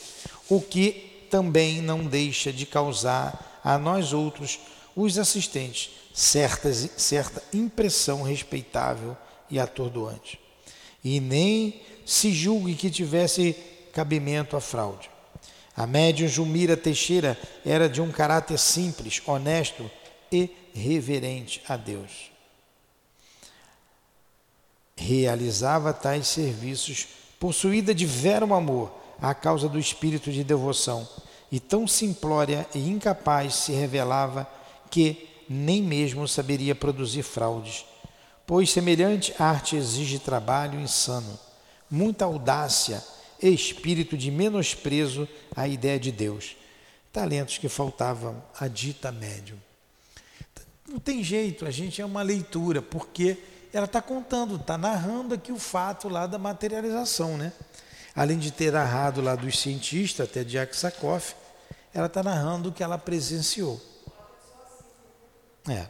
o 0.49 0.61
que 0.61 1.26
também 1.30 1.82
não 1.82 2.05
deixa 2.05 2.53
de 2.53 2.64
causar 2.64 3.61
a 3.64 3.76
nós 3.78 4.12
outros, 4.12 4.61
os 4.95 5.18
assistentes, 5.18 5.90
certas, 6.12 6.88
certa 6.97 7.42
impressão 7.53 8.22
respeitável 8.22 9.16
e 9.51 9.59
atordoante. 9.59 10.38
E 11.03 11.18
nem 11.18 11.82
se 12.07 12.32
julgue 12.32 12.74
que 12.74 12.90
tivesse 12.90 13.57
cabimento 13.92 14.57
a 14.57 14.61
fraude. 14.61 15.11
A 15.76 15.86
médium 15.86 16.28
Jumira 16.28 16.76
Teixeira 16.76 17.38
era 17.64 17.88
de 17.88 18.00
um 18.00 18.10
caráter 18.10 18.58
simples, 18.58 19.20
honesto 19.26 19.90
e 20.30 20.50
reverente 20.72 21.62
a 21.68 21.76
Deus. 21.76 22.30
Realizava 24.96 25.92
tais 25.92 26.28
serviços, 26.28 27.08
possuída 27.40 27.92
de 27.92 28.06
vero 28.06 28.54
amor 28.54 28.92
à 29.20 29.34
causa 29.34 29.68
do 29.68 29.78
espírito 29.78 30.30
de 30.30 30.44
devoção, 30.44 31.08
e 31.50 31.58
tão 31.58 31.86
simplória 31.86 32.66
e 32.74 32.88
incapaz 32.88 33.54
se 33.54 33.72
revelava 33.72 34.48
que 34.90 35.28
nem 35.48 35.82
mesmo 35.82 36.26
saberia 36.26 36.74
produzir 36.74 37.22
fraudes, 37.22 37.84
pois 38.46 38.70
semelhante 38.70 39.34
arte 39.38 39.76
exige 39.76 40.18
trabalho 40.18 40.80
insano, 40.80 41.38
muita 41.90 42.24
audácia 42.24 43.02
espírito 43.49 44.16
de 44.16 44.30
menosprezo 44.30 45.28
à 45.55 45.66
ideia 45.68 45.99
de 45.99 46.11
Deus, 46.11 46.57
talentos 47.12 47.59
que 47.59 47.68
faltavam 47.68 48.42
à 48.59 48.68
dita 48.68 49.12
médium. 49.12 49.59
Não 50.88 50.99
tem 50.99 51.22
jeito, 51.22 51.66
a 51.66 51.70
gente 51.70 52.01
é 52.01 52.05
uma 52.05 52.22
leitura, 52.22 52.80
porque 52.82 53.38
ela 53.72 53.86
está 53.86 54.01
contando, 54.01 54.57
está 54.57 54.78
narrando 54.78 55.34
aqui 55.34 55.51
o 55.51 55.59
fato 55.59 56.09
lá 56.09 56.26
da 56.26 56.38
materialização, 56.38 57.36
né? 57.36 57.53
Além 58.14 58.38
de 58.38 58.53
ter 58.53 58.72
narrado 58.72 59.20
lá 59.20 59.34
dos 59.34 59.59
cientistas, 59.59 60.28
até 60.28 60.45
de 60.45 60.59
Aksakoff, 60.59 61.34
ela 61.92 62.07
está 62.07 62.22
narrando 62.22 62.68
o 62.68 62.72
que 62.72 62.82
ela 62.82 62.97
presenciou. 62.97 63.80
É. 65.68 65.86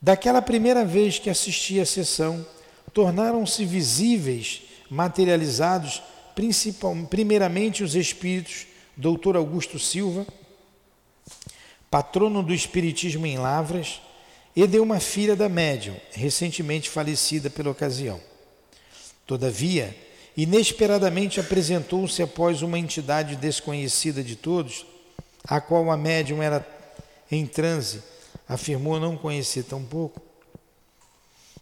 Daquela 0.00 0.42
primeira 0.42 0.84
vez 0.84 1.18
que 1.18 1.30
assisti 1.30 1.80
à 1.80 1.86
sessão, 1.86 2.46
tornaram-se 2.92 3.64
visíveis, 3.64 4.62
materializados, 4.90 6.02
primeiramente 7.10 7.82
os 7.82 7.94
espíritos, 7.94 8.66
Dr. 8.96 9.36
Augusto 9.36 9.78
Silva, 9.78 10.26
patrono 11.90 12.42
do 12.42 12.52
Espiritismo 12.52 13.26
em 13.26 13.38
Lavras, 13.38 14.00
e 14.56 14.66
de 14.66 14.80
uma 14.80 14.98
filha 14.98 15.36
da 15.36 15.48
médium, 15.48 15.94
recentemente 16.10 16.90
falecida 16.90 17.48
pela 17.48 17.70
ocasião. 17.70 18.20
Todavia, 19.24 19.96
inesperadamente 20.36 21.38
apresentou-se 21.38 22.20
após 22.22 22.60
uma 22.60 22.78
entidade 22.78 23.36
desconhecida 23.36 24.20
de 24.22 24.34
todos, 24.34 24.84
a 25.44 25.60
qual 25.60 25.90
a 25.92 25.96
médium 25.96 26.42
era 26.42 26.66
em 27.30 27.46
transe, 27.46 28.02
afirmou 28.48 28.98
não 28.98 29.16
conhecer 29.16 29.62
tão 29.62 29.84
pouco. 29.84 30.20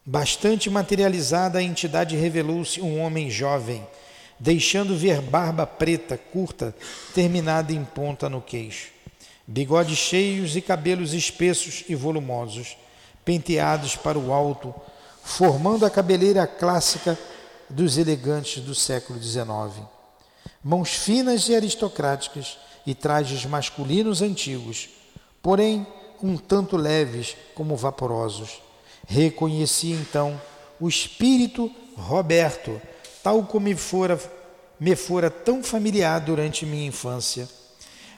Bastante 0.08 0.70
materializada, 0.70 1.58
a 1.58 1.62
entidade 1.62 2.14
revelou-se 2.14 2.80
um 2.80 3.00
homem 3.00 3.28
jovem, 3.28 3.84
deixando 4.38 4.96
ver 4.96 5.20
barba 5.20 5.66
preta, 5.66 6.16
curta, 6.16 6.72
terminada 7.12 7.72
em 7.72 7.84
ponta 7.84 8.28
no 8.28 8.40
queixo, 8.40 8.92
bigodes 9.44 9.98
cheios 9.98 10.54
e 10.54 10.60
cabelos 10.60 11.12
espessos 11.12 11.82
e 11.88 11.96
volumosos 11.96 12.76
penteados 13.24 13.96
para 13.96 14.16
o 14.16 14.32
alto, 14.32 14.72
formando 15.24 15.84
a 15.84 15.90
cabeleira 15.90 16.46
clássica 16.46 17.18
dos 17.68 17.98
elegantes 17.98 18.62
do 18.62 18.76
século 18.76 19.20
XIX. 19.20 19.84
Mãos 20.62 20.90
finas 20.90 21.48
e 21.48 21.56
aristocráticas 21.56 22.56
e 22.86 22.94
trajes 22.94 23.44
masculinos 23.44 24.22
antigos, 24.22 24.88
porém 25.42 25.84
um 26.22 26.36
tanto 26.36 26.76
leves 26.76 27.36
como 27.56 27.74
vaporosos. 27.74 28.65
Reconheci 29.06 29.92
então 29.92 30.40
o 30.80 30.88
espírito 30.88 31.72
Roberto, 31.96 32.80
tal 33.22 33.44
como 33.44 33.66
me 33.66 33.74
fora, 33.74 34.20
me 34.78 34.94
fora 34.94 35.30
tão 35.30 35.62
familiar 35.62 36.20
durante 36.20 36.66
minha 36.66 36.86
infância. 36.86 37.48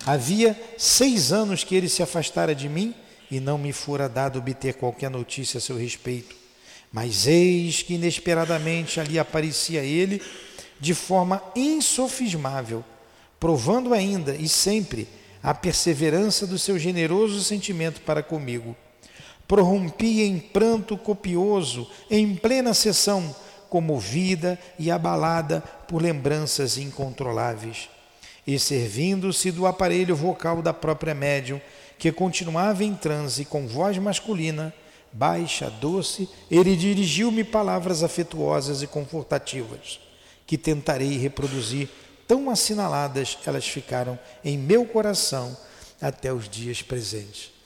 Havia 0.04 0.58
seis 0.76 1.32
anos 1.32 1.62
que 1.62 1.74
ele 1.74 1.88
se 1.88 2.02
afastara 2.02 2.54
de 2.54 2.68
mim 2.68 2.94
e 3.30 3.38
não 3.38 3.58
me 3.58 3.72
fora 3.72 4.08
dado 4.08 4.38
obter 4.38 4.74
qualquer 4.74 5.10
notícia 5.10 5.58
a 5.58 5.60
seu 5.60 5.76
respeito. 5.76 6.34
Mas 6.90 7.26
eis 7.26 7.82
que 7.82 7.94
inesperadamente 7.94 8.98
ali 8.98 9.18
aparecia 9.18 9.82
ele 9.82 10.22
de 10.80 10.94
forma 10.94 11.42
insofismável, 11.54 12.82
provando 13.38 13.92
ainda 13.92 14.34
e 14.34 14.48
sempre 14.48 15.06
a 15.42 15.52
perseverança 15.54 16.46
do 16.46 16.58
seu 16.58 16.78
generoso 16.78 17.42
sentimento 17.44 18.00
para 18.00 18.22
comigo. 18.22 18.74
Prorrompia 19.48 20.26
em 20.26 20.38
pranto 20.38 20.96
copioso, 20.98 21.90
em 22.10 22.36
plena 22.36 22.74
sessão, 22.74 23.34
comovida 23.70 24.58
e 24.78 24.90
abalada 24.90 25.62
por 25.88 26.02
lembranças 26.02 26.76
incontroláveis. 26.76 27.88
E 28.46 28.58
servindo-se 28.58 29.50
do 29.50 29.66
aparelho 29.66 30.14
vocal 30.14 30.60
da 30.60 30.74
própria 30.74 31.14
médium, 31.14 31.60
que 31.98 32.12
continuava 32.12 32.84
em 32.84 32.94
transe 32.94 33.46
com 33.46 33.66
voz 33.66 33.96
masculina, 33.96 34.72
baixa, 35.12 35.70
doce, 35.70 36.28
ele 36.50 36.76
dirigiu-me 36.76 37.42
palavras 37.42 38.02
afetuosas 38.02 38.82
e 38.82 38.86
confortativas, 38.86 39.98
que 40.46 40.58
tentarei 40.58 41.16
reproduzir, 41.16 41.88
tão 42.26 42.50
assinaladas 42.50 43.38
elas 43.46 43.66
ficaram 43.66 44.18
em 44.44 44.58
meu 44.58 44.84
coração 44.84 45.56
até 46.00 46.32
os 46.32 46.48
dias 46.48 46.82
presentes. 46.82 47.57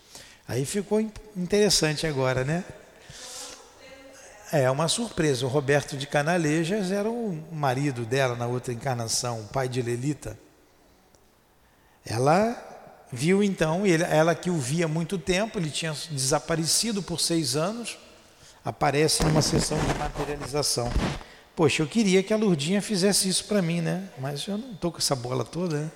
Aí 0.46 0.64
ficou 0.64 1.00
interessante 1.36 2.06
agora, 2.06 2.44
né? 2.44 2.64
É 4.52 4.70
uma 4.70 4.86
surpresa. 4.86 5.46
O 5.46 5.48
Roberto 5.48 5.96
de 5.96 6.06
Canalejas 6.06 6.92
era 6.92 7.08
o 7.08 7.42
marido 7.50 8.04
dela 8.04 8.36
na 8.36 8.46
outra 8.46 8.72
encarnação, 8.72 9.40
o 9.40 9.44
pai 9.44 9.68
de 9.68 9.80
Lelita. 9.80 10.38
Ela 12.04 12.56
viu 13.10 13.42
então, 13.42 13.86
ele, 13.86 14.02
ela 14.02 14.34
que 14.34 14.50
o 14.50 14.58
via 14.58 14.86
há 14.86 14.88
muito 14.88 15.18
tempo, 15.18 15.58
ele 15.58 15.70
tinha 15.70 15.94
desaparecido 16.10 17.02
por 17.02 17.20
seis 17.20 17.56
anos, 17.56 17.98
aparece 18.64 19.22
numa 19.24 19.42
sessão 19.42 19.78
de 19.78 19.94
materialização. 19.94 20.90
Poxa, 21.54 21.82
eu 21.82 21.86
queria 21.86 22.22
que 22.22 22.32
a 22.32 22.36
Lurdinha 22.36 22.82
fizesse 22.82 23.28
isso 23.28 23.44
para 23.44 23.62
mim, 23.62 23.80
né? 23.80 24.08
Mas 24.18 24.46
eu 24.46 24.56
não 24.56 24.72
estou 24.72 24.90
com 24.90 24.98
essa 24.98 25.14
bola 25.14 25.44
toda, 25.44 25.80
né? 25.80 25.90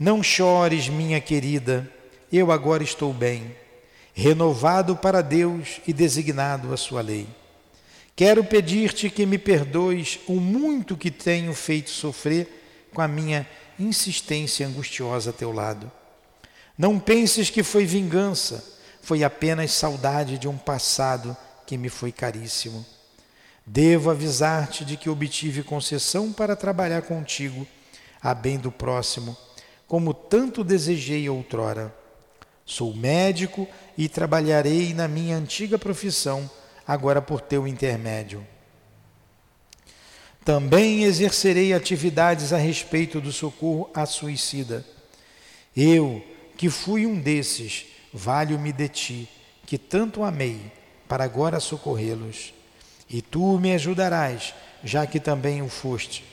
Não 0.00 0.22
chores, 0.22 0.88
minha 0.88 1.20
querida, 1.20 1.86
eu 2.32 2.50
agora 2.50 2.82
estou 2.82 3.12
bem 3.12 3.54
renovado 4.14 4.96
para 4.96 5.20
Deus 5.20 5.78
e 5.86 5.92
designado 5.92 6.72
a 6.72 6.76
sua 6.78 7.02
lei. 7.02 7.28
Quero 8.16 8.42
pedir-te 8.42 9.10
que 9.10 9.26
me 9.26 9.36
perdoes 9.36 10.18
o 10.26 10.40
muito 10.40 10.96
que 10.96 11.10
tenho 11.10 11.52
feito 11.52 11.90
sofrer 11.90 12.88
com 12.94 13.02
a 13.02 13.06
minha 13.06 13.46
insistência 13.78 14.66
angustiosa 14.66 15.28
a 15.28 15.34
teu 15.34 15.52
lado. 15.52 15.92
Não 16.78 16.98
penses 16.98 17.50
que 17.50 17.62
foi 17.62 17.84
vingança, 17.84 18.64
foi 19.02 19.22
apenas 19.22 19.72
saudade 19.72 20.38
de 20.38 20.48
um 20.48 20.56
passado 20.56 21.36
que 21.66 21.76
me 21.76 21.90
foi 21.90 22.10
caríssimo. 22.10 22.86
Devo 23.66 24.10
avisar-te 24.10 24.82
de 24.82 24.96
que 24.96 25.10
obtive 25.10 25.62
concessão 25.62 26.32
para 26.32 26.56
trabalhar 26.56 27.02
contigo, 27.02 27.66
a 28.22 28.32
bem 28.32 28.58
do 28.58 28.72
próximo, 28.72 29.36
como 29.90 30.14
tanto 30.14 30.62
desejei 30.62 31.28
outrora. 31.28 31.92
Sou 32.64 32.94
médico 32.94 33.66
e 33.98 34.08
trabalharei 34.08 34.94
na 34.94 35.08
minha 35.08 35.36
antiga 35.36 35.76
profissão, 35.76 36.48
agora 36.86 37.20
por 37.20 37.40
teu 37.40 37.66
intermédio. 37.66 38.46
Também 40.44 41.02
exercerei 41.02 41.74
atividades 41.74 42.52
a 42.52 42.56
respeito 42.56 43.20
do 43.20 43.32
socorro 43.32 43.90
a 43.92 44.06
suicida. 44.06 44.86
Eu, 45.76 46.24
que 46.56 46.70
fui 46.70 47.04
um 47.04 47.20
desses, 47.20 47.86
valho-me 48.14 48.72
de 48.72 48.88
ti, 48.88 49.28
que 49.66 49.76
tanto 49.76 50.22
amei, 50.22 50.70
para 51.08 51.24
agora 51.24 51.58
socorrê-los. 51.58 52.54
E 53.08 53.20
tu 53.20 53.58
me 53.58 53.74
ajudarás, 53.74 54.54
já 54.84 55.04
que 55.04 55.18
também 55.18 55.62
o 55.62 55.68
foste. 55.68 56.24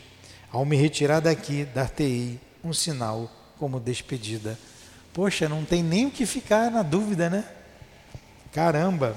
Ao 0.52 0.64
me 0.64 0.78
retirar 0.78 1.22
daqui, 1.22 1.66
dar-te-ei 1.66 2.40
um 2.64 2.72
sinal 2.72 3.32
como 3.60 3.80
despedida. 3.80 4.58
Poxa, 5.14 5.50
não 5.50 5.66
tem 5.66 5.82
nem 5.82 6.06
o 6.06 6.12
que 6.12 6.26
ficar 6.26 6.72
na 6.72 6.84
dúvida, 6.84 7.30
né? 7.30 7.44
Caramba! 8.52 9.16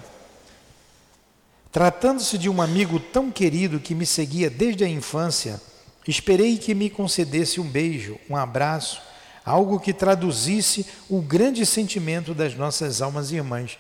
Tratando-se 1.73 2.37
de 2.37 2.49
um 2.49 2.61
amigo 2.61 2.99
tão 2.99 3.31
querido 3.31 3.79
que 3.79 3.95
me 3.95 4.05
seguia 4.05 4.51
desde 4.51 4.83
a 4.83 4.89
infância, 4.89 5.61
esperei 6.07 6.59
que 6.59 6.75
me 6.75 6.91
concedesse 6.91 7.61
um 7.61 7.69
beijo, 7.69 8.19
um 8.29 8.37
abraço, 8.37 9.01
algo 9.45 9.79
que 9.79 9.93
traduzisse 9.93 10.85
o 11.09 11.23
grande 11.23 11.65
sentimento 11.65 12.35
das 12.35 12.55
nossas 12.55 13.01
almas 13.01 13.31
irmãs. 13.31 13.79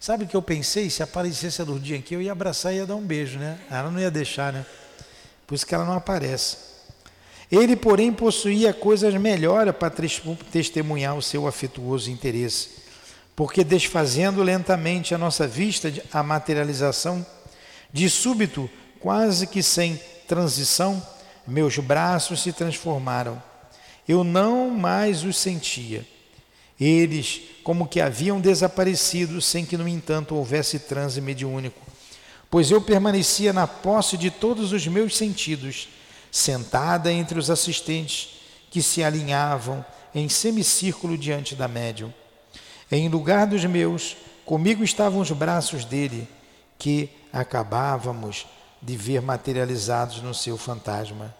Sabe 0.00 0.24
o 0.24 0.26
que 0.26 0.36
eu 0.36 0.42
pensei? 0.42 0.90
Se 0.90 1.02
aparecesse 1.02 1.60
a 1.60 1.64
Lourdinha 1.64 1.98
aqui, 1.98 2.14
eu 2.14 2.22
ia 2.22 2.32
abraçar 2.32 2.72
e 2.72 2.76
ia 2.76 2.86
dar 2.86 2.96
um 2.96 3.06
beijo, 3.06 3.38
né? 3.38 3.58
Ela 3.70 3.90
não 3.90 4.00
ia 4.00 4.10
deixar, 4.10 4.52
né? 4.52 4.64
Por 5.46 5.54
isso 5.54 5.66
que 5.66 5.74
ela 5.74 5.84
não 5.84 5.94
aparece. 5.94 6.56
Ele, 7.50 7.74
porém, 7.74 8.12
possuía 8.12 8.74
coisas 8.74 9.14
melhores 9.14 9.74
para 9.74 9.92
testemunhar 10.52 11.16
o 11.16 11.22
seu 11.22 11.46
afetuoso 11.46 12.10
interesse, 12.10 12.70
porque 13.34 13.64
desfazendo 13.64 14.42
lentamente 14.42 15.14
a 15.14 15.18
nossa 15.18 15.46
vista 15.46 15.92
a 16.12 16.22
materialização, 16.22 17.24
de 17.90 18.10
súbito, 18.10 18.68
quase 19.00 19.46
que 19.46 19.62
sem 19.62 19.98
transição, 20.26 21.02
meus 21.46 21.78
braços 21.78 22.42
se 22.42 22.52
transformaram. 22.52 23.42
Eu 24.06 24.22
não 24.22 24.70
mais 24.70 25.24
os 25.24 25.38
sentia. 25.38 26.06
Eles, 26.78 27.40
como 27.64 27.88
que 27.88 28.00
haviam 28.00 28.40
desaparecido, 28.40 29.40
sem 29.40 29.64
que, 29.64 29.76
no 29.76 29.88
entanto, 29.88 30.34
houvesse 30.34 30.80
transe 30.80 31.20
mediúnico, 31.20 31.80
pois 32.50 32.70
eu 32.70 32.80
permanecia 32.80 33.54
na 33.54 33.66
posse 33.66 34.18
de 34.18 34.30
todos 34.30 34.72
os 34.72 34.86
meus 34.86 35.16
sentidos 35.16 35.88
sentada 36.30 37.12
entre 37.12 37.38
os 37.38 37.50
assistentes 37.50 38.40
que 38.70 38.82
se 38.82 39.02
alinhavam 39.02 39.84
em 40.14 40.28
semicírculo 40.28 41.16
diante 41.16 41.54
da 41.54 41.68
médium. 41.68 42.12
Em 42.90 43.08
lugar 43.08 43.46
dos 43.46 43.64
meus, 43.64 44.16
comigo 44.44 44.82
estavam 44.82 45.20
os 45.20 45.30
braços 45.30 45.84
dele, 45.84 46.28
que 46.78 47.10
acabávamos 47.32 48.46
de 48.80 48.96
ver 48.96 49.20
materializados 49.20 50.22
no 50.22 50.34
seu 50.34 50.56
fantasma. 50.56 51.34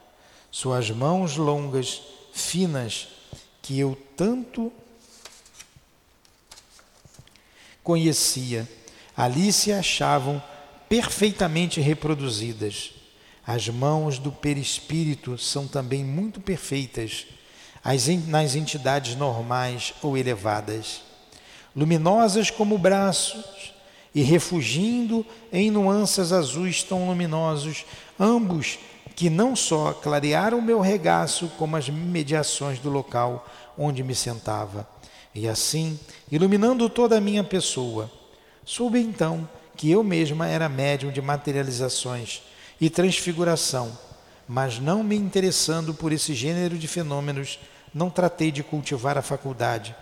Suas 0.51 0.91
mãos 0.91 1.37
longas, 1.37 2.03
finas, 2.33 3.09
que 3.63 3.79
eu 3.79 3.97
tanto 4.17 4.73
conhecia, 7.83 8.69
ali 9.17 9.53
se 9.53 9.73
achavam 9.73 10.43
perfeitamente 10.89 11.81
reproduzidas. 11.81 12.93
As 13.49 13.67
mãos 13.67 14.19
do 14.19 14.31
perispírito 14.31 15.39
são 15.39 15.67
também 15.67 16.05
muito 16.05 16.39
perfeitas 16.39 17.27
nas 18.27 18.55
entidades 18.55 19.17
normais 19.17 19.95
ou 20.03 20.19
elevadas, 20.19 21.01
luminosas 21.75 22.51
como 22.51 22.77
braços 22.77 23.73
e 24.15 24.21
refugindo 24.21 25.25
em 25.51 25.71
nuances 25.71 26.31
azuis 26.31 26.83
tão 26.83 27.09
luminosos, 27.09 27.87
ambos 28.21 28.79
que 29.17 29.31
não 29.31 29.57
só 29.57 29.95
clarearam 29.95 30.61
meu 30.61 30.81
regaço, 30.81 31.51
como 31.57 31.75
as 31.75 31.89
mediações 31.89 32.79
do 32.79 32.91
local 32.91 33.49
onde 33.79 34.03
me 34.03 34.15
sentava, 34.15 34.87
e 35.35 35.49
assim, 35.49 35.99
iluminando 36.31 36.87
toda 36.91 37.17
a 37.17 37.21
minha 37.21 37.43
pessoa. 37.43 38.13
Soube 38.63 39.01
então 39.01 39.49
que 39.75 39.91
eu 39.91 40.05
mesma 40.05 40.47
era 40.47 40.69
médium 40.69 41.11
de 41.11 41.23
materializações 41.23 42.43
e 42.81 42.89
transfiguração, 42.89 43.97
mas 44.47 44.79
não 44.79 45.03
me 45.03 45.17
interessando 45.17 45.93
por 45.93 46.13
esse 46.13 46.35
gênero 46.35 46.79
de 46.79 46.89
fenômenos, 46.89 47.59
não 47.93 48.11
tratei 48.11 48.51
de 48.51 48.63
cultivar 48.63 49.19
a 49.19 49.23
faculdade, 49.23 49.95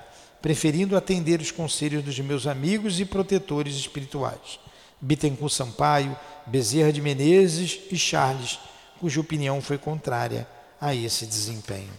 preferindo 0.43 0.97
atender 0.97 1.41
os 1.41 1.51
conselhos 1.51 2.05
dos 2.05 2.18
meus 2.20 2.47
amigos 2.47 3.01
e 3.01 3.05
protetores 3.05 3.74
espirituais, 3.77 4.61
Bittencourt 5.01 5.53
Sampaio, 5.53 6.16
Bezerra 6.47 6.93
de 6.93 7.01
Menezes 7.01 7.81
e 7.91 7.97
Charles, 7.97 8.59
cuja 9.01 9.20
opinião 9.20 9.61
foi 9.61 9.79
contrária 9.79 10.47
a 10.81 10.95
esse 10.95 11.27
desempenho. 11.27 11.93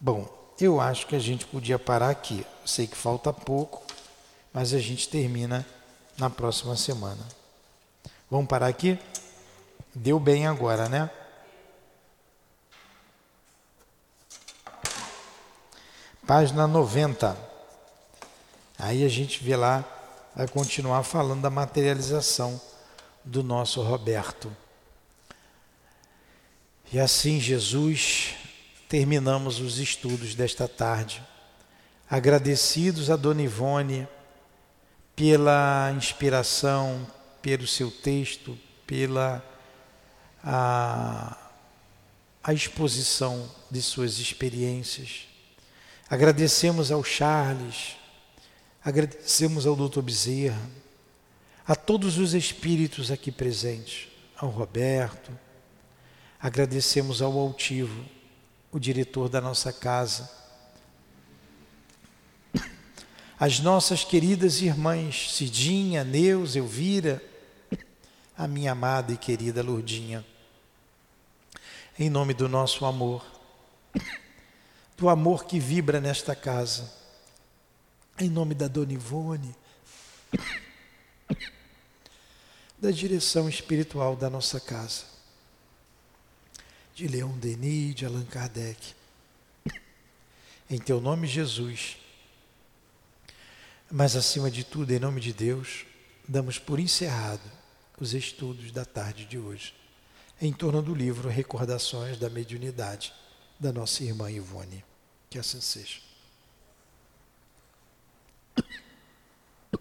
Bom, 0.00 0.28
eu 0.60 0.80
acho 0.80 1.06
que 1.06 1.16
a 1.16 1.18
gente 1.18 1.46
podia 1.46 1.78
parar 1.78 2.10
aqui. 2.10 2.44
Sei 2.64 2.86
que 2.86 2.96
falta 2.96 3.32
pouco, 3.32 3.82
mas 4.52 4.72
a 4.72 4.78
gente 4.78 5.08
termina 5.08 5.66
na 6.18 6.30
próxima 6.30 6.76
semana. 6.76 7.22
Vamos 8.28 8.48
parar 8.48 8.66
aqui? 8.66 8.98
Deu 9.94 10.18
bem 10.18 10.48
agora, 10.48 10.88
né? 10.88 11.08
Página 16.26 16.66
90. 16.66 17.38
Aí 18.76 19.04
a 19.04 19.08
gente 19.08 19.44
vê 19.44 19.54
lá, 19.54 19.84
vai 20.34 20.48
continuar 20.48 21.04
falando 21.04 21.42
da 21.42 21.50
materialização 21.50 22.60
do 23.24 23.44
nosso 23.44 23.80
Roberto. 23.80 24.54
E 26.92 26.98
assim, 26.98 27.38
Jesus, 27.38 28.34
terminamos 28.88 29.60
os 29.60 29.78
estudos 29.78 30.34
desta 30.34 30.66
tarde. 30.66 31.22
Agradecidos 32.10 33.08
a 33.08 33.14
Dona 33.14 33.42
Ivone 33.42 34.08
pela 35.14 35.92
inspiração, 35.96 37.06
pelo 37.46 37.64
seu 37.64 37.92
texto, 37.92 38.58
pela 38.84 39.40
a, 40.42 41.38
a 42.42 42.52
exposição 42.52 43.48
de 43.70 43.80
suas 43.80 44.18
experiências. 44.18 45.28
Agradecemos 46.10 46.90
ao 46.90 47.04
Charles, 47.04 47.94
agradecemos 48.84 49.64
ao 49.64 49.76
Dr. 49.76 50.00
Bezerra, 50.00 50.68
a 51.64 51.76
todos 51.76 52.18
os 52.18 52.34
espíritos 52.34 53.12
aqui 53.12 53.30
presentes, 53.30 54.08
ao 54.36 54.50
Roberto, 54.50 55.30
agradecemos 56.40 57.22
ao 57.22 57.38
Altivo, 57.38 58.04
o 58.72 58.80
diretor 58.80 59.28
da 59.28 59.40
nossa 59.40 59.72
casa, 59.72 60.28
as 63.38 63.60
nossas 63.60 64.02
queridas 64.02 64.60
irmãs 64.60 65.32
Cidinha, 65.32 66.02
Neus, 66.02 66.56
Elvira, 66.56 67.22
a 68.36 68.46
minha 68.46 68.72
amada 68.72 69.12
e 69.12 69.16
querida 69.16 69.62
Lourdinha. 69.62 70.24
Em 71.98 72.10
nome 72.10 72.34
do 72.34 72.48
nosso 72.48 72.84
amor, 72.84 73.24
do 74.96 75.08
amor 75.08 75.46
que 75.46 75.58
vibra 75.58 76.00
nesta 76.00 76.36
casa, 76.36 76.92
em 78.18 78.28
nome 78.28 78.54
da 78.54 78.68
Dona 78.68 78.92
Ivone, 78.92 79.54
da 82.78 82.90
direção 82.90 83.48
espiritual 83.48 84.14
da 84.14 84.28
nossa 84.28 84.60
casa, 84.60 85.04
de 86.94 87.08
Leon 87.08 87.38
Denis, 87.38 87.94
de 87.94 88.04
Allan 88.04 88.26
Kardec. 88.26 88.94
Em 90.68 90.78
teu 90.78 91.00
nome, 91.00 91.26
Jesus. 91.26 91.96
Mas 93.90 94.16
acima 94.16 94.50
de 94.50 94.64
tudo, 94.64 94.90
em 94.90 94.98
nome 94.98 95.20
de 95.20 95.32
Deus, 95.32 95.86
damos 96.28 96.58
por 96.58 96.78
encerrado 96.78 97.55
os 97.98 98.14
estudos 98.14 98.70
da 98.72 98.84
tarde 98.84 99.24
de 99.24 99.38
hoje, 99.38 99.74
em 100.40 100.52
torno 100.52 100.82
do 100.82 100.94
livro 100.94 101.28
Recordações 101.28 102.18
da 102.18 102.28
Mediunidade, 102.28 103.12
da 103.58 103.72
nossa 103.72 104.04
irmã 104.04 104.30
Ivone. 104.30 104.84
Que 105.30 105.38
assim 105.38 105.60
seja. 105.60 106.05